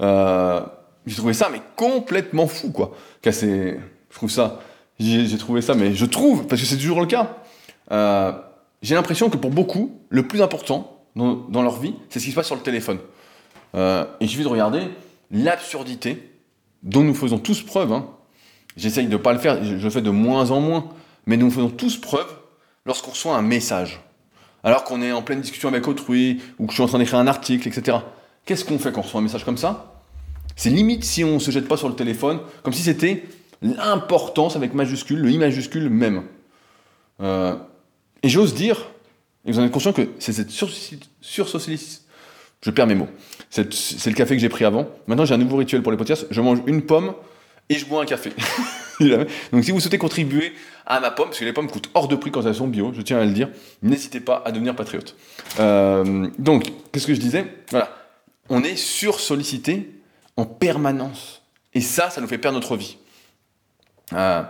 j'ai 0.00 1.14
trouvé 1.16 1.34
ça 1.34 1.50
mais 1.52 1.62
complètement 1.76 2.48
fou, 2.48 2.72
quoi. 2.72 2.96
je 3.24 3.76
trouve 4.12 4.30
ça, 4.30 4.58
j'ai 4.98 5.38
trouvé 5.38 5.62
ça, 5.62 5.74
mais 5.74 5.94
je 5.94 6.04
trouve, 6.04 6.48
parce 6.48 6.60
que 6.60 6.66
c'est 6.66 6.76
toujours 6.76 7.00
le 7.00 7.06
cas 7.06 7.36
j'ai 8.82 8.94
l'impression 8.94 9.30
que 9.30 9.36
pour 9.36 9.50
beaucoup, 9.50 10.00
le 10.08 10.26
plus 10.26 10.42
important 10.42 11.02
dans, 11.16 11.62
leur 11.62 11.80
vie, 11.80 11.94
c'est 12.10 12.20
ce 12.20 12.24
qui 12.24 12.30
se 12.30 12.36
passe 12.36 12.46
sur 12.46 12.54
le 12.54 12.62
téléphone. 12.62 12.98
Euh, 13.74 14.04
et 14.20 14.24
il 14.24 14.28
suffit 14.28 14.44
de 14.44 14.48
regarder 14.48 14.82
l'absurdité 15.30 16.30
dont 16.82 17.02
nous 17.02 17.14
faisons 17.14 17.38
tous 17.38 17.62
preuve. 17.62 17.92
Hein. 17.92 18.08
J'essaye 18.76 19.06
de 19.06 19.12
ne 19.12 19.16
pas 19.16 19.32
le 19.32 19.40
faire, 19.40 19.62
je 19.64 19.74
le 19.74 19.90
fais 19.90 20.02
de 20.02 20.10
moins 20.10 20.52
en 20.52 20.60
moins, 20.60 20.88
mais 21.26 21.36
nous 21.36 21.50
faisons 21.50 21.70
tous 21.70 21.96
preuve 21.96 22.28
lorsqu'on 22.86 23.10
reçoit 23.10 23.36
un 23.36 23.42
message. 23.42 24.00
Alors 24.62 24.84
qu'on 24.84 25.02
est 25.02 25.12
en 25.12 25.22
pleine 25.22 25.40
discussion 25.40 25.68
avec 25.68 25.86
autrui, 25.88 26.40
ou 26.58 26.66
que 26.66 26.72
je 26.72 26.76
suis 26.76 26.82
en 26.82 26.86
train 26.86 26.98
d'écrire 26.98 27.18
un 27.18 27.26
article, 27.26 27.66
etc. 27.68 27.98
Qu'est-ce 28.44 28.64
qu'on 28.64 28.78
fait 28.78 28.92
quand 28.92 29.00
on 29.00 29.04
reçoit 29.04 29.20
un 29.20 29.24
message 29.24 29.44
comme 29.44 29.58
ça? 29.58 30.02
C'est 30.56 30.70
limite 30.70 31.04
si 31.04 31.24
on 31.24 31.34
ne 31.34 31.38
se 31.38 31.50
jette 31.50 31.68
pas 31.68 31.76
sur 31.76 31.88
le 31.88 31.94
téléphone, 31.94 32.40
comme 32.62 32.72
si 32.72 32.82
c'était 32.82 33.24
l'importance 33.60 34.56
avec 34.56 34.74
majuscule, 34.74 35.20
le 35.20 35.30
i 35.30 35.38
majuscule 35.38 35.90
même. 35.90 36.22
Euh, 37.20 37.56
et 38.22 38.28
j'ose 38.28 38.54
dire, 38.54 38.90
et 39.44 39.52
vous 39.52 39.58
en 39.58 39.64
êtes 39.64 39.72
conscient 39.72 39.92
que 39.92 40.08
c'est 40.18 40.32
cette 40.32 40.52
Je 40.52 42.70
perds 42.70 42.86
mes 42.86 42.94
mots. 42.94 43.08
C'est 43.50 44.06
le 44.06 44.14
café 44.14 44.34
que 44.34 44.40
j'ai 44.40 44.48
pris 44.48 44.64
avant. 44.64 44.88
Maintenant, 45.06 45.24
j'ai 45.24 45.34
un 45.34 45.38
nouveau 45.38 45.56
rituel 45.56 45.82
pour 45.82 45.92
les 45.92 45.98
podcasts. 45.98 46.26
Je 46.30 46.40
mange 46.40 46.60
une 46.66 46.82
pomme 46.82 47.14
et 47.68 47.76
je 47.76 47.86
bois 47.86 48.02
un 48.02 48.06
café. 48.06 48.32
Donc, 49.52 49.64
si 49.64 49.70
vous 49.70 49.80
souhaitez 49.80 49.98
contribuer 49.98 50.52
à 50.86 51.00
ma 51.00 51.10
pomme, 51.10 51.28
parce 51.28 51.38
que 51.38 51.44
les 51.44 51.52
pommes 51.52 51.70
coûtent 51.70 51.90
hors 51.94 52.08
de 52.08 52.16
prix 52.16 52.30
quand 52.30 52.44
elles 52.44 52.54
sont 52.54 52.66
bio, 52.66 52.92
je 52.94 53.02
tiens 53.02 53.18
à 53.18 53.24
le 53.24 53.32
dire, 53.32 53.48
n'hésitez 53.82 54.20
pas 54.20 54.42
à 54.44 54.52
devenir 54.52 54.74
patriote. 54.74 55.16
Euh, 55.60 56.28
donc, 56.38 56.72
qu'est-ce 56.92 57.06
que 57.06 57.14
je 57.14 57.20
disais? 57.20 57.46
Voilà. 57.70 57.94
On 58.48 58.64
est 58.64 58.76
sur-sollicité 58.76 59.90
en 60.36 60.46
permanence. 60.46 61.42
Et 61.74 61.80
ça, 61.80 62.10
ça 62.10 62.20
nous 62.20 62.26
fait 62.26 62.38
perdre 62.38 62.58
notre 62.58 62.76
vie. 62.76 62.96
Euh, 64.14 64.42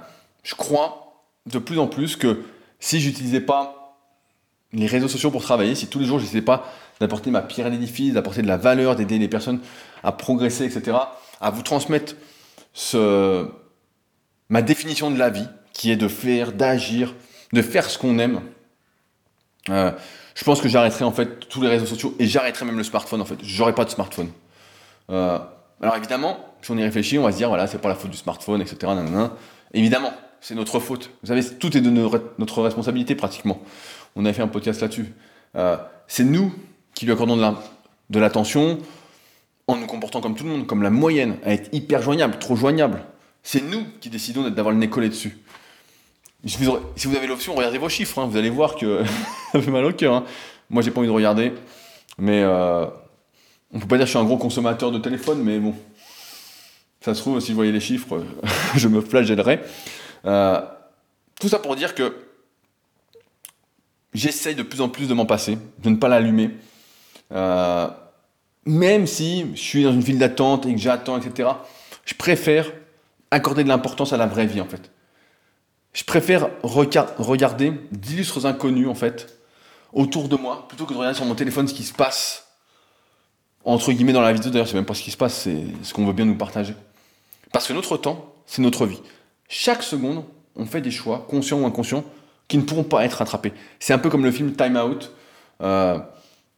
je 0.45 0.55
crois 0.55 1.25
de 1.47 1.59
plus 1.59 1.79
en 1.79 1.89
plus 1.89 2.17
que 2.17 2.43
si 2.81 3.01
j'utilisais 3.01 3.41
pas 3.41 3.97
les 4.73 4.87
réseaux 4.87 5.09
sociaux 5.09 5.31
pour 5.31 5.43
travailler, 5.43 5.75
si 5.75 5.87
tous 5.89 5.99
les 5.99 6.05
jours 6.05 6.19
je 6.19 6.25
n'essayais 6.25 6.43
pas 6.43 6.71
d'apporter 7.01 7.31
ma 7.31 7.43
pierre 7.43 7.67
à 7.67 7.71
l'édifice, 7.71 8.13
d'apporter 8.13 8.43
de 8.43 8.49
la 8.49 8.57
valeur, 8.57 8.97
d'aider 8.97 9.19
les 9.19 9.29
personnes 9.29 9.61
à 10.03 10.13
progresser, 10.13 10.65
etc., 10.65 10.97
à 11.41 11.51
vous 11.51 11.63
transmettre 11.63 12.15
ma 14.49 14.63
définition 14.63 15.11
de 15.11 15.19
la 15.19 15.31
vie, 15.31 15.47
qui 15.73 15.91
est 15.91 15.97
de 15.97 16.09
faire, 16.09 16.53
d'agir, 16.53 17.15
de 17.53 17.63
faire 17.63 17.89
ce 17.89 17.99
qu'on 17.99 18.19
aime, 18.19 18.43
euh, 19.71 19.93
je 20.35 20.45
pense 20.45 20.61
que 20.61 20.69
j'arrêterai 20.69 21.05
en 21.05 21.13
fait 21.13 21.49
tous 21.49 21.61
les 21.63 21.69
réseaux 21.69 21.87
sociaux 21.87 22.15
et 22.19 22.27
j'arrêterai 22.27 22.65
même 22.65 22.79
le 22.79 22.85
smartphone 22.85 23.21
en 23.21 23.25
fait. 23.25 23.39
J'aurai 23.43 23.75
pas 23.75 23.85
de 23.85 23.91
smartphone. 23.91 24.31
Euh, 25.11 25.39
alors 25.81 25.97
évidemment, 25.97 26.39
si 26.63 26.71
on 26.71 26.77
y 26.77 26.83
réfléchit, 26.83 27.19
on 27.19 27.25
va 27.25 27.33
se 27.33 27.37
dire 27.37 27.49
voilà, 27.49 27.67
c'est 27.67 27.79
pas 27.79 27.89
la 27.89 27.95
faute 27.95 28.11
du 28.11 28.17
smartphone, 28.17 28.61
etc. 28.61 28.93
Évidemment, 29.73 30.13
c'est 30.41 30.55
notre 30.55 30.81
faute. 30.81 31.11
Vous 31.23 31.29
savez, 31.29 31.45
tout 31.45 31.77
est 31.77 31.81
de 31.81 31.91
notre 31.91 32.63
responsabilité 32.63 33.15
pratiquement. 33.15 33.61
On 34.17 34.25
a 34.25 34.33
fait 34.33 34.43
un 34.43 34.49
podcast 34.49 34.81
là-dessus. 34.81 35.13
Euh, 35.57 35.77
c'est 36.07 36.25
nous 36.25 36.53
qui 36.95 37.05
lui 37.05 37.13
accordons 37.13 37.37
de 38.11 38.19
l'attention 38.19 38.79
en 39.67 39.77
nous 39.77 39.87
comportant 39.87 40.21
comme 40.21 40.35
tout 40.35 40.45
le 40.45 40.51
monde, 40.51 40.67
comme 40.67 40.83
la 40.83 40.91
moyenne, 40.91 41.37
à 41.45 41.53
être 41.53 41.69
hyper 41.73 42.03
joignable, 42.03 42.39
trop 42.39 42.57
joignable. 42.57 43.03
C'est 43.43 43.63
nous 43.63 43.85
qui 44.01 44.11
décidons 44.11 44.49
d'avoir 44.49 44.73
le 44.73 44.81
nez 44.81 44.89
collé 44.89 45.09
dessus. 45.09 45.39
Si 46.47 46.59
vous 46.65 47.17
avez 47.17 47.27
l'option, 47.27 47.55
regardez 47.55 47.79
vos 47.79 47.89
chiffres, 47.89 48.19
hein. 48.19 48.27
vous 48.31 48.37
allez 48.37 48.51
voir 48.51 48.77
que 48.77 49.03
ça 49.53 49.61
fait 49.61 49.71
mal 49.71 49.85
au 49.85 49.93
cœur. 49.93 50.15
Hein. 50.15 50.25
Moi, 50.71 50.83
j'ai 50.83 50.91
pas 50.91 51.01
envie 51.01 51.09
de 51.09 51.13
regarder, 51.13 51.53
mais 52.19 52.43
euh, 52.43 52.87
on 53.73 53.79
peut 53.79 53.87
pas 53.87 53.97
dire 53.97 54.05
que 54.05 54.07
je 54.07 54.11
suis 54.11 54.19
un 54.19 54.25
gros 54.25 54.39
consommateur 54.39 54.91
de 54.91 54.99
téléphone, 54.99 55.43
mais 55.43 55.59
bon, 55.59 55.75
ça 57.01 57.15
se 57.15 57.21
trouve, 57.21 57.41
si 57.41 57.49
je 57.49 57.55
voyais 57.55 57.73
les 57.73 57.81
chiffres, 57.81 58.23
je 58.77 58.89
me 58.89 59.01
flagellerais. 59.01 59.63
Euh, 60.25 60.61
tout 61.41 61.49
ça 61.49 61.59
pour 61.59 61.77
dire 61.77 61.95
que 61.95 62.15
j'essaye 64.15 64.55
de 64.55 64.63
plus 64.63 64.81
en 64.81 64.89
plus 64.89 65.09
de 65.09 65.15
m'en 65.15 65.27
passer, 65.27 65.59
de 65.79 65.91
ne 65.91 65.97
pas 65.97 66.09
l'allumer. 66.09 66.51
Euh, 67.33 67.89
même 68.65 69.07
si 69.07 69.47
je 69.55 69.61
suis 69.61 69.85
dans 69.85 69.93
une 69.93 70.03
file 70.03 70.19
d'attente 70.19 70.67
et 70.67 70.75
que 70.75 70.81
j'attends, 70.81 71.19
etc., 71.19 71.49
je 72.05 72.15
préfère 72.15 72.71
accorder 73.31 73.65
de 73.65 73.69
l'importance 73.69 74.13
à 74.13 74.17
la 74.17 74.27
vraie 74.27 74.47
vie, 74.47 74.61
en 74.61 74.67
fait. 74.67 74.91
Je 75.93 76.05
préfère 76.05 76.49
regarder 76.63 77.73
d'illustres 77.93 78.47
inconnus, 78.47 78.89
en 78.89 78.95
fait, 78.95 79.39
autour 79.93 80.29
de 80.29 80.37
moi, 80.37 80.67
plutôt 80.69 80.85
que 80.85 80.93
de 80.93 80.99
regarder 80.99 81.17
sur 81.17 81.27
mon 81.27 81.35
téléphone 81.35 81.69
ce 81.69 81.75
qui 81.75 81.85
se 81.85 81.93
passe, 81.93 82.47
entre 83.65 83.93
guillemets, 83.93 84.13
dans 84.13 84.21
la 84.21 84.33
vidéo. 84.33 84.51
D'ailleurs, 84.51 84.69
c'est 84.69 84.75
même 84.75 84.87
pas 84.87 84.95
ce 84.95 85.03
qui 85.03 85.11
se 85.11 85.17
passe, 85.17 85.35
c'est 85.35 85.65
ce 85.83 85.93
qu'on 85.93 86.07
veut 86.07 86.13
bien 86.13 86.25
nous 86.25 86.37
partager. 86.37 86.75
Parce 87.53 87.67
que 87.67 87.73
notre 87.73 87.97
temps, 87.97 88.35
c'est 88.47 88.63
notre 88.63 88.87
vie. 88.87 89.01
Chaque 89.49 89.83
seconde, 89.83 90.25
on 90.57 90.67
fait 90.67 90.81
des 90.81 90.91
choix, 90.91 91.27
conscients 91.29 91.61
ou 91.61 91.67
inconscients, 91.67 92.05
qui 92.49 92.59
ne 92.59 92.63
pourront 92.63 92.85
pas 92.85 93.05
être 93.05 93.15
rattrapés. 93.15 93.53
C'est 93.81 93.93
un 93.93 93.99
peu 93.99 94.11
comme 94.11 94.25
le 94.25 94.31
film 94.31 94.53
Time 94.53 94.77
Out, 94.77 95.13
euh, 95.63 95.99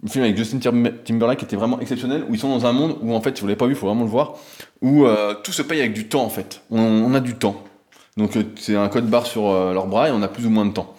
le 0.03 0.09
film 0.09 0.25
avec 0.25 0.37
Justin 0.37 0.59
Timberlake 0.59 1.39
qui 1.39 1.45
était 1.45 1.57
vraiment 1.57 1.81
exceptionnel, 1.81 2.25
où 2.29 2.35
ils 2.35 2.41
sont 2.41 2.49
dans 2.49 2.67
un 2.67 2.73
monde 2.73 2.97
où, 3.01 3.15
en 3.15 3.21
fait, 3.21 3.37
si 3.37 3.43
vous 3.43 3.47
l'avez 3.47 3.59
pas 3.59 3.67
vu, 3.67 3.73
il 3.73 3.77
faut 3.77 3.87
vraiment 3.87 4.05
le 4.05 4.11
voir, 4.11 4.35
où 4.83 5.07
euh, 5.07 5.35
tout 5.43 5.53
se 5.53 5.63
paye 5.63 5.81
avec 5.81 5.93
du 5.93 6.09
temps, 6.09 6.25
en 6.25 6.31
fait. 6.31 6.63
On, 6.71 7.13
a 7.15 7.21
du 7.21 7.35
temps. 7.35 7.63
Donc, 8.17 8.37
euh, 8.37 8.45
c'est 8.57 8.77
un 8.77 8.89
code 8.89 9.09
barre 9.09 9.27
sur 9.27 9.53
leurs 9.53 9.87
bras 9.87 10.09
et 10.09 10.13
on 10.13 10.23
a 10.23 10.29
plus 10.29 10.47
ou 10.47 10.51
moins 10.51 10.67
de 10.67 10.73
temps. 10.73 10.95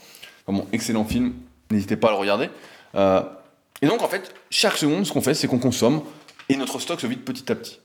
bon, 0.47 0.65
excellent 0.71 1.05
film, 1.05 1.33
n'hésitez 1.71 1.95
pas 1.95 2.09
à 2.09 2.11
le 2.11 2.17
regarder. 2.17 2.49
et 2.95 3.87
donc, 3.87 4.01
en 4.01 4.07
fait, 4.07 4.33
chaque 4.49 4.77
seconde, 4.77 5.05
ce 5.05 5.11
qu'on 5.11 5.21
fait, 5.21 5.33
c'est 5.33 5.47
qu'on 5.47 5.59
consomme 5.59 6.01
et 6.49 6.55
notre 6.55 6.79
stock 6.79 6.99
se 6.99 7.07
vide 7.07 7.21
petit 7.21 7.51
à 7.51 7.55
petit. 7.55 7.79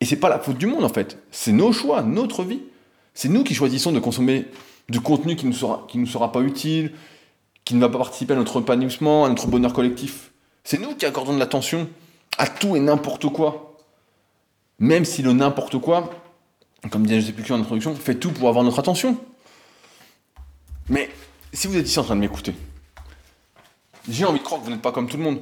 Et 0.00 0.04
c'est 0.04 0.16
pas 0.16 0.28
la 0.28 0.38
faute 0.38 0.56
du 0.56 0.66
monde, 0.66 0.84
en 0.84 0.88
fait. 0.88 1.18
C'est 1.30 1.52
nos 1.52 1.72
choix, 1.72 2.02
notre 2.02 2.42
vie. 2.42 2.60
C'est 3.20 3.28
nous 3.28 3.44
qui 3.44 3.54
choisissons 3.54 3.92
de 3.92 4.00
consommer 4.00 4.46
du 4.88 4.98
contenu 5.02 5.36
qui 5.36 5.44
ne 5.44 5.52
sera, 5.52 5.84
qui 5.90 5.98
nous 5.98 6.06
sera 6.06 6.32
pas 6.32 6.40
utile, 6.40 6.94
qui 7.66 7.74
ne 7.74 7.80
va 7.80 7.90
pas 7.90 7.98
participer 7.98 8.32
à 8.32 8.36
notre 8.36 8.62
épanouissement, 8.62 9.26
à 9.26 9.28
notre 9.28 9.46
bonheur 9.46 9.74
collectif. 9.74 10.30
C'est 10.64 10.80
nous 10.80 10.94
qui 10.94 11.04
accordons 11.04 11.34
de 11.34 11.38
l'attention 11.38 11.86
à 12.38 12.46
tout 12.46 12.76
et 12.76 12.80
n'importe 12.80 13.30
quoi. 13.30 13.76
Même 14.78 15.04
si 15.04 15.20
le 15.20 15.34
n'importe 15.34 15.76
quoi, 15.76 16.08
comme 16.90 17.06
disait 17.06 17.20
je 17.20 17.26
sais 17.26 17.32
plus 17.32 17.52
en 17.52 17.60
introduction, 17.60 17.94
fait 17.94 18.14
tout 18.14 18.30
pour 18.30 18.48
avoir 18.48 18.64
notre 18.64 18.78
attention. 18.78 19.18
Mais 20.88 21.10
si 21.52 21.66
vous 21.66 21.76
êtes 21.76 21.86
ici 21.86 21.98
en 21.98 22.04
train 22.04 22.16
de 22.16 22.20
m'écouter, 22.20 22.54
j'ai 24.08 24.24
envie 24.24 24.38
de 24.38 24.44
croire 24.44 24.62
que 24.62 24.64
vous 24.64 24.72
n'êtes 24.72 24.80
pas 24.80 24.92
comme 24.92 25.10
tout 25.10 25.18
le 25.18 25.24
monde. 25.24 25.40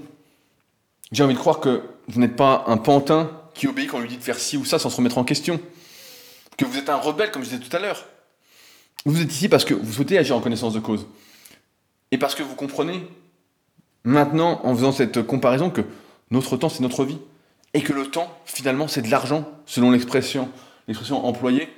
J'ai 1.12 1.23
envie 1.23 1.35
de 1.35 1.38
croire 1.38 1.61
que 1.61 1.85
vous 2.09 2.19
n'êtes 2.19 2.35
pas 2.35 2.64
un 2.67 2.77
pantin 2.77 3.31
qui 3.55 3.69
obéit 3.69 3.88
quand 3.88 3.99
on 3.99 4.01
lui 4.01 4.09
dit 4.09 4.19
de 4.19 4.25
faire 4.25 4.41
ci 4.41 4.57
ou 4.57 4.64
ça 4.64 4.81
sans 4.81 4.91
se 4.91 4.97
remettre 4.97 5.19
en 5.19 5.23
question 5.23 5.61
que 6.59 6.64
vous 6.64 6.77
êtes 6.77 6.90
un 6.90 6.97
rebelle, 6.97 7.31
comme 7.31 7.42
je 7.42 7.51
disais 7.51 7.62
tout 7.62 7.75
à 7.75 7.81
l'heure. 7.81 8.05
Vous 9.07 9.23
êtes 9.23 9.33
ici 9.33 9.49
parce 9.49 9.64
que 9.64 9.73
vous 9.73 9.92
souhaitez 9.92 10.18
agir 10.18 10.37
en 10.37 10.40
connaissance 10.40 10.75
de 10.75 10.81
cause. 10.81 11.07
Et 12.11 12.18
parce 12.18 12.35
que 12.35 12.42
vous 12.42 12.57
comprenez, 12.57 13.07
maintenant, 14.05 14.61
en 14.64 14.75
faisant 14.75 14.92
cette 14.92 15.23
comparaison, 15.23 15.71
que 15.71 15.83
notre 16.31 16.57
temps, 16.57 16.68
c'est 16.68 16.83
notre 16.83 17.05
vie. 17.05 17.18
Et 17.75 17.83
que 17.83 17.92
le 17.92 18.09
temps, 18.09 18.37
finalement, 18.44 18.88
c'est 18.88 19.03
de 19.03 19.11
l'argent, 19.11 19.49
selon 19.66 19.90
l'expression, 19.90 20.51
employée. 21.11 21.68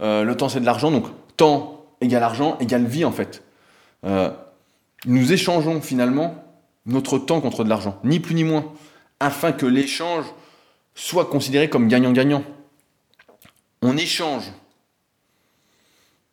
Euh, 0.00 0.24
le 0.24 0.36
temps, 0.36 0.48
c'est 0.48 0.60
de 0.60 0.64
l'argent, 0.64 0.90
donc 0.90 1.06
temps 1.36 1.84
égale 2.00 2.22
argent 2.22 2.56
égale 2.60 2.86
vie, 2.86 3.04
en 3.04 3.12
fait. 3.12 3.42
Euh, 4.04 4.30
nous 5.04 5.32
échangeons 5.32 5.82
finalement 5.82 6.42
notre 6.86 7.18
temps 7.18 7.42
contre 7.42 7.62
de 7.62 7.68
l'argent, 7.68 7.98
ni 8.04 8.20
plus 8.20 8.34
ni 8.34 8.44
moins, 8.44 8.72
afin 9.18 9.52
que 9.52 9.66
l'échange 9.66 10.24
soit 10.94 11.26
considéré 11.26 11.68
comme 11.68 11.88
gagnant-gagnant 11.88 12.42
on 13.82 13.96
échange 13.96 14.52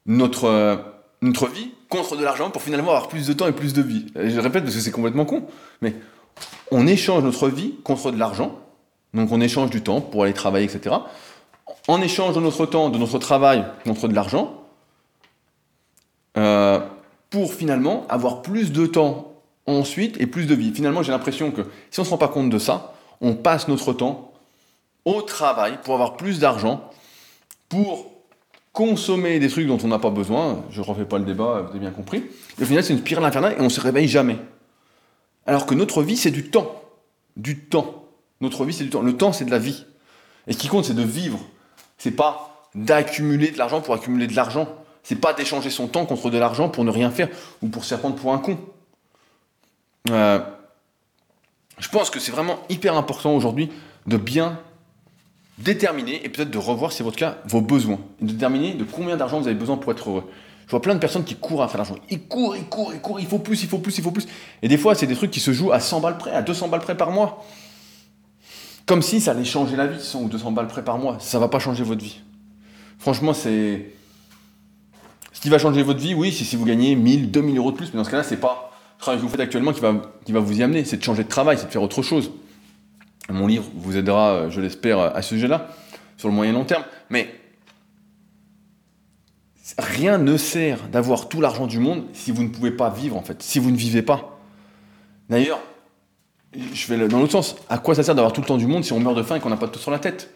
notre, 0.06 0.46
euh, 0.46 0.78
notre 1.22 1.48
vie 1.48 1.72
contre 1.90 2.16
de 2.18 2.24
l'argent 2.24 2.50
pour 2.50 2.62
finalement 2.62 2.90
avoir 2.90 3.08
plus 3.08 3.28
de 3.28 3.34
temps 3.34 3.48
et 3.48 3.52
plus 3.52 3.74
de 3.74 3.82
vie. 3.82 4.08
je 4.16 4.40
répète 4.40 4.64
parce 4.64 4.76
que 4.76 4.82
c'est 4.82 4.92
complètement 4.92 5.26
con, 5.26 5.48
mais 5.82 5.96
on 6.72 6.88
échange 6.88 7.24
notre 7.24 7.48
vie 7.50 7.76
contre 7.84 8.12
de 8.12 8.18
l'argent, 8.18 8.60
donc 9.14 9.32
on 9.32 9.42
échange 9.42 9.70
du 9.70 9.82
temps 9.82 10.02
pour 10.02 10.24
aller 10.24 10.34
travailler, 10.34 10.66
etc. 10.66 10.96
En 11.88 12.02
échange 12.02 12.36
de 12.36 12.42
notre 12.42 12.66
temps, 12.66 12.90
de 12.90 12.98
notre 12.98 13.20
travail 13.20 13.66
contre 13.86 14.08
de 14.08 14.14
l'argent, 14.14 14.64
euh, 16.38 16.80
pour 17.30 17.54
finalement 17.54 18.06
avoir 18.10 18.42
plus 18.42 18.72
de 18.72 18.86
temps 18.86 19.34
ensuite 19.66 20.20
et 20.20 20.28
plus 20.28 20.46
de 20.46 20.56
vie. 20.56 20.72
Finalement, 20.74 21.04
j'ai 21.04 21.12
l'impression 21.12 21.52
que 21.52 21.64
si 21.92 22.00
on 22.00 22.04
ne 22.04 22.06
se 22.06 22.12
rend 22.12 22.18
pas 22.18 22.28
compte 22.28 22.50
de 22.50 22.60
ça, 22.60 22.94
on 23.22 23.34
passe 23.36 23.68
notre 23.68 23.94
temps 23.94 24.32
au 25.06 25.22
travail 25.22 25.80
pour 25.84 25.94
avoir 25.94 26.16
plus 26.16 26.40
d'argent 26.40 26.90
pour 27.70 28.12
consommer 28.74 29.40
des 29.40 29.50
trucs 29.50 29.68
dont 29.68 29.80
on 29.84 29.88
n'a 29.88 30.00
pas 30.00 30.12
besoin, 30.12 30.64
je 30.70 30.82
ne 30.82 30.86
refais 30.86 31.06
pas 31.06 31.18
le 31.18 31.26
débat, 31.26 31.62
vous 31.62 31.70
avez 31.72 31.80
bien 31.80 31.92
compris, 31.92 32.24
et 32.60 32.64
au 32.64 32.66
final 32.66 32.84
c'est 32.84 32.94
une 32.94 33.00
spirale 33.00 33.26
infernale 33.26 33.54
et 33.58 33.62
on 33.62 33.66
ne 33.66 33.70
se 33.70 33.82
réveille 33.82 34.08
jamais. 34.08 34.38
Alors 35.48 35.66
que 35.66 35.74
notre 35.74 36.04
vie 36.04 36.18
c'est 36.18 36.32
du 36.32 36.50
temps. 36.50 36.84
Du 37.36 37.60
temps. 37.60 38.06
Notre 38.42 38.66
vie 38.66 38.74
c'est 38.74 38.84
du 38.84 38.90
temps. 38.90 39.02
Le 39.02 39.18
temps 39.18 39.34
c'est 39.34 39.46
de 39.46 39.52
la 39.52 39.60
vie. 39.60 39.86
Et 40.46 40.54
ce 40.54 40.58
qui 40.58 40.68
compte 40.68 40.86
c'est 40.86 40.94
de 40.94 41.04
vivre. 41.04 41.40
C'est 41.98 42.12
pas 42.12 42.68
d'accumuler 42.76 43.50
de 43.50 43.58
l'argent 43.58 43.82
pour 43.82 43.96
accumuler 43.96 44.28
de 44.28 44.36
l'argent. 44.36 44.68
C'est 45.02 45.16
pas 45.16 45.34
d'échanger 45.34 45.70
son 45.70 45.88
temps 45.88 46.06
contre 46.06 46.30
de 46.30 46.38
l'argent 46.38 46.70
pour 46.70 46.84
ne 46.84 46.92
rien 46.92 47.10
faire 47.10 47.30
ou 47.62 47.70
pour 47.70 47.84
se 47.84 47.90
faire 47.90 48.00
prendre 48.00 48.16
pour 48.16 48.34
un 48.34 48.40
con. 48.40 48.60
Euh, 50.12 50.40
je 51.80 51.90
pense 51.90 52.10
que 52.10 52.20
c'est 52.20 52.32
vraiment 52.32 52.60
hyper 52.70 52.96
important 52.96 53.36
aujourd'hui 53.36 53.72
de 54.06 54.18
bien 54.18 54.60
déterminer 55.58 56.24
et 56.26 56.30
peut-être 56.30 56.52
de 56.52 56.58
revoir, 56.58 56.92
si 56.92 57.00
c'est 57.00 57.04
votre 57.04 57.18
cas, 57.18 57.38
vos 57.46 57.62
besoins. 57.62 58.00
Et 58.22 58.26
déterminer 58.26 58.74
de 58.74 58.84
combien 58.84 59.18
d'argent 59.18 59.40
vous 59.40 59.48
avez 59.48 59.58
besoin 59.58 59.78
pour 59.78 59.92
être 59.92 60.10
heureux. 60.10 60.24
Je 60.68 60.72
vois 60.72 60.82
plein 60.82 60.96
de 60.96 61.00
personnes 61.00 61.24
qui 61.24 61.36
courent 61.36 61.64
à 61.64 61.70
faire 61.70 61.78
l'argent. 61.78 61.96
Ils 62.10 62.22
courent, 62.28 62.58
ils 62.58 62.66
courent, 62.66 62.92
ils 62.94 63.00
courent, 63.00 63.20
il 63.20 63.26
faut 63.26 63.40
plus, 63.40 63.64
il 63.64 63.70
faut 63.70 63.78
plus, 63.78 63.98
il 63.98 64.04
faut 64.04 64.12
plus. 64.12 64.28
Et 64.62 64.68
des 64.68 64.78
fois, 64.78 64.96
c'est 64.96 65.08
des 65.08 65.16
trucs 65.16 65.32
qui 65.32 65.40
se 65.40 65.54
jouent 65.54 65.72
à 65.72 65.80
100 65.80 66.02
balles 66.02 66.18
près, 66.18 66.32
à 66.32 66.42
200 66.42 66.68
balles 66.68 66.82
près 66.82 66.98
par 66.98 67.10
mois. 67.10 67.46
Comme 68.86 69.02
si 69.02 69.22
ça 69.22 69.32
allait 69.32 69.46
changer 69.46 69.78
la 69.78 69.88
vie, 69.88 70.02
100 70.02 70.24
ou 70.24 70.28
200 70.28 70.52
balles 70.52 70.68
près 70.68 70.84
par 70.84 70.98
mois. 70.98 71.18
Ça 71.20 71.40
va 71.40 71.48
pas 71.48 71.60
changer 71.60 71.84
votre 71.84 72.04
vie. 72.04 72.20
Franchement, 73.00 73.34
c'est. 73.34 73.94
Ce 75.32 75.40
qui 75.40 75.50
va 75.50 75.58
changer 75.58 75.84
votre 75.84 76.00
vie, 76.00 76.14
oui, 76.14 76.34
c'est 76.34 76.44
si 76.44 76.56
vous 76.56 76.66
gagnez 76.66 76.96
1000, 76.96 77.32
2000 77.32 77.58
euros 77.58 77.72
de 77.72 77.78
plus. 77.78 77.94
Mais 77.94 77.98
dans 77.98 78.04
ce 78.04 78.10
cas-là, 78.10 78.24
c'est 78.24 78.38
pas 78.38 78.72
le 78.98 79.02
travail 79.02 79.20
que 79.20 79.26
vous 79.26 79.30
faites 79.30 79.40
actuellement 79.40 79.72
qui 79.72 79.80
va, 79.80 79.94
qui 80.26 80.34
va 80.34 80.40
vous 80.42 80.60
y 80.60 80.64
amener. 80.64 80.84
C'est 80.84 80.98
de 80.98 81.04
changer 81.04 81.24
de 81.24 81.30
travail, 81.30 81.58
c'est 81.58 81.68
de 81.68 81.72
faire 81.72 81.84
autre 81.84 82.02
chose. 82.02 82.32
Mon 83.30 83.48
livre 83.48 83.66
vous 83.76 83.98
aidera, 83.98 84.32
euh, 84.32 84.50
je 84.50 84.62
l'espère, 84.62 85.00
à 85.00 85.22
ce 85.22 85.30
sujet-là, 85.30 85.70
sur 86.16 86.30
le 86.30 86.34
moyen 86.34 86.54
long 86.54 86.66
terme. 86.66 86.84
Mais 87.10 87.34
rien 89.78 90.18
ne 90.18 90.38
sert 90.38 90.88
d'avoir 90.88 91.28
tout 91.28 91.42
l'argent 91.42 91.68
du 91.68 91.80
monde 91.80 92.06
si 92.14 92.32
vous 92.32 92.44
ne 92.44 92.50
pouvez 92.50 92.72
pas 92.72 92.90
vivre, 92.90 93.18
en 93.18 93.22
fait, 93.22 93.44
si 93.44 93.60
vous 93.60 93.72
ne 93.72 93.78
vivez 93.78 94.02
pas. 94.02 94.40
D'ailleurs, 95.30 95.60
je 96.54 96.88
vais 96.88 97.08
dans 97.08 97.20
l'autre 97.20 97.34
sens. 97.34 97.56
À 97.70 97.78
quoi 97.78 97.96
ça 97.96 98.04
sert 98.04 98.16
d'avoir 98.16 98.34
tout 98.34 98.42
le 98.42 98.48
temps 98.48 98.58
du 98.58 98.68
monde 98.68 98.84
si 98.84 98.94
on 98.94 99.00
meurt 99.00 99.18
de 99.18 99.24
faim 99.24 99.36
et 99.36 99.40
qu'on 99.40 99.50
n'a 99.50 99.58
pas 99.58 99.68
de 99.68 99.72
tout 99.72 99.80
sur 99.80 99.92
la 99.92 100.00
tête? 100.00 100.32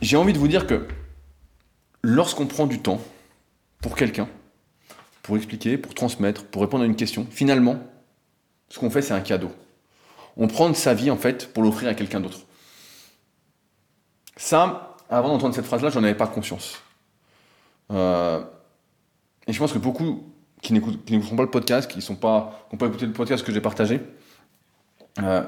J'ai 0.00 0.16
envie 0.16 0.32
de 0.32 0.38
vous 0.38 0.48
dire 0.48 0.66
que 0.66 0.86
lorsqu'on 2.02 2.46
prend 2.46 2.66
du 2.66 2.80
temps 2.80 3.00
pour 3.82 3.96
quelqu'un, 3.96 4.28
pour 5.22 5.36
expliquer, 5.36 5.76
pour 5.76 5.94
transmettre, 5.94 6.44
pour 6.44 6.62
répondre 6.62 6.84
à 6.84 6.86
une 6.86 6.96
question, 6.96 7.26
finalement, 7.30 7.78
ce 8.70 8.78
qu'on 8.78 8.90
fait, 8.90 9.02
c'est 9.02 9.12
un 9.12 9.20
cadeau. 9.20 9.50
On 10.38 10.46
prend 10.46 10.72
sa 10.72 10.94
vie, 10.94 11.10
en 11.10 11.16
fait, 11.16 11.52
pour 11.52 11.62
l'offrir 11.62 11.88
à 11.88 11.94
quelqu'un 11.94 12.20
d'autre. 12.20 12.38
Ça, 14.36 14.96
avant 15.10 15.28
d'entendre 15.28 15.54
cette 15.54 15.66
phrase-là, 15.66 15.90
j'en 15.90 16.02
avais 16.04 16.14
pas 16.14 16.28
conscience. 16.28 16.80
Euh, 17.90 18.40
et 19.46 19.52
je 19.52 19.58
pense 19.58 19.72
que 19.72 19.78
beaucoup 19.78 20.22
qui 20.62 20.72
n'écouteront 20.72 21.36
pas 21.36 21.42
le 21.42 21.50
podcast, 21.50 21.90
qui 21.90 21.98
n'ont 22.10 22.16
pas, 22.16 22.68
pas 22.78 22.86
écouté 22.86 23.06
le 23.06 23.12
podcast 23.12 23.44
que 23.44 23.52
j'ai 23.52 23.60
partagé, 23.60 24.00
euh, 25.22 25.42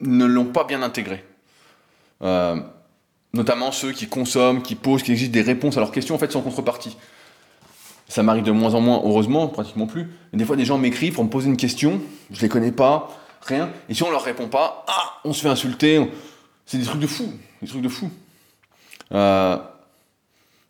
ne 0.00 0.24
l'ont 0.24 0.46
pas 0.46 0.64
bien 0.64 0.82
intégré. 0.82 1.24
Euh, 2.22 2.60
notamment 3.32 3.72
ceux 3.72 3.92
qui 3.92 4.08
consomment, 4.08 4.62
qui 4.62 4.74
posent, 4.74 5.02
qui 5.02 5.12
exigent 5.12 5.30
des 5.30 5.42
réponses 5.42 5.76
à 5.76 5.80
leurs 5.80 5.92
questions 5.92 6.14
en 6.14 6.18
fait 6.18 6.32
sans 6.32 6.42
contrepartie. 6.42 6.96
Ça 8.08 8.22
m'arrive 8.22 8.44
de 8.44 8.52
moins 8.52 8.74
en 8.74 8.80
moins, 8.80 9.00
heureusement, 9.04 9.48
pratiquement 9.48 9.86
plus. 9.86 10.08
Mais 10.32 10.38
des 10.38 10.44
fois, 10.44 10.56
des 10.56 10.64
gens 10.64 10.78
m'écrivent 10.78 11.14
pour 11.14 11.24
me 11.24 11.28
poser 11.28 11.48
une 11.48 11.56
question, 11.56 12.00
je 12.30 12.40
les 12.40 12.48
connais 12.48 12.70
pas, 12.70 13.10
rien. 13.46 13.70
Et 13.88 13.94
si 13.94 14.02
on 14.02 14.10
leur 14.10 14.22
répond 14.22 14.48
pas, 14.48 14.84
ah, 14.88 15.14
on 15.24 15.32
se 15.32 15.42
fait 15.42 15.48
insulter. 15.48 16.06
C'est 16.66 16.78
des 16.78 16.84
trucs 16.84 17.00
de 17.00 17.06
fou, 17.06 17.32
des 17.62 17.68
trucs 17.68 17.82
de 17.82 17.88
fou. 17.88 18.10
Euh, 19.12 19.56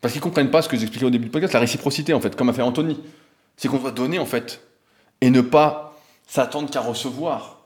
parce 0.00 0.12
qu'ils 0.12 0.22
comprennent 0.22 0.50
pas 0.50 0.62
ce 0.62 0.68
que 0.68 0.76
j'expliquais 0.76 1.06
au 1.06 1.10
début 1.10 1.26
du 1.26 1.30
podcast, 1.30 1.54
la 1.54 1.60
réciprocité 1.60 2.12
en 2.12 2.20
fait, 2.20 2.36
comme 2.36 2.48
a 2.48 2.52
fait 2.52 2.62
Anthony. 2.62 3.00
C'est 3.56 3.68
qu'on 3.68 3.78
doit 3.78 3.90
donner 3.90 4.18
en 4.18 4.26
fait, 4.26 4.60
et 5.20 5.30
ne 5.30 5.40
pas 5.40 5.98
s'attendre 6.26 6.70
qu'à 6.70 6.80
recevoir. 6.80 7.60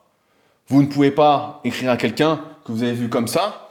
Vous 0.68 0.82
ne 0.82 0.86
pouvez 0.86 1.10
pas 1.10 1.60
écrire 1.64 1.90
à 1.90 1.96
quelqu'un 1.96 2.40
que 2.64 2.70
vous 2.70 2.84
avez 2.84 2.92
vu 2.92 3.08
comme 3.08 3.26
ça, 3.26 3.70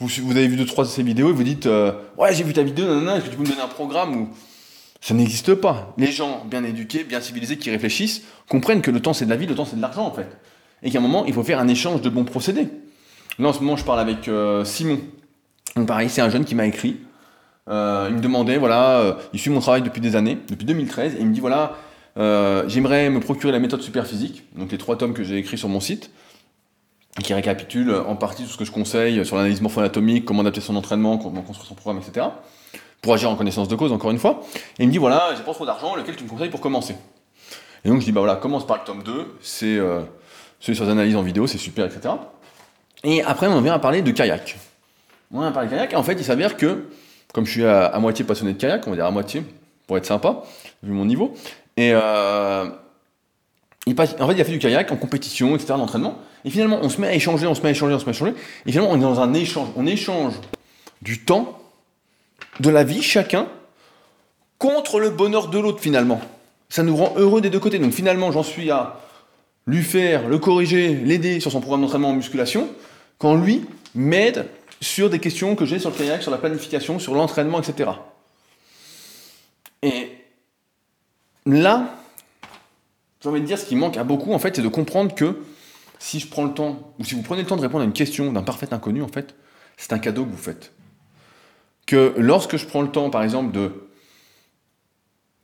vous, 0.00 0.32
avez 0.32 0.48
vu 0.48 0.56
deux 0.56 0.66
trois 0.66 0.84
de 0.84 0.88
ses 0.88 1.04
vidéos 1.04 1.30
et 1.30 1.32
vous 1.32 1.44
dites 1.44 1.66
euh, 1.66 1.92
ouais 2.18 2.34
j'ai 2.34 2.42
vu 2.42 2.52
ta 2.52 2.64
vidéo, 2.64 2.86
est-ce 3.08 3.24
que 3.24 3.30
tu 3.30 3.36
peux 3.36 3.44
me 3.44 3.48
donner 3.48 3.60
un 3.60 3.68
programme 3.68 4.16
ou 4.16 4.30
ça 5.00 5.14
n'existe 5.14 5.54
pas. 5.54 5.94
Les 5.98 6.12
gens 6.12 6.44
bien 6.44 6.62
éduqués, 6.62 7.02
bien 7.02 7.20
civilisés, 7.20 7.58
qui 7.58 7.70
réfléchissent, 7.70 8.22
comprennent 8.48 8.82
que 8.82 8.90
le 8.90 9.00
temps 9.00 9.12
c'est 9.12 9.24
de 9.24 9.30
la 9.30 9.36
vie, 9.36 9.46
le 9.46 9.54
temps 9.54 9.64
c'est 9.64 9.76
de 9.76 9.82
l'argent 9.82 10.06
en 10.06 10.12
fait. 10.12 10.28
Et 10.82 10.90
qu'à 10.90 10.98
un 10.98 11.02
moment, 11.02 11.24
il 11.26 11.32
faut 11.32 11.42
faire 11.42 11.58
un 11.58 11.68
échange 11.68 12.00
de 12.02 12.08
bons 12.08 12.24
procédés. 12.24 12.68
Là 13.38 13.48
en 13.48 13.52
ce 13.52 13.60
moment, 13.60 13.76
je 13.76 13.84
parle 13.84 14.00
avec 14.00 14.28
euh, 14.28 14.64
Simon. 14.64 14.98
Donc 15.76 15.86
pareil, 15.86 16.08
c'est 16.08 16.20
un 16.20 16.28
jeune 16.28 16.44
qui 16.44 16.54
m'a 16.54 16.66
écrit. 16.66 16.98
Euh, 17.68 18.08
il 18.10 18.16
me 18.16 18.20
demandait, 18.20 18.58
voilà, 18.58 18.98
euh, 18.98 19.14
il 19.32 19.38
suit 19.38 19.50
mon 19.50 19.60
travail 19.60 19.82
depuis 19.82 20.00
des 20.00 20.16
années, 20.16 20.38
depuis 20.48 20.66
2013, 20.66 21.14
et 21.14 21.20
il 21.20 21.26
me 21.26 21.32
dit, 21.32 21.40
voilà, 21.40 21.76
j'aimerais 22.66 23.08
me 23.08 23.20
procurer 23.20 23.52
la 23.52 23.60
méthode 23.60 23.80
superphysique, 23.80 24.44
donc 24.56 24.72
les 24.72 24.78
trois 24.78 24.98
tomes 24.98 25.14
que 25.14 25.22
j'ai 25.22 25.36
écrits 25.38 25.56
sur 25.56 25.68
mon 25.68 25.80
site, 25.80 26.10
qui 27.22 27.32
récapitulent 27.32 27.94
en 28.06 28.16
partie 28.16 28.42
tout 28.42 28.50
ce 28.50 28.58
que 28.58 28.64
je 28.64 28.72
conseille 28.72 29.24
sur 29.24 29.36
l'analyse 29.36 29.60
morpho-anatomique, 29.60 30.24
comment 30.24 30.40
adapter 30.40 30.60
son 30.60 30.74
entraînement, 30.76 31.16
comment 31.18 31.42
construire 31.42 31.68
son 31.68 31.74
programme, 31.74 32.02
etc 32.02 32.26
pour 33.02 33.12
agir 33.14 33.28
en 33.28 33.34
connaissance 33.34 33.66
de 33.66 33.74
cause, 33.74 33.92
encore 33.92 34.12
une 34.12 34.18
fois. 34.18 34.40
Et 34.78 34.84
il 34.84 34.86
me 34.86 34.92
dit 34.92 34.98
voilà, 34.98 35.34
j'ai 35.36 35.42
pas 35.42 35.52
trop 35.52 35.66
d'argent, 35.66 35.96
lequel 35.96 36.14
tu 36.16 36.22
me 36.24 36.28
conseilles 36.28 36.50
pour 36.50 36.60
commencer? 36.60 36.94
Et 37.84 37.88
donc 37.88 37.98
je 37.98 38.04
dis 38.04 38.12
bah 38.12 38.20
voilà, 38.20 38.36
commence 38.36 38.64
par 38.64 38.78
le 38.78 38.84
tome 38.84 39.02
2, 39.02 39.38
c'est 39.40 39.76
sur 40.62 40.84
les 40.84 40.90
analyses 40.90 41.16
en 41.16 41.22
vidéo, 41.22 41.46
c'est 41.46 41.58
super, 41.58 41.86
etc. 41.86 42.14
Et 43.04 43.22
après, 43.22 43.48
on 43.48 43.60
vient 43.60 43.74
à 43.74 43.78
parler 43.78 44.02
de 44.02 44.10
kayak. 44.12 44.56
On 45.32 45.40
vient 45.40 45.48
à 45.48 45.52
parler 45.52 45.68
de 45.68 45.74
kayak, 45.74 45.92
et 45.92 45.96
en 45.96 46.02
fait, 46.02 46.14
il 46.14 46.24
s'avère 46.24 46.56
que, 46.56 46.84
comme 47.32 47.44
je 47.44 47.50
suis 47.50 47.64
à, 47.64 47.98
moitié 47.98 48.24
passionné 48.24 48.52
de 48.52 48.58
kayak, 48.58 48.86
on 48.86 48.90
va 48.90 48.96
dire 48.96 49.06
à 49.06 49.10
moitié, 49.10 49.42
pour 49.86 49.96
être 49.96 50.06
sympa, 50.06 50.42
vu 50.82 50.92
mon 50.92 51.04
niveau, 51.04 51.34
et 51.76 51.90
euh, 51.92 52.66
en 53.86 54.06
fait, 54.06 54.16
il 54.18 54.40
a 54.40 54.44
fait 54.44 54.52
du 54.52 54.58
kayak 54.60 54.92
en 54.92 54.96
compétition, 54.96 55.56
etc., 55.56 55.74
d'entraînement, 55.76 56.18
et 56.44 56.50
finalement, 56.50 56.78
on 56.82 56.88
se 56.88 57.00
met 57.00 57.08
à 57.08 57.14
échanger, 57.14 57.46
on 57.46 57.54
se 57.54 57.62
met 57.62 57.68
à 57.68 57.72
échanger, 57.72 57.94
on 57.94 57.98
se 57.98 58.04
met 58.04 58.10
à 58.10 58.14
échanger, 58.14 58.34
et 58.66 58.70
finalement, 58.70 58.92
on 58.92 58.96
est 58.96 59.00
dans 59.00 59.20
un 59.20 59.34
échange, 59.34 59.68
on 59.76 59.86
échange 59.86 60.34
du 61.02 61.24
temps 61.24 61.58
de 62.60 62.70
la 62.70 62.84
vie, 62.84 63.02
chacun, 63.02 63.48
contre 64.58 65.00
le 65.00 65.10
bonheur 65.10 65.48
de 65.48 65.58
l'autre 65.58 65.80
finalement. 65.80 66.20
Ça 66.68 66.84
nous 66.84 66.96
rend 66.96 67.14
heureux 67.16 67.40
des 67.40 67.50
deux 67.50 67.58
côtés. 67.58 67.80
Donc 67.80 67.92
finalement, 67.92 68.30
j'en 68.30 68.44
suis 68.44 68.70
à 68.70 69.00
lui 69.66 69.82
faire, 69.82 70.28
le 70.28 70.38
corriger, 70.38 70.94
l'aider 70.94 71.40
sur 71.40 71.52
son 71.52 71.60
programme 71.60 71.82
d'entraînement 71.82 72.10
en 72.10 72.14
musculation, 72.14 72.68
quand 73.18 73.34
lui 73.34 73.64
m'aide 73.94 74.46
sur 74.80 75.10
des 75.10 75.18
questions 75.18 75.54
que 75.54 75.64
j'ai 75.64 75.78
sur 75.78 75.90
le 75.90 75.96
kayak, 75.96 76.22
sur 76.22 76.30
la 76.30 76.38
planification, 76.38 76.98
sur 76.98 77.14
l'entraînement, 77.14 77.60
etc. 77.60 77.90
Et 79.82 80.10
là, 81.46 81.96
j'ai 83.20 83.28
envie 83.28 83.40
de 83.40 83.46
dire, 83.46 83.58
ce 83.58 83.66
qui 83.66 83.76
manque 83.76 83.96
à 83.96 84.04
beaucoup, 84.04 84.32
en 84.32 84.38
fait, 84.38 84.56
c'est 84.56 84.62
de 84.62 84.68
comprendre 84.68 85.14
que 85.14 85.42
si 85.98 86.18
je 86.18 86.26
prends 86.26 86.44
le 86.44 86.52
temps, 86.52 86.92
ou 86.98 87.04
si 87.04 87.14
vous 87.14 87.22
prenez 87.22 87.42
le 87.42 87.46
temps 87.46 87.56
de 87.56 87.62
répondre 87.62 87.82
à 87.82 87.86
une 87.86 87.92
question 87.92 88.32
d'un 88.32 88.42
parfait 88.42 88.72
inconnu, 88.72 89.02
en 89.02 89.08
fait, 89.08 89.36
c'est 89.76 89.92
un 89.92 89.98
cadeau 89.98 90.24
que 90.24 90.30
vous 90.30 90.36
faites 90.36 90.72
que 91.86 92.14
lorsque 92.16 92.56
je 92.56 92.66
prends 92.66 92.82
le 92.82 92.90
temps, 92.90 93.10
par 93.10 93.22
exemple, 93.22 93.52
de 93.52 93.72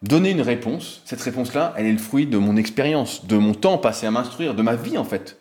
donner 0.03 0.31
une 0.31 0.41
réponse, 0.41 1.03
cette 1.05 1.21
réponse-là, 1.21 1.75
elle 1.77 1.87
est 1.87 1.93
le 1.93 1.99
fruit 1.99 2.27
de 2.27 2.39
mon 2.39 2.57
expérience, 2.57 3.27
de 3.27 3.37
mon 3.37 3.55
temps 3.55 3.79
passé 3.79 4.07
à 4.07 4.11
m'instruire, 4.11 4.55
de 4.55 4.63
ma 4.63 4.77
vie 4.77 4.99
en 4.99 5.05
fait. 5.05 5.39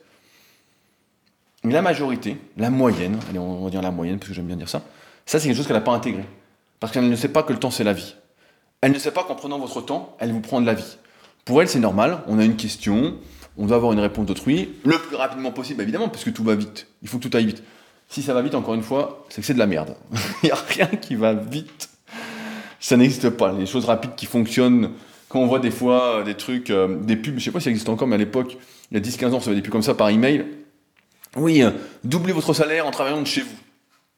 la 1.64 1.82
majorité, 1.82 2.38
la 2.56 2.70
moyenne, 2.70 3.20
allez, 3.30 3.40
on 3.40 3.64
va 3.64 3.70
dire 3.70 3.82
la 3.82 3.92
moyenne 3.92 4.20
parce 4.20 4.30
que 4.30 4.36
j'aime 4.36 4.48
bien 4.48 4.56
dire 4.56 4.70
ça, 4.70 4.82
ça 5.26 5.40
c'est 5.40 5.48
quelque 5.48 5.58
chose 5.58 5.68
qu'elle 5.68 5.76
n'a 5.76 5.82
pas 5.82 5.94
intégré. 5.94 6.26
Parce 6.80 6.94
qu'elle 6.94 7.10
ne 7.10 7.16
sait 7.16 7.30
pas 7.30 7.44
que 7.44 7.54
le 7.54 7.60
temps 7.60 7.72
c'est 7.72 7.84
la 7.84 7.94
vie. 7.94 8.16
Elle 8.82 8.92
ne 8.92 9.00
sait 9.00 9.12
pas 9.12 9.24
qu'en 9.24 9.36
prenant 9.36 9.58
votre 9.60 9.82
temps, 9.82 10.16
elle 10.20 10.32
vous 10.32 10.42
prend 10.42 10.62
de 10.62 10.66
la 10.66 10.76
vie. 10.76 10.98
Pour 11.46 11.62
elle, 11.62 11.68
c'est 11.68 11.80
normal, 11.80 12.20
on 12.28 12.40
a 12.40 12.46
une 12.46 12.56
question, 12.56 13.16
on 13.58 13.66
doit 13.66 13.78
avoir 13.78 13.94
une 13.94 14.00
réponse 14.00 14.26
d'autrui, 14.26 14.74
le 14.84 15.00
plus 15.00 15.16
rapidement 15.16 15.52
possible 15.52 15.82
évidemment, 15.82 16.10
parce 16.10 16.24
que 16.24 16.30
tout 16.30 16.44
va 16.44 16.56
vite. 16.56 16.88
Il 17.02 17.08
faut 17.08 17.18
que 17.18 17.28
tout 17.28 17.36
aille 17.36 17.48
vite. 17.48 17.64
Si 18.10 18.22
ça 18.22 18.34
va 18.34 18.42
vite, 18.42 18.56
encore 18.56 18.76
une 18.76 18.84
fois, 18.84 19.26
c'est 19.30 19.42
que 19.42 19.48
c'est 19.48 19.54
de 19.54 19.60
la 19.60 19.68
merde. 19.68 19.96
Il 20.44 20.48
n'y 20.48 20.52
a 20.52 20.56
rien 20.56 20.88
qui 20.88 21.16
va 21.16 21.34
vite. 21.34 21.87
Ça 22.88 22.96
n'existe 22.96 23.32
pas. 23.32 23.52
Les 23.52 23.66
choses 23.66 23.84
rapides 23.84 24.16
qui 24.16 24.26
fonctionnent, 24.26 24.92
quand 25.28 25.42
on 25.42 25.46
voit 25.46 25.60
des 25.60 25.72
fois 25.72 26.20
euh, 26.20 26.24
des 26.24 26.36
trucs, 26.36 26.70
euh, 26.70 26.96
des 27.02 27.18
pubs, 27.18 27.38
je 27.38 27.44
sais 27.44 27.52
pas 27.52 27.60
si 27.60 27.66
ça 27.66 27.70
existe 27.70 27.90
encore, 27.90 28.08
mais 28.08 28.16
à 28.16 28.18
l'époque, 28.18 28.58
il 28.90 28.98
y 28.98 28.98
a 28.98 29.04
10-15 29.04 29.34
ans, 29.34 29.42
ça 29.42 29.50
avait 29.50 29.58
des 29.58 29.62
pubs 29.62 29.74
comme 29.74 29.84
ça 29.84 29.94
par 29.94 30.08
email. 30.08 30.46
Oui, 31.36 31.64
euh, 31.64 31.72
doublez 32.06 32.32
votre 32.32 32.54
salaire 32.54 32.88
en 32.88 32.92
travaillant 32.92 33.22
de 33.22 33.28
chez 33.28 33.42
vous. 33.42 33.58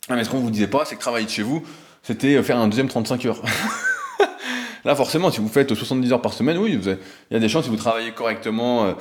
Ah, 0.07 0.15
mais 0.15 0.23
ce 0.23 0.29
qu'on 0.29 0.37
vous 0.37 0.51
disait 0.51 0.67
pas, 0.67 0.85
c'est 0.85 0.93
que 0.93 0.99
travailler 0.99 1.25
de 1.25 1.31
chez 1.31 1.41
vous, 1.41 1.63
c'était 2.03 2.43
faire 2.43 2.59
un 2.59 2.67
deuxième 2.67 2.87
35 2.87 3.25
heures. 3.25 3.41
Là, 4.85 4.93
forcément, 4.93 5.31
si 5.31 5.41
vous 5.41 5.49
faites 5.49 5.73
70 5.73 6.13
heures 6.13 6.21
par 6.21 6.33
semaine, 6.33 6.59
oui, 6.59 6.79
il 6.79 6.97
y 7.31 7.35
a 7.35 7.39
des 7.39 7.49
chances, 7.49 7.63
si 7.63 7.71
vous 7.71 7.75
travaillez 7.75 8.11
correctement 8.11 8.93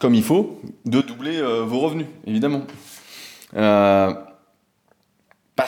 comme 0.00 0.14
il 0.14 0.22
faut, 0.22 0.60
de 0.84 1.00
doubler 1.00 1.42
vos 1.64 1.80
revenus, 1.80 2.06
évidemment. 2.28 2.62
Parce 3.52 4.14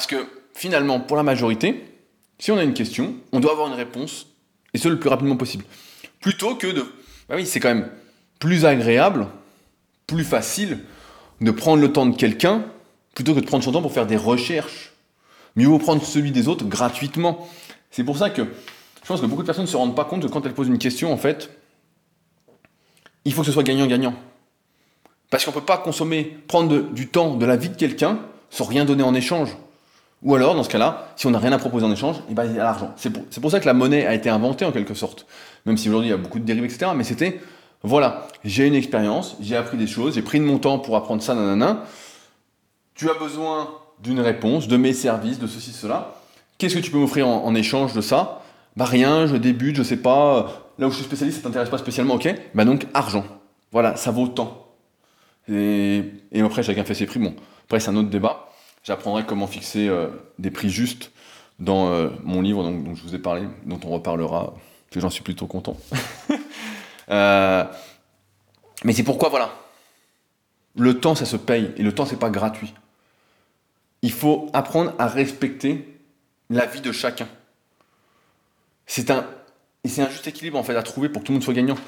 que 0.07 0.29
finalement, 0.55 1.01
pour 1.01 1.17
la 1.17 1.25
majorité, 1.25 1.98
si 2.39 2.53
on 2.53 2.59
a 2.59 2.65
une 2.65 2.75
question, 2.75 3.15
on 3.33 3.41
doit 3.41 3.53
avoir 3.53 3.69
une 3.69 3.75
réponse, 3.75 4.27
et 4.75 4.79
ce 4.79 4.89
le 4.89 4.99
plus 4.99 5.09
rapidement 5.09 5.37
possible. 5.37 5.65
Plutôt 6.21 6.55
que 6.55 6.67
de... 6.67 6.83
Bah 7.29 7.35
oui, 7.37 7.47
c'est 7.47 7.61
quand 7.61 7.75
même 7.75 7.89
plus 8.39 8.65
agréable, 8.65 9.27
plus 10.07 10.25
facile 10.25 10.79
de 11.41 11.51
prendre 11.51 11.83
le 11.83 11.93
temps 11.93 12.07
de 12.07 12.17
quelqu'un, 12.17 12.65
plutôt 13.15 13.35
que 13.35 13.41
de 13.41 13.47
prendre 13.47 13.65
son 13.65 13.73
temps 13.73 13.83
pour 13.83 13.93
faire 13.93 14.07
des 14.07 14.17
recherches. 14.17 14.93
Mieux 15.57 15.67
vaut 15.67 15.79
prendre 15.79 16.05
celui 16.05 16.31
des 16.31 16.49
autres 16.49 16.65
gratuitement. 16.65 17.49
C'est 17.91 18.05
pour 18.05 18.17
ça 18.17 18.31
que 18.31 18.43
je 18.43 19.07
pense 19.09 19.21
que 19.21 19.27
beaucoup 19.27 19.43
de 19.43 19.47
personnes 19.47 19.65
ne 19.65 19.71
se 19.71 19.77
rendent 19.77 19.97
pas 19.97 20.05
compte 20.05 20.23
que 20.23 20.29
quand 20.29 20.45
elles 20.45 20.55
posent 20.55 20.69
une 20.69 20.79
question, 20.79 21.13
en 21.13 21.17
fait, 21.17 21.51
il 23.25 23.33
faut 23.33 23.41
que 23.41 23.47
ce 23.47 23.53
soit 23.53 23.63
gagnant-gagnant. 23.63 24.15
Parce 25.31 25.45
qu'on 25.45 25.51
ne 25.51 25.57
peut 25.57 25.65
pas 25.65 25.79
consommer, 25.79 26.37
prendre 26.47 26.83
du 26.93 27.09
temps 27.09 27.35
de 27.35 27.47
la 27.47 27.57
vie 27.57 27.71
de 27.71 27.77
quelqu'un 27.77 28.19
sans 28.51 28.65
rien 28.65 28.85
donner 28.85 29.03
en 29.03 29.15
échange. 29.15 29.57
Ou 30.23 30.35
alors, 30.35 30.55
dans 30.55 30.65
ce 30.65 30.69
cas-là, 30.69 31.09
si 31.17 31.27
on 31.27 31.31
n'a 31.31 31.39
rien 31.39 31.53
à 31.53 31.59
proposer 31.59 31.87
en 31.87 31.93
échange, 31.93 32.17
eh 32.29 32.35
ben, 32.35 32.45
il 32.45 32.57
y 32.57 32.61
a 32.61 32.65
l'argent. 32.65 32.93
C'est 32.97 33.11
pour, 33.11 33.51
ça 33.51 33.61
que 33.61 33.67
la 33.67 33.75
monnaie 33.75 34.05
a 34.07 34.15
été 34.15 34.29
inventée 34.29 34.65
en 34.65 34.73
quelque 34.73 34.95
sorte. 34.95 35.27
Même 35.65 35.77
si 35.77 35.89
aujourd'hui 35.89 36.09
il 36.09 36.11
y 36.11 36.15
a 36.15 36.19
beaucoup 36.19 36.41
de 36.41 36.45
dérives, 36.45 36.65
etc. 36.65 36.91
Mais 36.97 37.05
c'était, 37.05 37.41
voilà, 37.83 38.27
j'ai 38.45 38.67
une 38.67 38.75
expérience, 38.75 39.37
j'ai 39.41 39.57
appris 39.57 39.77
des 39.77 39.87
choses, 39.87 40.15
j'ai 40.15 40.23
pris 40.23 40.41
de 40.41 40.45
mon 40.45 40.59
temps 40.59 40.79
pour 40.79 40.97
apprendre 40.97 41.23
ça, 41.23 41.35
nanana. 41.35 41.85
Tu 42.95 43.09
as 43.09 43.15
besoin 43.15 43.71
d'une 44.03 44.21
réponse, 44.21 44.67
de 44.67 44.77
mes 44.77 44.93
services, 44.93 45.39
de 45.39 45.47
ceci, 45.47 45.73
cela. 45.73 46.15
Qu'est-ce 46.59 46.75
que 46.75 46.81
tu 46.81 46.91
peux 46.91 46.99
m'offrir 46.99 47.29
en, 47.29 47.55
échange 47.55 47.93
de 47.93 48.01
ça? 48.01 48.43
Bah 48.77 48.85
rien, 48.85 49.27
je 49.27 49.37
débute, 49.37 49.77
je 49.77 49.85
sais 49.85 49.97
pas. 49.97 50.73
Là 50.79 50.89
où 50.89 50.91
je 50.91 50.97
suis 50.97 51.05
spécialiste, 51.05 51.39
ça 51.39 51.45
t'intéresse 51.45 51.71
pas 51.71 51.79
spécialement, 51.79 52.15
ok? 52.15 52.35
Bah 52.55 52.65
donc 52.65 52.87
argent. 52.95 53.25
Voilà, 53.71 53.95
ça 53.95 54.11
vaut 54.11 54.27
tant. 54.27 54.67
Et 55.49 56.03
après, 56.43 56.65
chacun 56.65 56.85
fait 56.85 56.95
ses 56.95 57.07
prix. 57.07 57.21
Bon, 57.21 57.35
après, 57.65 57.79
c'est 57.79 57.91
un 57.91 57.97
autre 57.97 58.11
débat. 58.11 58.48
J'apprendrai 58.89 59.27
comment 59.27 59.47
fixer 59.47 59.87
euh, 59.87 60.09
des 60.39 60.51
prix 60.51 60.71
justes 60.71 61.13
dans 61.59 61.91
euh, 61.91 62.09
mon 62.25 62.41
livre 62.41 62.63
dont 62.63 62.95
je 62.95 63.03
vous 63.03 63.15
ai 63.15 63.19
parlé, 63.19 63.47
dont 63.67 63.79
on 63.85 63.91
reparlera, 63.91 64.55
que 64.91 64.99
j'en 64.99 65.11
suis 65.11 65.23
plutôt 65.23 65.47
content. 65.47 65.77
Euh, 67.11 67.65
mais 68.85 68.93
c'est 68.93 69.03
pourquoi, 69.03 69.31
voilà, 69.31 69.51
le 70.77 71.01
temps, 71.01 71.15
ça 71.15 71.25
se 71.25 71.39
paye, 71.39 71.73
et 71.79 71.83
le 71.83 71.95
temps, 71.95 72.05
c'est 72.05 72.19
pas 72.19 72.29
gratuit. 72.29 72.75
Il 74.03 74.13
faut 74.13 74.51
apprendre 74.53 74.93
à 74.99 75.07
respecter 75.07 75.99
la 76.51 76.67
vie 76.67 76.83
de 76.83 76.93
chacun. 76.93 77.27
C'est 78.85 79.11
un, 79.11 79.27
et 79.85 79.89
c'est 79.89 80.03
un 80.03 80.11
juste 80.11 80.27
équilibre, 80.27 80.59
en 80.59 80.63
fait, 80.63 80.77
à 80.77 80.83
trouver 80.83 81.09
pour 81.09 81.23
que 81.23 81.29
tout 81.29 81.33
le 81.33 81.37
monde 81.39 81.45
soit 81.45 81.55
gagnant. 81.55 81.79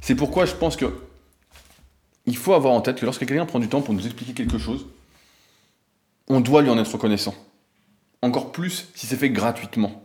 C'est 0.00 0.14
pourquoi 0.14 0.46
je 0.46 0.54
pense 0.54 0.76
que 0.76 0.90
il 2.26 2.36
faut 2.36 2.54
avoir 2.54 2.72
en 2.72 2.80
tête 2.80 2.98
que 2.98 3.04
lorsque 3.04 3.26
quelqu'un 3.26 3.46
prend 3.46 3.58
du 3.58 3.68
temps 3.68 3.82
pour 3.82 3.94
nous 3.94 4.04
expliquer 4.04 4.32
quelque 4.32 4.58
chose, 4.58 4.86
on 6.28 6.40
doit 6.40 6.62
lui 6.62 6.70
en 6.70 6.78
être 6.78 6.92
reconnaissant. 6.92 7.34
Encore 8.22 8.52
plus 8.52 8.88
si 8.94 9.06
c'est 9.06 9.16
fait 9.16 9.30
gratuitement. 9.30 10.02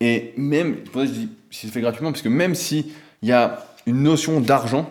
Et 0.00 0.34
même, 0.36 0.84
je 0.94 1.04
dis 1.04 1.28
si 1.50 1.66
c'est 1.66 1.72
fait 1.72 1.80
gratuitement, 1.80 2.12
parce 2.12 2.22
que 2.22 2.28
même 2.28 2.54
s'il 2.54 2.86
y 3.22 3.32
a 3.32 3.66
une 3.86 4.02
notion 4.02 4.40
d'argent, 4.40 4.90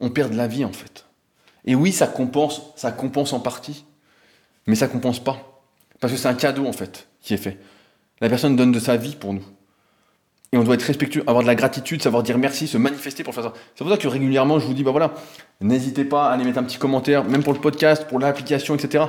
on 0.00 0.10
perd 0.10 0.32
de 0.32 0.36
la 0.36 0.46
vie 0.46 0.64
en 0.64 0.72
fait. 0.72 1.06
Et 1.64 1.74
oui, 1.74 1.92
ça 1.92 2.06
compense, 2.06 2.62
ça 2.76 2.92
compense 2.92 3.32
en 3.32 3.40
partie, 3.40 3.84
mais 4.66 4.74
ça 4.74 4.88
compense 4.88 5.22
pas. 5.22 5.62
Parce 6.00 6.12
que 6.12 6.18
c'est 6.18 6.28
un 6.28 6.34
cadeau 6.34 6.66
en 6.66 6.72
fait 6.72 7.08
qui 7.20 7.34
est 7.34 7.38
fait. 7.38 7.58
La 8.20 8.28
personne 8.28 8.56
donne 8.56 8.72
de 8.72 8.80
sa 8.80 8.96
vie 8.96 9.16
pour 9.16 9.34
nous. 9.34 9.44
Et 10.52 10.58
on 10.58 10.64
doit 10.64 10.74
être 10.74 10.82
respectueux, 10.82 11.22
avoir 11.28 11.42
de 11.42 11.46
la 11.46 11.54
gratitude, 11.54 12.02
savoir 12.02 12.24
dire 12.24 12.36
merci, 12.36 12.66
se 12.66 12.76
manifester 12.76 13.22
pour 13.22 13.34
faire 13.34 13.44
ça. 13.44 13.52
C'est 13.74 13.84
pour 13.84 13.92
ça 13.92 13.96
que 13.98 14.08
régulièrement, 14.08 14.58
je 14.58 14.66
vous 14.66 14.74
dis, 14.74 14.82
bah 14.82 14.90
voilà, 14.90 15.14
n'hésitez 15.60 16.04
pas 16.04 16.28
à 16.28 16.32
aller 16.32 16.44
mettre 16.44 16.58
un 16.58 16.64
petit 16.64 16.78
commentaire, 16.78 17.24
même 17.24 17.44
pour 17.44 17.52
le 17.52 17.60
podcast, 17.60 18.08
pour 18.08 18.18
l'application, 18.18 18.74
etc. 18.74 19.04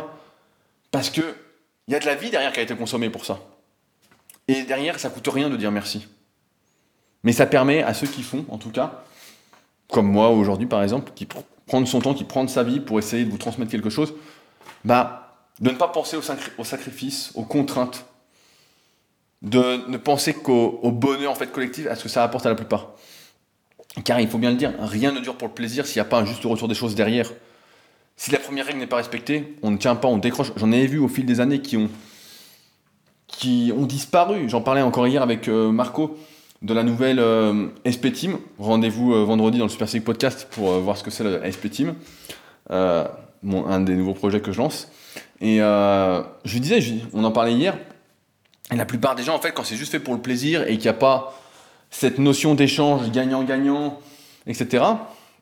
Parce 0.92 1.10
que 1.10 1.22
il 1.88 1.94
y 1.94 1.96
a 1.96 2.00
de 2.00 2.06
la 2.06 2.16
vie 2.16 2.30
derrière 2.30 2.52
qui 2.52 2.60
a 2.60 2.64
été 2.64 2.76
consommée 2.76 3.10
pour 3.10 3.26
ça. 3.26 3.40
Et 4.48 4.64
derrière, 4.64 5.00
ça 5.00 5.10
coûte 5.10 5.28
rien 5.28 5.50
de 5.50 5.58
dire 5.58 5.72
merci. 5.72 6.08
Mais 7.24 7.34
ça 7.34 7.46
permet 7.48 7.84
à 7.84 7.94
ceux 7.94 8.08
qui 8.08 8.22
font, 8.22 8.46
en 8.50 8.58
tout 8.58 8.72
cas, 8.72 9.04
comme 9.90 10.08
moi 10.08 10.30
aujourd'hui 10.30 10.68
par 10.68 10.84
exemple, 10.84 11.12
qui 11.16 11.28
prennent 11.66 11.86
son 11.86 12.02
temps, 12.02 12.14
qui 12.14 12.24
prennent 12.24 12.48
sa 12.48 12.64
vie 12.64 12.80
pour 12.80 13.00
essayer 13.00 13.26
de 13.26 13.32
vous 13.32 13.38
transmettre 13.38 13.72
quelque 13.72 13.90
chose, 13.90 14.14
bah, 14.86 15.38
de 15.60 15.70
ne 15.70 15.76
pas 15.76 15.88
penser 15.88 16.18
au, 16.18 16.22
au 16.58 16.64
sacrifice, 16.64 17.32
aux 17.36 17.46
contraintes, 17.46 18.06
de 19.42 19.90
ne 19.90 19.98
penser 19.98 20.34
qu'au 20.34 20.92
bonheur 20.92 21.32
en 21.32 21.36
fait 21.36 21.52
collectif, 21.52 21.88
à 21.88 21.96
ce 21.96 22.04
que 22.04 22.10
ça 22.10 22.24
apporte 22.24 22.46
à 22.46 22.50
la 22.50 22.56
plupart. 22.56 22.92
Car 24.06 24.20
il 24.22 24.28
faut 24.28 24.38
bien 24.38 24.52
le 24.52 24.58
dire, 24.58 24.74
rien 24.80 25.12
ne 25.12 25.20
dure 25.20 25.36
pour 25.36 25.48
le 25.48 25.54
plaisir 25.54 25.86
s'il 25.86 26.02
n'y 26.02 26.08
a 26.08 26.10
pas 26.10 26.20
un 26.20 26.26
juste 26.26 26.44
retour 26.44 26.68
des 26.68 26.76
choses 26.76 26.96
derrière. 26.96 27.30
Si 28.16 28.32
la 28.32 28.40
première 28.40 28.66
règle 28.66 28.80
n'est 28.80 28.88
pas 28.88 28.98
respectée, 28.98 29.58
on 29.64 29.72
ne 29.72 29.78
tient 29.78 29.96
pas, 29.96 30.08
on 30.08 30.18
décroche. 30.18 30.52
J'en 30.56 30.72
ai 30.72 30.86
vu 30.86 31.00
au 31.00 31.08
fil 31.08 31.26
des 31.26 31.40
années 31.40 31.60
qui 31.60 31.76
ont, 31.76 31.90
qui 33.28 33.74
ont 33.76 33.86
disparu. 33.86 34.48
J'en 34.48 34.62
parlais 34.62 34.82
encore 34.82 35.08
hier 35.08 35.22
avec 35.22 35.48
euh, 35.48 35.72
Marco 35.72 36.18
de 36.62 36.74
la 36.74 36.84
nouvelle 36.84 37.20
euh, 37.20 37.68
SP 37.84 38.14
Team. 38.14 38.38
Rendez-vous 38.60 39.14
euh, 39.14 39.26
vendredi 39.26 39.58
dans 39.58 39.66
le 39.66 39.72
Super 39.72 39.90
Sick 39.90 40.04
Podcast 40.04 40.48
pour 40.52 40.72
voir 40.80 40.98
ce 40.98 41.04
que 41.04 41.10
c'est 41.10 41.24
la 41.24 41.52
SP 41.52 41.68
Team. 41.70 41.96
un 42.70 43.80
des 43.80 43.96
nouveaux 43.96 44.14
projets 44.14 44.40
que 44.40 44.52
je 44.52 44.60
lance. 44.60 44.92
Et 45.42 45.58
je 45.58 46.54
lui 46.54 46.60
disais, 46.60 46.80
on 47.14 47.24
en 47.24 47.32
parlait 47.32 47.54
hier, 47.54 47.76
et 48.72 48.76
la 48.76 48.86
plupart 48.86 49.16
des 49.16 49.24
gens, 49.24 49.36
en 49.36 49.40
fait, 49.40 49.52
quand 49.52 49.64
c'est 49.64 49.76
juste 49.76 49.92
fait 49.92 50.00
pour 50.00 50.14
le 50.14 50.22
plaisir 50.22 50.64
et 50.64 50.74
qu'il 50.78 50.84
n'y 50.84 50.88
a 50.88 50.94
pas 50.94 51.38
cette 51.90 52.20
notion 52.20 52.56
d'échange 52.56 53.12
gagnant-gagnant, 53.12 54.00
etc., 54.48 54.84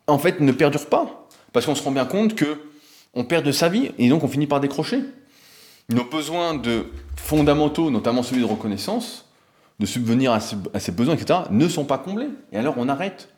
en 0.08 0.18
fait, 0.18 0.40
ne 0.40 0.52
perdure 0.52 0.88
pas. 0.88 1.28
Parce 1.54 1.66
qu'on 1.66 1.76
se 1.76 1.84
rend 1.84 1.92
bien 1.92 2.06
compte 2.06 2.36
que 2.36 2.60
on 3.14 3.24
perd 3.24 3.46
de 3.46 3.52
sa 3.52 3.70
vie 3.70 3.92
et 3.98 4.10
donc 4.10 4.24
on 4.24 4.28
finit 4.28 4.48
par 4.48 4.60
décrocher. 4.60 5.02
Nos 5.90 6.04
besoins 6.04 6.56
de 6.56 6.86
fondamentaux, 7.16 7.90
notamment 7.90 8.24
celui 8.24 8.42
de 8.42 8.48
reconnaissance, 8.48 9.26
de 9.80 9.86
subvenir 9.86 10.32
à 10.32 10.40
ces, 10.40 10.92
besoins, 10.92 11.16
etc., 11.16 11.42
ne 11.50 11.68
sont 11.68 11.86
pas 11.86 11.98
comblés. 11.98 12.30
Et 12.52 12.58
alors 12.58 12.76
on 12.78 12.90
arrête. 12.90 13.30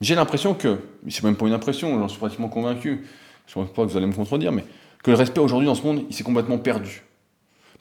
J'ai 0.00 0.16
l'impression 0.16 0.54
que, 0.54 0.80
c'est 1.08 1.22
même 1.22 1.36
pas 1.36 1.46
une 1.46 1.52
impression, 1.52 1.98
j'en 2.00 2.08
suis 2.08 2.18
pratiquement 2.18 2.48
convaincu, 2.48 3.06
je 3.46 3.58
ne 3.58 3.64
pense 3.64 3.74
pas 3.74 3.84
que 3.84 3.90
vous 3.90 3.96
allez 3.96 4.06
me 4.06 4.12
contredire, 4.12 4.50
mais 4.50 4.64
que 5.04 5.12
le 5.12 5.16
respect 5.16 5.40
aujourd'hui 5.40 5.66
dans 5.66 5.76
ce 5.76 5.82
monde, 5.82 6.04
il 6.08 6.14
s'est 6.14 6.24
complètement 6.24 6.58
perdu. 6.58 7.04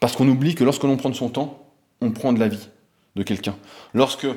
Parce 0.02 0.16
qu'on 0.16 0.28
oublie 0.28 0.56
que 0.56 0.64
lorsque 0.66 0.84
l'on 0.84 0.98
prend 0.98 1.10
de 1.10 1.16
son 1.16 1.30
temps, 1.30 1.64
on 2.02 2.12
prend 2.12 2.34
de 2.34 2.40
la 2.40 2.48
vie 2.48 2.68
de 3.16 3.24
quelqu'un. 3.24 3.56
Lorsque 3.94 4.28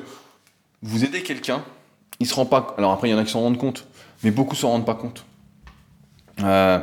vous 0.83 1.03
aidez 1.03 1.23
quelqu'un, 1.23 1.65
il 2.19 2.27
se 2.27 2.35
rend 2.35 2.45
pas. 2.45 2.75
Alors 2.77 2.91
après, 2.91 3.09
il 3.09 3.11
y 3.11 3.13
en 3.15 3.17
a 3.17 3.25
qui 3.25 3.31
s'en 3.31 3.41
rendent 3.41 3.57
compte, 3.57 3.87
mais 4.23 4.29
beaucoup 4.29 4.55
s'en 4.55 4.69
rendent 4.69 4.85
pas 4.85 4.93
compte. 4.93 5.25
Euh, 6.43 6.79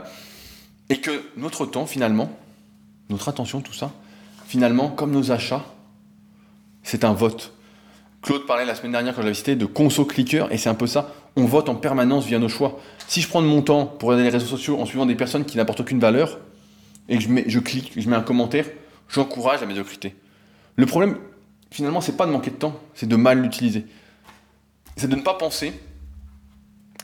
et 0.89 1.01
que 1.01 1.23
notre 1.37 1.65
temps, 1.65 1.87
finalement, 1.87 2.29
notre 3.09 3.29
attention, 3.29 3.61
tout 3.61 3.73
ça, 3.73 3.93
finalement, 4.47 4.89
comme 4.89 5.13
nos 5.13 5.31
achats, 5.31 5.65
c'est 6.83 7.05
un 7.05 7.13
vote. 7.13 7.53
Claude 8.21 8.47
parlait 8.47 8.65
la 8.65 8.75
semaine 8.75 8.93
dernière, 8.93 9.15
quand 9.15 9.23
je 9.23 9.27
l'avais 9.27 9.35
cité, 9.35 9.55
de 9.55 9.67
conso-clicker, 9.67 10.51
et 10.51 10.59
c'est 10.59 10.69
un 10.69 10.75
peu 10.75 10.89
ça. 10.89 11.15
On 11.37 11.45
vote 11.45 11.69
en 11.69 11.77
permanence 11.77 12.27
via 12.27 12.41
nos 12.41 12.49
choix. 12.49 12.81
Si 13.07 13.21
je 13.21 13.29
prends 13.29 13.43
de 13.43 13.47
mon 13.47 13.63
temps 13.63 13.87
pour 13.87 14.09
regarder 14.09 14.25
les 14.25 14.37
réseaux 14.37 14.47
sociaux 14.47 14.81
en 14.81 14.87
suivant 14.87 15.07
des 15.07 15.15
personnes 15.15 15.45
qui 15.45 15.57
n'apportent 15.57 15.81
aucune 15.81 16.01
valeur, 16.01 16.41
et 17.13 17.21
je 17.21 17.59
clique, 17.59 17.93
je 17.95 18.09
mets 18.09 18.17
un 18.17 18.23
commentaire, 18.23 18.65
j'encourage 19.09 19.61
la 19.61 19.67
médiocrité. 19.67 20.17
Le 20.77 20.87
problème, 20.87 21.19
finalement, 21.71 22.01
c'est 22.01 22.17
pas 22.17 22.27
de 22.27 22.33
manquer 22.33 22.51
de 22.51 22.57
temps, 22.57 22.81
c'est 22.95 23.07
de 23.07 23.17
mal 23.17 23.43
l'utiliser. 23.43 23.85
C'est 24.97 25.09
de 25.09 25.17
ne 25.17 25.21
pas 25.21 25.35
penser 25.35 25.75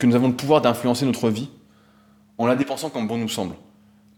que 0.01 0.07
nous 0.07 0.15
avons 0.15 0.29
le 0.29 0.35
pouvoir 0.35 0.63
d'influencer 0.63 1.05
notre 1.05 1.29
vie 1.29 1.51
en 2.39 2.47
la 2.47 2.57
dépensant 2.57 2.89
comme 2.89 3.07
bon 3.07 3.19
nous 3.19 3.29
semble. 3.29 3.55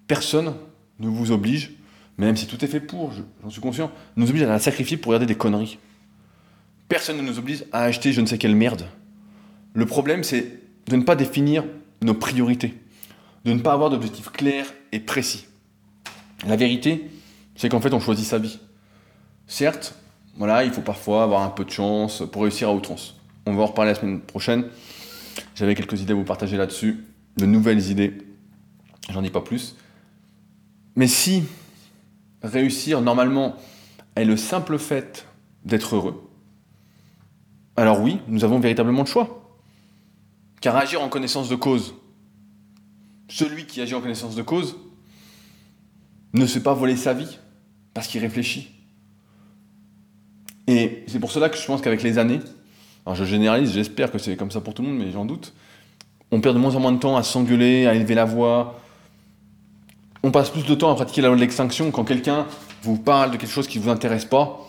Personne 0.07 0.55
ne 1.01 1.09
vous 1.09 1.33
oblige, 1.33 1.73
même 2.19 2.37
si 2.37 2.47
tout 2.47 2.65
est 2.65 2.69
fait 2.69 2.81
pour, 2.81 3.13
j'en 3.43 3.51
suis 3.51 3.61
conscient, 3.61 3.91
nous 4.15 4.29
oblige 4.29 4.45
à 4.45 4.49
la 4.49 4.61
sacrifier 4.61 4.97
pour 4.97 5.11
regarder 5.11 5.27
des 5.27 5.35
conneries. 5.35 5.79
Personne 6.89 7.17
ne 7.17 7.23
nous 7.23 7.39
oblige 7.41 7.65
à 7.73 7.83
acheter 7.83 8.13
je 8.13 8.21
ne 8.21 8.27
sais 8.27 8.39
quelle 8.39 8.55
merde. 8.55 8.87
Le 9.75 9.87
problème, 9.87 10.23
c'est 10.23 10.61
de 10.87 10.95
ne 10.95 11.03
pas 11.03 11.17
définir 11.17 11.65
nos 12.03 12.15
priorités, 12.15 12.75
de 13.45 13.53
ne 13.53 13.59
pas 13.59 13.73
avoir 13.73 13.91
d'objectifs 13.91 14.31
clairs 14.31 14.73
et 14.93 15.01
précis. 15.01 15.47
La 16.47 16.57
vérité, 16.57 17.11
c'est 17.55 17.69
qu'en 17.69 17.81
fait, 17.81 17.93
on 17.93 18.01
choisit 18.01 18.27
sa 18.27 18.39
vie. 18.39 18.59
Certes, 19.47 19.95
voilà, 20.37 20.65
il 20.65 20.71
faut 20.71 20.81
parfois 20.81 21.23
avoir 21.23 21.43
un 21.43 21.51
peu 21.51 21.65
de 21.65 21.71
chance 21.71 22.23
pour 22.31 22.43
réussir 22.43 22.69
à 22.69 22.75
outrance. 22.75 23.17
On 23.47 23.55
va 23.55 23.63
en 23.63 23.67
reparler 23.67 23.93
la 23.93 23.99
semaine 23.99 24.21
prochaine. 24.21 24.65
J'avais 25.55 25.75
quelques 25.75 26.01
idées 26.01 26.13
à 26.13 26.17
vous 26.17 26.25
partager 26.25 26.57
là-dessus, 26.57 27.05
de 27.37 27.47
nouvelles 27.47 27.91
idées. 27.91 28.19
J'en 29.11 29.23
dis 29.23 29.31
pas 29.31 29.41
plus. 29.41 29.77
Mais 30.97 31.09
si 31.09 31.45
réussir 32.43 33.01
normalement 33.01 33.57
est 34.17 34.25
le 34.25 34.37
simple 34.37 34.79
fait 34.79 35.27
d'être 35.65 35.97
heureux, 35.97 36.31
alors 37.77 38.01
oui, 38.01 38.19
nous 38.29 38.45
avons 38.45 38.61
véritablement 38.61 39.03
le 39.03 39.07
choix. 39.07 39.59
Car 40.61 40.77
agir 40.77 41.03
en 41.03 41.09
connaissance 41.09 41.49
de 41.49 41.57
cause, 41.57 41.95
celui 43.29 43.67
qui 43.67 43.81
agit 43.81 43.95
en 43.95 44.01
connaissance 44.01 44.35
de 44.35 44.43
cause, 44.43 44.77
ne 46.35 46.47
se 46.47 46.55
fait 46.55 46.61
pas 46.61 46.75
voler 46.75 46.97
sa 46.97 47.13
vie 47.13 47.39
parce 47.95 48.07
qu'il 48.07 48.21
réfléchit. 48.21 48.71
Et 50.67 51.05
c'est 51.09 51.19
pour 51.19 51.33
cela 51.33 51.49
que 51.49 51.57
je 51.57 51.67
pense 51.67 51.81
qu'avec 51.81 52.03
les 52.03 52.19
années, 52.19 52.41
alors 53.05 53.17
je 53.17 53.25
généralise, 53.25 53.73
j'espère 53.73 54.13
que 54.13 54.19
c'est 54.19 54.37
comme 54.37 54.51
ça 54.51 54.61
pour 54.61 54.75
tout 54.75 54.83
le 54.83 54.89
monde, 54.89 54.99
mais 54.99 55.11
j'en 55.11 55.25
doute, 55.25 55.53
on 56.31 56.41
perd 56.41 56.55
de 56.55 56.61
moins 56.61 56.77
en 56.77 56.81
moins 56.81 56.93
de 56.93 56.99
temps 56.99 57.17
à 57.17 57.23
s'engueuler, 57.23 57.87
à 57.87 57.95
élever 57.95 58.15
la 58.15 58.25
voix. 58.25 58.79
On 60.23 60.31
passe 60.31 60.51
plus 60.51 60.65
de 60.65 60.75
temps 60.75 60.91
à 60.91 60.95
pratiquer 60.95 61.23
la 61.23 61.29
loi 61.29 61.37
de 61.37 61.41
l'extinction. 61.41 61.91
Quand 61.91 62.05
quelqu'un 62.05 62.47
vous 62.83 62.97
parle 62.97 63.33
de 63.33 63.37
quelque 63.37 63.51
chose 63.51 63.67
qui 63.67 63.79
ne 63.79 63.85
vous 63.85 63.91
intéresse 63.91 64.25
pas, 64.25 64.61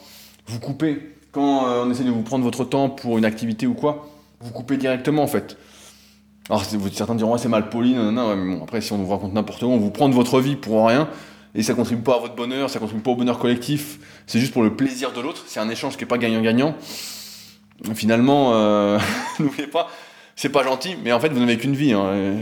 vous 0.48 0.60
coupez. 0.60 1.16
Quand 1.32 1.68
euh, 1.68 1.84
on 1.86 1.92
essaie 1.92 2.04
de 2.04 2.10
vous 2.10 2.24
prendre 2.24 2.44
votre 2.44 2.66
temps 2.66 2.90
pour 2.90 3.18
une 3.18 3.26
activité 3.26 3.68
ou 3.68 3.74
quoi, 3.74 4.10
vous 4.40 4.52
coupez 4.52 4.78
directement 4.78 5.24
en 5.24 5.28
fait. 5.28 5.58
Alors 6.50 6.66
certains 6.66 7.16
diront 7.16 7.38
c'est 7.38 7.48
mal 7.48 7.70
poli, 7.70 7.94
non, 7.94 8.12
non, 8.12 8.36
mais 8.36 8.56
bon, 8.56 8.64
après 8.64 8.82
si 8.82 8.92
on 8.92 8.98
vous 8.98 9.12
raconte 9.12 9.34
n'importe 9.34 9.60
quoi, 9.60 9.70
on 9.70 9.78
vous 9.78 9.92
prend 9.92 10.10
de 10.10 10.16
votre 10.16 10.42
vie 10.42 10.56
pour 10.56 10.88
rien, 10.88 11.08
et 11.56 11.64
ça 11.64 11.74
contribue 11.74 12.02
pas 12.02 12.16
à 12.16 12.20
votre 12.20 12.36
bonheur, 12.36 12.70
ça 12.70 12.80
contribue 12.80 13.02
pas 13.02 13.12
au 13.12 13.16
bonheur 13.16 13.40
collectif, 13.40 14.00
c'est 14.28 14.40
juste 14.40 14.54
pour 14.54 14.64
le 14.64 14.76
plaisir 14.76 15.12
de 15.12 15.22
l'autre, 15.22 15.44
c'est 15.48 15.60
un 15.60 15.70
échange 15.70 15.98
qui 15.98 16.04
est 16.04 16.08
pas 16.08 16.18
gagnant-gagnant. 16.18 16.76
Finalement, 17.96 18.54
euh, 18.54 19.00
n'oubliez 19.40 19.68
pas, 19.68 19.90
c'est 20.36 20.50
pas 20.50 20.64
gentil, 20.64 20.96
mais 21.04 21.12
en 21.12 21.20
fait 21.20 21.30
vous 21.30 21.40
n'avez 21.40 21.58
qu'une 21.58 21.76
vie, 21.76 21.94
hein, 21.94 22.38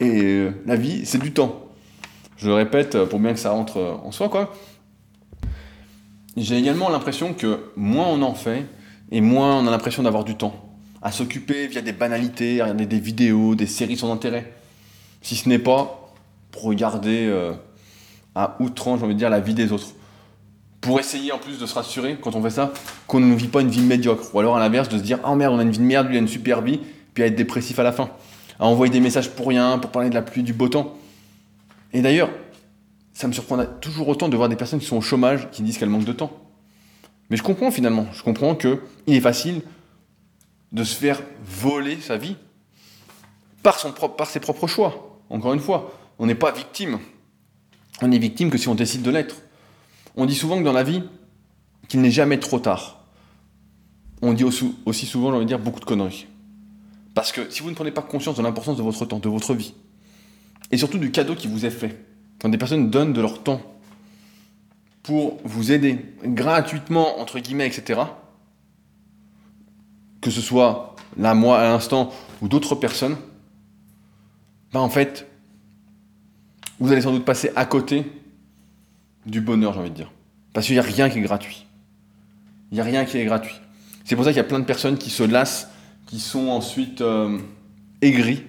et, 0.00 0.22
euh, 0.22 0.50
la 0.66 0.76
vie 0.76 1.06
c'est 1.06 1.18
du 1.18 1.32
temps. 1.32 1.60
Je 2.36 2.48
le 2.48 2.54
répète 2.54 3.04
pour 3.04 3.20
bien 3.20 3.32
que 3.32 3.38
ça 3.38 3.50
rentre 3.50 4.00
en 4.02 4.10
soi, 4.10 4.28
quoi. 4.28 4.52
J'ai 6.36 6.58
également 6.58 6.88
l'impression 6.88 7.32
que 7.32 7.60
moins 7.76 8.08
on 8.08 8.22
en 8.22 8.34
fait, 8.34 8.66
et 9.12 9.20
moins 9.20 9.56
on 9.58 9.66
a 9.66 9.70
l'impression 9.70 10.02
d'avoir 10.02 10.24
du 10.24 10.36
temps 10.36 10.64
à 11.04 11.12
s'occuper 11.12 11.66
via 11.66 11.82
des 11.82 11.92
banalités, 11.92 12.60
à 12.60 12.64
regarder 12.64 12.86
des 12.86 12.98
vidéos, 12.98 13.54
des 13.54 13.66
séries 13.66 13.98
sans 13.98 14.10
intérêt. 14.10 14.54
Si 15.20 15.36
ce 15.36 15.48
n'est 15.50 15.58
pas 15.58 16.12
pour 16.50 16.62
regarder 16.62 17.26
euh, 17.26 17.52
à 18.34 18.56
outrance, 18.60 19.00
j'ai 19.00 19.04
envie 19.04 19.14
de 19.14 19.18
dire, 19.18 19.30
la 19.30 19.40
vie 19.40 19.54
des 19.54 19.72
autres. 19.72 19.88
Pour 20.80 21.00
essayer 21.00 21.32
en 21.32 21.38
plus 21.38 21.58
de 21.58 21.66
se 21.66 21.74
rassurer, 21.74 22.18
quand 22.20 22.34
on 22.34 22.42
fait 22.42 22.50
ça, 22.50 22.72
qu'on 23.06 23.20
ne 23.20 23.34
vit 23.34 23.48
pas 23.48 23.62
une 23.62 23.68
vie 23.68 23.80
médiocre. 23.80 24.34
Ou 24.34 24.40
alors 24.40 24.56
à 24.56 24.60
l'inverse, 24.60 24.88
de 24.88 24.98
se 24.98 25.02
dire, 25.02 25.18
oh 25.24 25.34
merde, 25.34 25.54
on 25.54 25.58
a 25.58 25.62
une 25.62 25.70
vie 25.70 25.78
de 25.78 25.84
merde, 25.84 26.08
lui 26.08 26.16
a 26.16 26.20
une 26.20 26.28
super 26.28 26.60
vie, 26.60 26.80
puis 27.14 27.22
à 27.22 27.26
être 27.26 27.36
dépressif 27.36 27.78
à 27.78 27.82
la 27.82 27.92
fin. 27.92 28.10
À 28.58 28.66
envoyer 28.66 28.92
des 28.92 29.00
messages 29.00 29.30
pour 29.30 29.48
rien, 29.48 29.78
pour 29.78 29.90
parler 29.90 30.10
de 30.10 30.14
la 30.14 30.22
pluie, 30.22 30.42
du 30.42 30.52
beau 30.52 30.68
temps. 30.68 30.96
Et 31.92 32.02
d'ailleurs, 32.02 32.28
ça 33.14 33.28
me 33.28 33.32
surprend 33.32 33.64
toujours 33.80 34.08
autant 34.08 34.28
de 34.28 34.36
voir 34.36 34.48
des 34.48 34.56
personnes 34.56 34.80
qui 34.80 34.86
sont 34.86 34.96
au 34.96 35.00
chômage, 35.00 35.48
qui 35.50 35.62
disent 35.62 35.78
qu'elles 35.78 35.88
manquent 35.88 36.04
de 36.04 36.12
temps. 36.12 36.32
Mais 37.30 37.36
je 37.36 37.42
comprends 37.42 37.70
finalement, 37.70 38.06
je 38.12 38.22
comprends 38.22 38.54
qu'il 38.54 38.78
est 39.06 39.20
facile 39.20 39.62
de 40.72 40.84
se 40.84 40.94
faire 40.94 41.22
voler 41.44 41.98
sa 42.00 42.16
vie 42.16 42.36
par, 43.62 43.78
son 43.78 43.92
propre, 43.92 44.16
par 44.16 44.26
ses 44.26 44.40
propres 44.40 44.66
choix. 44.66 45.18
Encore 45.30 45.54
une 45.54 45.60
fois, 45.60 45.94
on 46.18 46.26
n'est 46.26 46.34
pas 46.34 46.52
victime 46.52 46.98
on 48.02 48.10
est 48.10 48.18
victime 48.18 48.50
que 48.50 48.58
si 48.58 48.68
on 48.68 48.74
décide 48.74 49.02
de 49.02 49.10
l'être. 49.10 49.36
On 50.16 50.26
dit 50.26 50.34
souvent 50.34 50.58
que 50.58 50.64
dans 50.64 50.72
la 50.72 50.82
vie, 50.82 51.02
qu'il 51.88 52.00
n'est 52.00 52.10
jamais 52.10 52.38
trop 52.38 52.58
tard. 52.58 53.04
on 54.22 54.32
dit 54.32 54.44
aussi 54.44 55.06
souvent, 55.06 55.30
j'ai 55.30 55.36
envie 55.36 55.44
de 55.44 55.48
dire, 55.48 55.58
beaucoup 55.58 55.80
de 55.80 55.84
conneries. 55.84 56.26
Parce 57.14 57.30
que 57.30 57.48
si 57.50 57.62
vous 57.62 57.70
ne 57.70 57.74
prenez 57.74 57.92
pas 57.92 58.02
conscience 58.02 58.36
de 58.36 58.42
l'importance 58.42 58.76
de 58.76 58.82
votre 58.82 59.04
temps, 59.06 59.18
de 59.18 59.28
votre 59.28 59.54
vie, 59.54 59.74
et 60.70 60.76
surtout 60.76 60.98
du 60.98 61.10
cadeau 61.10 61.34
qui 61.34 61.46
vous 61.46 61.64
est 61.64 61.70
fait, 61.70 62.04
quand 62.40 62.48
des 62.48 62.58
personnes 62.58 62.90
donnent 62.90 63.12
de 63.12 63.20
leur 63.20 63.42
temps 63.42 63.60
pour 65.02 65.38
vous 65.44 65.70
aider 65.70 65.98
gratuitement, 66.24 67.20
entre 67.20 67.38
guillemets, 67.38 67.66
etc., 67.66 68.00
que 70.20 70.30
ce 70.30 70.40
soit 70.40 70.96
là, 71.18 71.34
moi, 71.34 71.60
à 71.60 71.64
l'instant, 71.64 72.10
ou 72.40 72.48
d'autres 72.48 72.74
personnes, 72.74 73.16
ben 74.72 74.80
en 74.80 74.88
fait, 74.88 75.28
vous 76.84 76.92
allez 76.92 77.00
sans 77.00 77.12
doute 77.12 77.24
passer 77.24 77.50
à 77.56 77.64
côté 77.64 78.04
du 79.24 79.40
bonheur, 79.40 79.72
j'ai 79.72 79.80
envie 79.80 79.90
de 79.90 79.94
dire. 79.94 80.12
Parce 80.52 80.66
qu'il 80.66 80.74
n'y 80.74 80.80
a 80.80 80.82
rien 80.82 81.08
qui 81.08 81.18
est 81.18 81.22
gratuit. 81.22 81.64
Il 82.70 82.74
n'y 82.74 82.80
a 82.82 82.84
rien 82.84 83.06
qui 83.06 83.16
est 83.16 83.24
gratuit. 83.24 83.54
C'est 84.04 84.16
pour 84.16 84.24
ça 84.26 84.32
qu'il 84.32 84.36
y 84.36 84.40
a 84.40 84.44
plein 84.44 84.60
de 84.60 84.66
personnes 84.66 84.98
qui 84.98 85.08
se 85.08 85.22
lassent, 85.22 85.70
qui 86.04 86.20
sont 86.20 86.48
ensuite 86.48 87.00
euh, 87.00 87.38
aigris, 88.02 88.42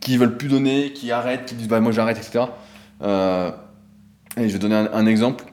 qui 0.00 0.18
veulent 0.18 0.36
plus 0.36 0.48
donner, 0.48 0.92
qui 0.92 1.10
arrêtent, 1.10 1.46
qui 1.46 1.54
disent 1.54 1.68
bah 1.68 1.80
moi 1.80 1.90
j'arrête, 1.90 2.18
etc. 2.18 2.44
Euh, 3.00 3.50
et 4.36 4.46
je 4.46 4.52
vais 4.52 4.58
donner 4.58 4.74
un, 4.74 5.06
exemple. 5.06 5.46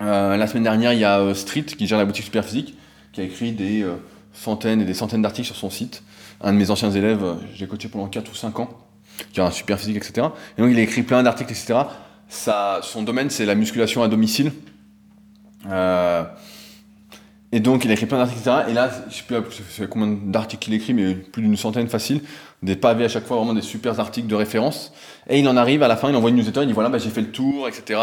Euh, 0.00 0.38
la 0.38 0.46
semaine 0.46 0.62
dernière, 0.62 0.94
il 0.94 1.00
y 1.00 1.04
a 1.04 1.34
Street 1.34 1.64
qui 1.64 1.86
gère 1.86 1.98
la 1.98 2.06
boutique 2.06 2.24
Superphysique, 2.24 2.78
qui 3.12 3.20
a 3.20 3.24
écrit 3.24 3.52
des 3.52 3.84
centaines 4.32 4.80
et 4.80 4.86
des 4.86 4.94
centaines 4.94 5.20
d'articles 5.20 5.48
sur 5.48 5.56
son 5.56 5.68
site. 5.68 6.02
Un 6.40 6.54
de 6.54 6.58
mes 6.58 6.70
anciens 6.70 6.90
élèves, 6.90 7.22
j'ai 7.54 7.66
coaché 7.66 7.88
pendant 7.88 8.06
4 8.06 8.32
ou 8.32 8.34
5 8.34 8.58
ans, 8.60 8.85
qui 9.32 9.40
a 9.40 9.46
un 9.46 9.50
super 9.50 9.78
physique, 9.78 9.96
etc. 9.96 10.28
Et 10.56 10.62
donc 10.62 10.70
il 10.70 10.78
a 10.78 10.82
écrit 10.82 11.02
plein 11.02 11.22
d'articles, 11.22 11.52
etc. 11.52 11.80
Ça, 12.28 12.80
son 12.82 13.02
domaine, 13.02 13.30
c'est 13.30 13.46
la 13.46 13.54
musculation 13.54 14.02
à 14.02 14.08
domicile. 14.08 14.52
Euh, 15.70 16.24
et 17.52 17.60
donc, 17.60 17.84
il 17.84 17.90
a 17.90 17.94
écrit 17.94 18.06
plein 18.06 18.18
d'articles, 18.18 18.40
etc. 18.40 18.64
Et 18.68 18.72
là, 18.72 18.90
je 19.08 19.14
sais 19.14 19.22
plus 19.22 19.88
combien 19.88 20.08
d'articles 20.08 20.68
il 20.68 20.74
écrit, 20.74 20.94
mais 20.94 21.14
plus 21.14 21.42
d'une 21.42 21.56
centaine 21.56 21.88
facile. 21.88 22.20
Des 22.62 22.74
pavés 22.74 23.04
à 23.04 23.08
chaque 23.08 23.24
fois, 23.24 23.36
vraiment 23.36 23.54
des 23.54 23.62
super 23.62 23.98
articles 24.00 24.26
de 24.26 24.34
référence. 24.34 24.92
Et 25.28 25.38
il 25.38 25.48
en 25.48 25.56
arrive 25.56 25.82
à 25.82 25.88
la 25.88 25.96
fin, 25.96 26.10
il 26.10 26.16
envoie 26.16 26.30
une 26.30 26.36
newsletter, 26.36 26.62
il 26.62 26.66
dit 26.66 26.72
voilà, 26.72 26.88
bah, 26.88 26.98
j'ai 26.98 27.10
fait 27.10 27.20
le 27.20 27.30
tour, 27.30 27.68
etc. 27.68 28.00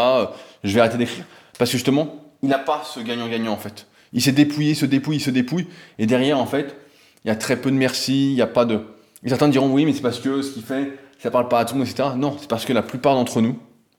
Je 0.62 0.74
vais 0.74 0.80
arrêter 0.80 0.96
d'écrire. 0.96 1.24
Parce 1.58 1.70
que 1.70 1.76
justement, 1.76 2.24
il 2.42 2.48
n'a 2.48 2.58
pas 2.58 2.82
ce 2.84 3.00
gagnant-gagnant, 3.00 3.52
en 3.52 3.58
fait. 3.58 3.86
Il 4.12 4.22
s'est 4.22 4.32
dépouillé, 4.32 4.70
il 4.70 4.76
se 4.76 4.86
dépouille, 4.86 5.16
il 5.16 5.20
se 5.20 5.30
dépouille. 5.30 5.66
Et 5.98 6.06
derrière, 6.06 6.38
en 6.38 6.46
fait, 6.46 6.76
il 7.24 7.28
y 7.28 7.30
a 7.30 7.36
très 7.36 7.56
peu 7.56 7.70
de 7.70 7.76
merci, 7.76 8.30
il 8.30 8.34
n'y 8.34 8.42
a 8.42 8.46
pas 8.46 8.64
de. 8.64 8.80
Et 9.24 9.28
certains 9.28 9.48
diront 9.48 9.70
oui, 9.70 9.84
mais 9.84 9.92
c'est 9.92 10.02
parce 10.02 10.20
que 10.20 10.40
ce 10.40 10.52
qu'il 10.52 10.62
fait, 10.62 10.98
ça 11.24 11.30
parle 11.30 11.48
pas 11.48 11.60
à 11.60 11.64
tout 11.64 11.72
le 11.72 11.78
monde, 11.78 11.88
etc. 11.88 12.10
Non, 12.16 12.36
c'est 12.38 12.50
parce 12.50 12.66
que 12.66 12.74
la 12.74 12.82
plupart 12.82 13.14
d'entre 13.14 13.40
nous, 13.40 13.58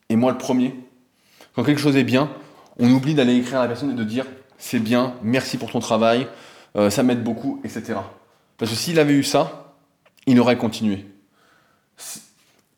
et 0.09 0.15
moi 0.15 0.31
le 0.31 0.37
premier, 0.37 0.75
quand 1.55 1.63
quelque 1.63 1.81
chose 1.81 1.95
est 1.95 2.03
bien, 2.03 2.29
on 2.77 2.87
oublie 2.91 3.15
d'aller 3.15 3.35
écrire 3.35 3.57
à 3.57 3.61
la 3.63 3.67
personne 3.67 3.89
et 3.89 3.95
de 3.95 4.03
dire 4.03 4.27
c'est 4.59 4.77
bien, 4.77 5.15
merci 5.23 5.57
pour 5.57 5.71
ton 5.71 5.79
travail, 5.79 6.27
euh, 6.77 6.91
ça 6.91 7.01
m'aide 7.01 7.23
beaucoup, 7.23 7.59
etc. 7.63 7.95
Parce 8.59 8.69
que 8.69 8.77
s'il 8.77 8.99
avait 8.99 9.15
eu 9.15 9.23
ça, 9.23 9.73
il 10.27 10.39
aurait 10.39 10.55
continué. 10.55 11.07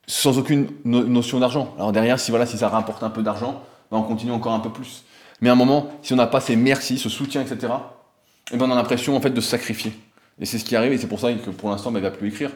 Sans 0.07 0.37
aucune 0.37 0.69
notion 0.85 1.41
d'argent. 1.41 1.73
Alors 1.75 1.91
derrière, 1.91 2.17
si, 2.17 2.31
voilà, 2.31 2.45
si 2.45 2.57
ça 2.57 2.69
rapporte 2.69 3.03
un 3.03 3.09
peu 3.09 3.23
d'argent, 3.23 3.61
ben, 3.91 3.97
on 3.97 4.03
continue 4.03 4.31
encore 4.31 4.53
un 4.53 4.61
peu 4.61 4.69
plus. 4.69 5.03
Mais 5.41 5.49
à 5.49 5.51
un 5.51 5.55
moment, 5.55 5.89
si 6.01 6.13
on 6.13 6.15
n'a 6.15 6.25
pas 6.25 6.39
ces 6.39 6.55
merci, 6.55 6.97
ce 6.97 7.09
soutien, 7.09 7.41
etc., 7.41 7.73
eh 8.53 8.55
ben 8.55 8.65
on 8.65 8.71
a 8.71 8.75
l'impression 8.75 9.17
en 9.17 9.19
fait 9.19 9.31
de 9.31 9.41
se 9.41 9.49
sacrifier. 9.49 9.91
Et 10.39 10.45
c'est 10.45 10.57
ce 10.57 10.63
qui 10.63 10.77
arrive, 10.77 10.93
et 10.93 10.97
c'est 10.97 11.07
pour 11.07 11.19
ça 11.19 11.33
que 11.33 11.49
pour 11.49 11.69
l'instant, 11.69 11.91
ben, 11.91 11.99
il 11.99 12.03
ne 12.03 12.09
va 12.09 12.15
plus 12.15 12.29
écrire. 12.29 12.51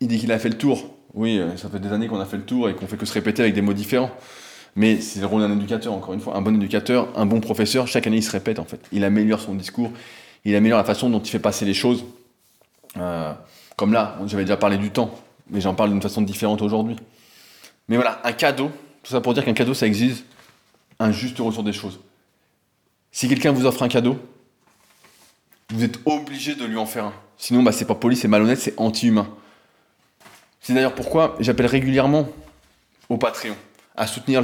Il 0.00 0.08
dit 0.08 0.18
qu'il 0.18 0.32
a 0.32 0.38
fait 0.38 0.48
le 0.48 0.58
tour. 0.58 0.94
Oui, 1.14 1.38
euh, 1.38 1.56
ça 1.56 1.68
fait 1.68 1.80
des 1.80 1.92
années 1.92 2.06
qu'on 2.06 2.20
a 2.20 2.26
fait 2.26 2.36
le 2.36 2.44
tour 2.44 2.68
et 2.68 2.74
qu'on 2.74 2.86
fait 2.86 2.96
que 2.96 3.06
se 3.06 3.12
répéter 3.12 3.42
avec 3.42 3.54
des 3.54 3.62
mots 3.62 3.72
différents. 3.72 4.10
Mais 4.76 5.00
c'est 5.00 5.20
le 5.20 5.26
rôle 5.26 5.40
d'un 5.40 5.52
éducateur, 5.52 5.92
encore 5.92 6.14
une 6.14 6.20
fois. 6.20 6.36
Un 6.36 6.42
bon 6.42 6.54
éducateur, 6.54 7.08
un 7.16 7.26
bon 7.26 7.40
professeur, 7.40 7.88
chaque 7.88 8.06
année 8.06 8.18
il 8.18 8.22
se 8.22 8.30
répète 8.30 8.58
en 8.58 8.64
fait. 8.64 8.80
Il 8.92 9.02
améliore 9.04 9.40
son 9.40 9.54
discours, 9.54 9.90
il 10.44 10.54
améliore 10.54 10.78
la 10.78 10.84
façon 10.84 11.10
dont 11.10 11.20
il 11.20 11.30
fait 11.30 11.38
passer 11.38 11.64
les 11.64 11.74
choses. 11.74 12.04
Euh, 12.96 13.32
comme 13.76 13.92
là, 13.92 14.18
j'avais 14.26 14.44
déjà 14.44 14.56
parlé 14.56 14.76
du 14.76 14.90
temps, 14.90 15.18
mais 15.50 15.60
j'en 15.60 15.74
parle 15.74 15.90
d'une 15.90 16.02
façon 16.02 16.22
différente 16.22 16.62
aujourd'hui. 16.62 16.96
Mais 17.88 17.96
voilà, 17.96 18.20
un 18.24 18.32
cadeau, 18.32 18.70
tout 19.02 19.12
ça 19.12 19.20
pour 19.20 19.34
dire 19.34 19.44
qu'un 19.44 19.54
cadeau 19.54 19.74
ça 19.74 19.86
exige 19.86 20.24
un 21.00 21.12
juste 21.12 21.38
retour 21.38 21.62
des 21.62 21.72
choses. 21.72 22.00
Si 23.10 23.28
quelqu'un 23.28 23.52
vous 23.52 23.66
offre 23.66 23.82
un 23.82 23.88
cadeau, 23.88 24.18
vous 25.70 25.84
êtes 25.84 25.98
obligé 26.04 26.54
de 26.54 26.64
lui 26.64 26.76
en 26.76 26.86
faire 26.86 27.06
un. 27.06 27.12
Sinon, 27.36 27.62
bah, 27.62 27.72
c'est 27.72 27.84
pas 27.84 27.94
poli, 27.94 28.16
c'est 28.16 28.28
malhonnête, 28.28 28.58
c'est 28.58 28.74
anti-humain. 28.78 29.28
C'est 30.60 30.74
d'ailleurs 30.74 30.94
pourquoi 30.94 31.36
j'appelle 31.40 31.66
régulièrement 31.66 32.28
au 33.08 33.16
Patreon 33.16 33.56
à 33.96 34.06
soutenir 34.06 34.42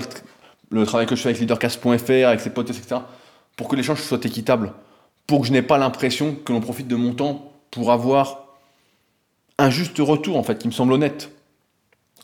le, 0.71 0.85
travail 0.85 1.07
que 1.07 1.15
je 1.15 1.23
fais 1.23 1.29
avec 1.29 1.41
leadercast.fr, 1.41 2.27
avec 2.27 2.41
ses 2.41 2.51
potes, 2.51 2.71
etc. 2.71 3.01
Pour 3.57 3.69
que 3.69 3.77
l'échange 3.77 4.03
soit 4.03 4.25
équitable. 4.25 4.73
Pour 5.27 5.41
que 5.41 5.47
je 5.47 5.53
n'ai 5.53 5.63
pas 5.63 5.79
l'impression 5.79 6.35
que 6.35 6.53
l'on 6.53 6.61
profite 6.61 6.89
de 6.89 6.97
mon 6.97 7.15
temps 7.15 7.53
pour 7.71 7.93
avoir 7.93 8.45
un 9.59 9.71
juste 9.71 9.99
retour, 9.99 10.37
en 10.37 10.43
fait, 10.43 10.59
qui 10.59 10.67
me 10.67 10.73
semble 10.73 10.93
honnête. 10.93 11.31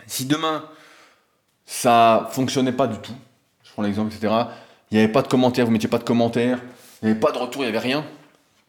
Si 0.07 0.26
demain, 0.26 0.64
ça 1.66 2.28
fonctionnait 2.32 2.72
pas 2.72 2.88
du 2.88 2.99
tout, 2.99 3.14
je 3.62 3.72
prends 3.72 3.82
l'exemple, 3.82 4.12
etc., 4.12 4.34
il 4.91 4.99
n'y 4.99 5.05
avait 5.05 5.12
pas 5.12 5.22
de 5.22 5.28
commentaires, 5.28 5.66
vous 5.66 5.70
mettiez 5.70 5.88
pas 5.88 5.99
de 5.99 6.05
commentaires, 6.05 6.59
il 7.01 7.05
n'y 7.05 7.11
avait 7.12 7.20
pas 7.20 7.30
de 7.30 7.38
retour, 7.38 7.62
il 7.62 7.66
n'y 7.66 7.76
avait 7.76 7.78
rien. 7.78 8.05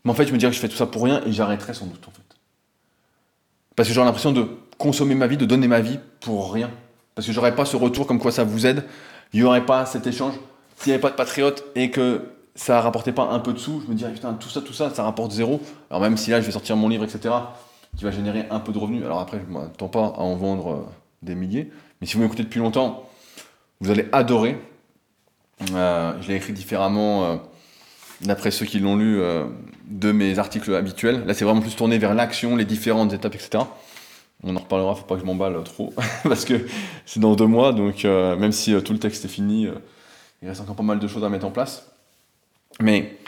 Mais 0.03 0.11
en 0.11 0.13
fait, 0.13 0.27
je 0.27 0.33
me 0.33 0.37
dirais 0.37 0.51
que 0.51 0.55
je 0.55 0.61
fais 0.61 0.69
tout 0.69 0.75
ça 0.75 0.85
pour 0.85 1.03
rien 1.03 1.21
et 1.25 1.31
j'arrêterais 1.31 1.73
sans 1.73 1.87
doute, 1.87 2.07
en 2.07 2.11
fait. 2.11 2.21
Parce 3.75 3.89
que 3.89 3.95
j'aurais 3.95 4.05
l'impression 4.05 4.31
de 4.31 4.47
consommer 4.81 5.15
ma 5.15 5.27
vie, 5.27 5.37
de 5.37 5.45
donner 5.45 5.67
ma 5.67 5.79
vie 5.79 5.99
pour 6.19 6.51
rien. 6.51 6.69
Parce 7.15 7.27
que 7.27 7.33
j'aurais 7.33 7.55
pas 7.55 7.65
ce 7.65 7.75
retour 7.75 8.07
comme 8.07 8.19
quoi 8.19 8.31
ça 8.31 8.43
vous 8.43 8.65
aide, 8.65 8.83
il 9.33 9.39
n'y 9.39 9.45
aurait 9.45 9.65
pas 9.65 9.85
cet 9.85 10.07
échange. 10.07 10.33
S'il 10.77 10.89
n'y 10.89 10.93
avait 10.93 11.01
pas 11.01 11.11
de 11.11 11.15
patriote 11.15 11.63
et 11.75 11.91
que 11.91 12.23
ça 12.55 12.81
rapportait 12.81 13.11
pas 13.11 13.29
un 13.29 13.39
peu 13.39 13.53
de 13.53 13.59
sous, 13.59 13.81
je 13.81 13.87
me 13.87 13.95
dirais 13.95 14.11
putain, 14.11 14.33
tout 14.33 14.49
ça, 14.49 14.61
tout 14.61 14.73
ça, 14.73 14.89
ça 14.89 15.03
rapporte 15.03 15.31
zéro. 15.31 15.61
Alors 15.89 16.01
même 16.01 16.17
si 16.17 16.31
là 16.31 16.41
je 16.41 16.45
vais 16.45 16.51
sortir 16.51 16.75
mon 16.75 16.89
livre, 16.89 17.03
etc., 17.03 17.33
qui 17.97 18.03
va 18.03 18.11
générer 18.11 18.45
un 18.49 18.59
peu 18.59 18.71
de 18.71 18.77
revenus. 18.77 19.03
Alors 19.03 19.19
après, 19.19 19.39
je 19.39 19.53
ne 19.53 19.59
m'attends 19.59 19.87
pas 19.87 20.13
à 20.17 20.21
en 20.21 20.35
vendre 20.35 20.71
euh, 20.71 20.85
des 21.21 21.35
milliers. 21.35 21.71
Mais 21.99 22.07
si 22.07 22.15
vous 22.15 22.23
m'écoutez 22.23 22.43
depuis 22.43 22.59
longtemps, 22.59 23.09
vous 23.79 23.91
allez 23.91 24.07
adorer. 24.11 24.57
Euh, 25.73 26.13
je 26.21 26.27
l'ai 26.29 26.35
écrit 26.35 26.53
différemment 26.53 27.25
euh, 27.25 27.35
d'après 28.21 28.49
ceux 28.51 28.65
qui 28.65 28.79
l'ont 28.79 28.95
lu 28.95 29.21
de 29.87 30.11
mes 30.11 30.39
articles 30.39 30.73
habituels. 30.73 31.25
Là, 31.25 31.33
c'est 31.33 31.45
vraiment 31.45 31.61
plus 31.61 31.75
tourné 31.75 31.97
vers 31.97 32.13
l'action, 32.13 32.55
les 32.55 32.65
différentes 32.65 33.13
étapes, 33.13 33.35
etc. 33.35 33.63
On 34.43 34.55
en 34.55 34.59
reparlera, 34.59 34.95
faut 34.95 35.05
pas 35.05 35.15
que 35.15 35.21
je 35.21 35.25
m'emballe 35.25 35.63
trop, 35.63 35.93
parce 36.23 36.45
que 36.45 36.65
c'est 37.05 37.19
dans 37.19 37.35
deux 37.35 37.45
mois, 37.45 37.73
donc 37.73 38.05
euh, 38.05 38.35
même 38.35 38.51
si 38.51 38.73
euh, 38.73 38.81
tout 38.81 38.93
le 38.93 38.99
texte 38.99 39.25
est 39.25 39.29
fini, 39.29 39.67
euh, 39.67 39.75
il 40.41 40.47
reste 40.47 40.61
encore 40.61 40.75
pas 40.75 40.83
mal 40.83 40.99
de 40.99 41.07
choses 41.07 41.23
à 41.23 41.29
mettre 41.29 41.45
en 41.45 41.51
place. 41.51 41.91
Mais 42.79 43.19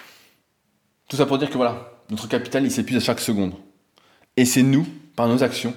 tout 1.08 1.16
ça 1.16 1.28
pour 1.28 1.38
dire 1.38 1.50
que 1.50 1.58
voilà, 1.58 1.92
notre 2.10 2.28
capital, 2.28 2.64
il 2.64 2.72
s'épuise 2.72 2.98
à 2.98 3.00
chaque 3.00 3.20
seconde. 3.20 3.54
Et 4.38 4.46
c'est 4.46 4.64
nous, 4.64 4.88
par 5.16 5.28
nos 5.28 5.44
actions, 5.44 5.76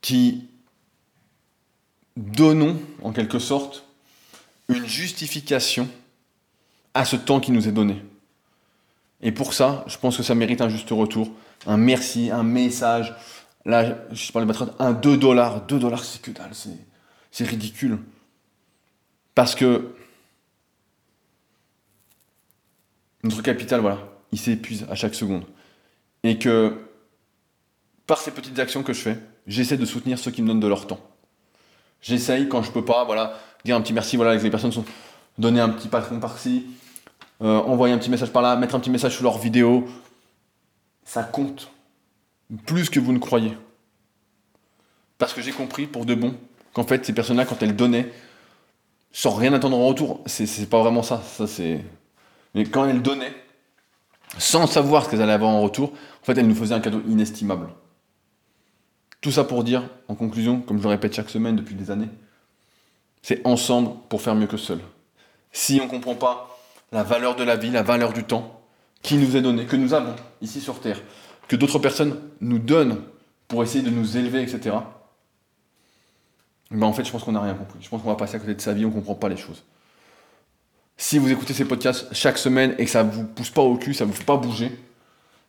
qui 0.00 0.48
donnons, 2.16 2.76
en 3.02 3.12
quelque 3.12 3.38
sorte, 3.38 3.84
une 4.68 4.86
justification 4.86 5.88
à 6.94 7.04
ce 7.04 7.16
temps 7.16 7.38
qui 7.40 7.52
nous 7.52 7.68
est 7.68 7.72
donné. 7.72 8.02
Et 9.20 9.32
pour 9.32 9.54
ça, 9.54 9.84
je 9.86 9.96
pense 9.98 10.16
que 10.16 10.22
ça 10.22 10.34
mérite 10.34 10.60
un 10.60 10.68
juste 10.68 10.90
retour 10.90 11.30
un 11.66 11.76
merci, 11.76 12.30
un 12.30 12.42
message. 12.42 13.14
Là, 13.64 13.96
je 14.12 14.32
parle 14.32 14.46
de 14.46 14.54
un 14.78 14.92
2 14.92 15.16
dollars. 15.16 15.66
2 15.66 15.78
dollars, 15.78 16.04
c'est 16.04 16.20
que 16.20 16.30
dalle, 16.30 16.52
c'est 17.30 17.44
ridicule. 17.44 17.98
Parce 19.34 19.54
que 19.54 19.94
notre 23.22 23.42
capital, 23.42 23.80
voilà, 23.80 23.98
il 24.32 24.38
s'épuise 24.38 24.86
à 24.90 24.94
chaque 24.94 25.14
seconde. 25.14 25.44
Et 26.22 26.38
que 26.38 26.78
par 28.06 28.18
ces 28.18 28.30
petites 28.30 28.58
actions 28.58 28.82
que 28.82 28.92
je 28.92 29.00
fais, 29.00 29.18
j'essaie 29.46 29.78
de 29.78 29.86
soutenir 29.86 30.18
ceux 30.18 30.30
qui 30.30 30.42
me 30.42 30.48
donnent 30.48 30.60
de 30.60 30.68
leur 30.68 30.86
temps. 30.86 31.00
J'essaye 32.02 32.48
quand 32.48 32.62
je 32.62 32.70
peux 32.70 32.84
pas, 32.84 33.04
voilà, 33.04 33.38
dire 33.64 33.76
un 33.76 33.80
petit 33.80 33.94
merci, 33.94 34.16
voilà, 34.16 34.36
les 34.36 34.50
personnes 34.50 34.72
sont 34.72 34.84
donner 35.38 35.60
un 35.60 35.70
petit 35.70 35.88
patron 35.88 36.20
par-ci, 36.20 36.66
euh, 37.42 37.58
envoyer 37.58 37.94
un 37.94 37.98
petit 37.98 38.10
message 38.10 38.30
par 38.30 38.42
là, 38.42 38.56
mettre 38.56 38.74
un 38.74 38.80
petit 38.80 38.90
message 38.90 39.16
sous 39.16 39.24
leur 39.24 39.38
vidéo, 39.38 39.86
ça 41.04 41.22
compte 41.22 41.70
plus 42.66 42.90
que 42.90 43.00
vous 43.00 43.12
ne 43.12 43.18
croyez. 43.18 43.56
Parce 45.18 45.32
que 45.32 45.42
j'ai 45.42 45.52
compris 45.52 45.86
pour 45.86 46.06
de 46.06 46.14
bon 46.14 46.34
qu'en 46.72 46.84
fait, 46.84 47.04
ces 47.06 47.12
personnes-là, 47.12 47.44
quand 47.44 47.62
elles 47.62 47.76
donnaient, 47.76 48.10
sans 49.12 49.30
rien 49.30 49.52
attendre 49.52 49.78
en 49.78 49.86
retour, 49.86 50.22
c'est 50.26 50.68
pas 50.68 50.80
vraiment 50.80 51.02
ça. 51.02 51.22
ça 51.22 51.46
c'est... 51.46 51.80
Mais 52.54 52.64
quand 52.64 52.86
elles 52.86 53.02
donnaient, 53.02 53.34
sans 54.38 54.66
savoir 54.66 55.04
ce 55.04 55.10
qu'elles 55.10 55.22
allaient 55.22 55.32
avoir 55.32 55.50
en 55.50 55.60
retour, 55.60 55.92
en 55.92 56.24
fait, 56.24 56.36
elles 56.36 56.48
nous 56.48 56.54
faisaient 56.54 56.74
un 56.74 56.80
cadeau 56.80 57.00
inestimable. 57.08 57.68
Tout 59.20 59.30
ça 59.30 59.44
pour 59.44 59.64
dire, 59.64 59.88
en 60.08 60.14
conclusion, 60.14 60.60
comme 60.60 60.78
je 60.78 60.82
le 60.82 60.88
répète 60.88 61.14
chaque 61.14 61.30
semaine 61.30 61.56
depuis 61.56 61.74
des 61.74 61.90
années, 61.90 62.08
c'est 63.22 63.40
ensemble 63.46 63.92
pour 64.08 64.20
faire 64.20 64.34
mieux 64.34 64.46
que 64.46 64.56
seul. 64.56 64.80
Si 65.52 65.80
on 65.80 65.84
ne 65.84 65.90
comprend 65.90 66.14
pas 66.14 66.58
la 66.92 67.02
valeur 67.02 67.36
de 67.36 67.44
la 67.44 67.56
vie, 67.56 67.70
la 67.70 67.82
valeur 67.82 68.12
du 68.12 68.24
temps, 68.24 68.53
qui 69.04 69.16
nous 69.16 69.36
est 69.36 69.42
donné, 69.42 69.66
que 69.66 69.76
nous 69.76 69.94
avons 69.94 70.16
ici 70.40 70.60
sur 70.60 70.80
Terre, 70.80 71.00
que 71.46 71.54
d'autres 71.54 71.78
personnes 71.78 72.18
nous 72.40 72.58
donnent 72.58 73.02
pour 73.46 73.62
essayer 73.62 73.84
de 73.84 73.90
nous 73.90 74.16
élever, 74.16 74.42
etc. 74.42 74.76
Ben 76.70 76.86
en 76.86 76.92
fait, 76.92 77.04
je 77.04 77.12
pense 77.12 77.22
qu'on 77.22 77.32
n'a 77.32 77.42
rien 77.42 77.54
compris. 77.54 77.78
Je 77.82 77.88
pense 77.88 78.02
qu'on 78.02 78.08
va 78.08 78.16
passer 78.16 78.36
à 78.36 78.38
côté 78.40 78.54
de 78.54 78.60
sa 78.60 78.72
vie, 78.72 78.84
on 78.86 78.88
ne 78.88 78.94
comprend 78.94 79.14
pas 79.14 79.28
les 79.28 79.36
choses. 79.36 79.62
Si 80.96 81.18
vous 81.18 81.30
écoutez 81.30 81.52
ces 81.52 81.66
podcasts 81.66 82.12
chaque 82.12 82.38
semaine 82.38 82.74
et 82.78 82.86
que 82.86 82.90
ça 82.90 83.02
vous 83.02 83.24
pousse 83.24 83.50
pas 83.50 83.60
au 83.60 83.76
cul, 83.76 83.92
ça 83.92 84.06
vous 84.06 84.12
fait 84.14 84.24
pas 84.24 84.38
bouger, 84.38 84.72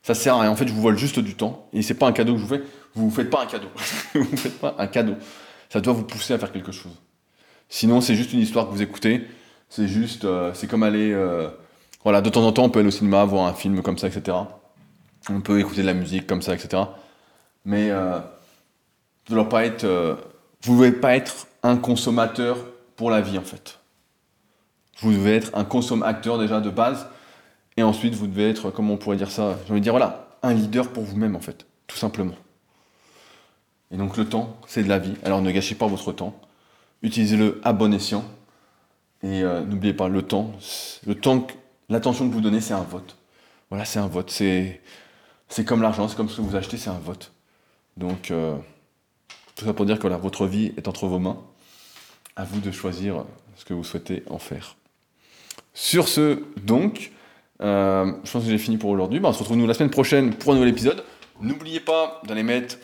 ça 0.02 0.14
sert 0.14 0.34
à 0.34 0.42
rien. 0.42 0.50
En 0.50 0.56
fait, 0.56 0.68
je 0.68 0.74
vous 0.74 0.82
vole 0.82 0.98
juste 0.98 1.18
du 1.18 1.34
temps. 1.34 1.66
Et 1.72 1.80
c'est 1.80 1.94
pas 1.94 2.06
un 2.06 2.12
cadeau 2.12 2.34
que 2.34 2.40
je 2.40 2.44
vous 2.44 2.54
fais. 2.54 2.62
Vous 2.94 3.08
vous 3.08 3.14
faites 3.14 3.30
pas 3.30 3.42
un 3.42 3.46
cadeau. 3.46 3.68
vous 4.14 4.22
vous 4.30 4.36
faites 4.36 4.58
pas 4.58 4.74
un 4.78 4.86
cadeau. 4.86 5.14
Ça 5.70 5.80
doit 5.80 5.94
vous 5.94 6.04
pousser 6.04 6.34
à 6.34 6.38
faire 6.38 6.52
quelque 6.52 6.72
chose. 6.72 6.92
Sinon, 7.70 8.02
c'est 8.02 8.16
juste 8.16 8.34
une 8.34 8.40
histoire 8.40 8.66
que 8.66 8.72
vous 8.72 8.82
écoutez. 8.82 9.26
C'est 9.70 9.88
juste, 9.88 10.26
euh, 10.26 10.52
c'est 10.52 10.66
comme 10.66 10.82
aller, 10.82 11.12
euh, 11.12 11.48
voilà, 12.02 12.20
de 12.20 12.30
temps 12.30 12.46
en 12.46 12.52
temps, 12.52 12.64
on 12.64 12.70
peut 12.70 12.80
aller 12.80 12.88
au 12.88 12.92
cinéma, 12.92 13.24
voir 13.24 13.46
un 13.46 13.52
film 13.52 13.82
comme 13.82 13.98
ça, 13.98 14.08
etc. 14.08 14.36
On 15.28 15.40
peut 15.40 15.58
écouter 15.58 15.82
de 15.82 15.86
la 15.86 15.94
musique 15.94 16.26
comme 16.26 16.42
ça, 16.42 16.54
etc. 16.54 16.82
Mais 17.64 17.90
euh, 17.90 18.18
ne 19.30 19.42
pas 19.42 19.64
être, 19.64 19.86
vous 20.62 20.76
devez 20.76 20.92
pas 20.92 21.16
être 21.16 21.48
un 21.62 21.76
consommateur 21.76 22.58
pour 22.94 23.10
la 23.10 23.20
vie 23.20 23.38
en 23.38 23.42
fait. 23.42 23.80
Vous 25.00 25.12
devez 25.12 25.36
être 25.36 25.50
un 25.54 25.64
consommateur 25.64 26.38
déjà 26.38 26.60
de 26.60 26.70
base, 26.70 27.08
et 27.76 27.82
ensuite 27.82 28.14
vous 28.14 28.26
devez 28.26 28.50
être, 28.50 28.70
comment 28.70 28.94
on 28.94 28.96
pourrait 28.96 29.16
dire 29.16 29.30
ça, 29.30 29.58
j'ai 29.66 29.72
envie 29.72 29.80
de 29.80 29.84
dire 29.84 29.92
voilà, 29.92 30.28
un 30.42 30.54
leader 30.54 30.88
pour 30.90 31.02
vous-même 31.02 31.36
en 31.36 31.40
fait, 31.40 31.66
tout 31.86 31.96
simplement. 31.96 32.34
Et 33.90 33.96
donc 33.96 34.16
le 34.16 34.24
temps, 34.24 34.56
c'est 34.66 34.82
de 34.82 34.88
la 34.88 34.98
vie. 34.98 35.14
Alors 35.24 35.42
ne 35.42 35.50
gâchez 35.50 35.74
pas 35.74 35.86
votre 35.86 36.12
temps. 36.12 36.34
Utilisez-le 37.02 37.60
à 37.62 37.72
bon 37.72 37.92
escient. 37.92 38.24
Et 39.22 39.42
euh, 39.42 39.62
n'oubliez 39.62 39.94
pas, 39.94 40.08
le 40.08 40.22
temps, 40.22 40.52
le 41.06 41.14
temps, 41.14 41.46
l'attention 41.88 42.28
que 42.28 42.34
vous 42.34 42.40
donnez, 42.40 42.60
c'est 42.60 42.74
un 42.74 42.82
vote. 42.82 43.16
Voilà, 43.70 43.84
c'est 43.84 43.98
un 43.98 44.06
vote. 44.06 44.30
C'est, 44.30 44.80
c'est 45.48 45.64
comme 45.64 45.82
l'argent, 45.82 46.08
c'est 46.08 46.16
comme 46.16 46.28
ce 46.28 46.36
que 46.36 46.42
vous 46.42 46.56
achetez, 46.56 46.76
c'est 46.76 46.90
un 46.90 46.98
vote. 46.98 47.32
Donc, 47.96 48.30
euh, 48.30 48.56
tout 49.54 49.64
ça 49.64 49.72
pour 49.72 49.86
dire 49.86 49.98
que 49.98 50.06
votre 50.06 50.46
vie 50.46 50.72
est 50.76 50.88
entre 50.88 51.06
vos 51.06 51.18
mains. 51.18 51.38
À 52.36 52.44
vous 52.44 52.60
de 52.60 52.70
choisir 52.70 53.24
ce 53.56 53.64
que 53.64 53.72
vous 53.72 53.84
souhaitez 53.84 54.22
en 54.28 54.38
faire. 54.38 54.76
Sur 55.72 56.08
ce, 56.08 56.42
donc, 56.62 57.12
euh, 57.62 58.12
je 58.24 58.30
pense 58.30 58.44
que 58.44 58.50
j'ai 58.50 58.58
fini 58.58 58.76
pour 58.76 58.90
aujourd'hui. 58.90 59.20
Bah, 59.20 59.30
on 59.30 59.32
se 59.32 59.38
retrouve 59.38 59.56
nous 59.56 59.66
la 59.66 59.74
semaine 59.74 59.90
prochaine 59.90 60.34
pour 60.34 60.52
un 60.52 60.56
nouvel 60.56 60.70
épisode. 60.70 61.02
N'oubliez 61.40 61.80
pas 61.80 62.20
d'aller 62.26 62.42
mettre 62.42 62.76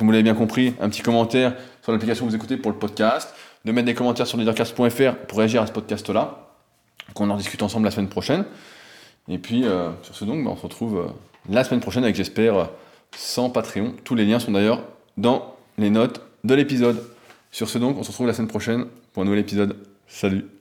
comme 0.00 0.06
vous 0.06 0.12
l'avez 0.12 0.22
bien 0.22 0.34
compris, 0.34 0.72
un 0.80 0.88
petit 0.88 1.02
commentaire 1.02 1.54
sur 1.82 1.92
l'application 1.92 2.24
que 2.24 2.30
vous 2.30 2.36
écoutez 2.36 2.56
pour 2.56 2.70
le 2.70 2.78
podcast, 2.78 3.34
de 3.66 3.70
mettre 3.72 3.84
des 3.84 3.94
commentaires 3.94 4.26
sur 4.26 4.38
leadercast.fr 4.38 5.26
pour 5.28 5.38
réagir 5.38 5.60
à 5.60 5.66
ce 5.66 5.72
podcast-là, 5.72 6.49
qu'on 7.14 7.30
en 7.30 7.36
discute 7.36 7.62
ensemble 7.62 7.84
la 7.84 7.90
semaine 7.90 8.08
prochaine. 8.08 8.44
Et 9.28 9.38
puis, 9.38 9.64
euh, 9.64 9.90
sur 10.02 10.14
ce 10.14 10.24
donc, 10.24 10.44
bah, 10.44 10.50
on 10.52 10.56
se 10.56 10.62
retrouve 10.62 10.98
euh, 10.98 11.06
la 11.48 11.64
semaine 11.64 11.80
prochaine 11.80 12.04
avec, 12.04 12.16
j'espère, 12.16 12.70
100 13.16 13.50
Patreon. 13.50 13.94
Tous 14.04 14.14
les 14.14 14.24
liens 14.24 14.38
sont 14.38 14.52
d'ailleurs 14.52 14.82
dans 15.16 15.54
les 15.78 15.90
notes 15.90 16.22
de 16.44 16.54
l'épisode. 16.54 17.02
Sur 17.50 17.68
ce 17.68 17.78
donc, 17.78 17.98
on 17.98 18.02
se 18.02 18.08
retrouve 18.08 18.26
la 18.26 18.34
semaine 18.34 18.48
prochaine 18.48 18.86
pour 19.12 19.22
un 19.22 19.26
nouvel 19.26 19.40
épisode. 19.40 19.76
Salut 20.06 20.59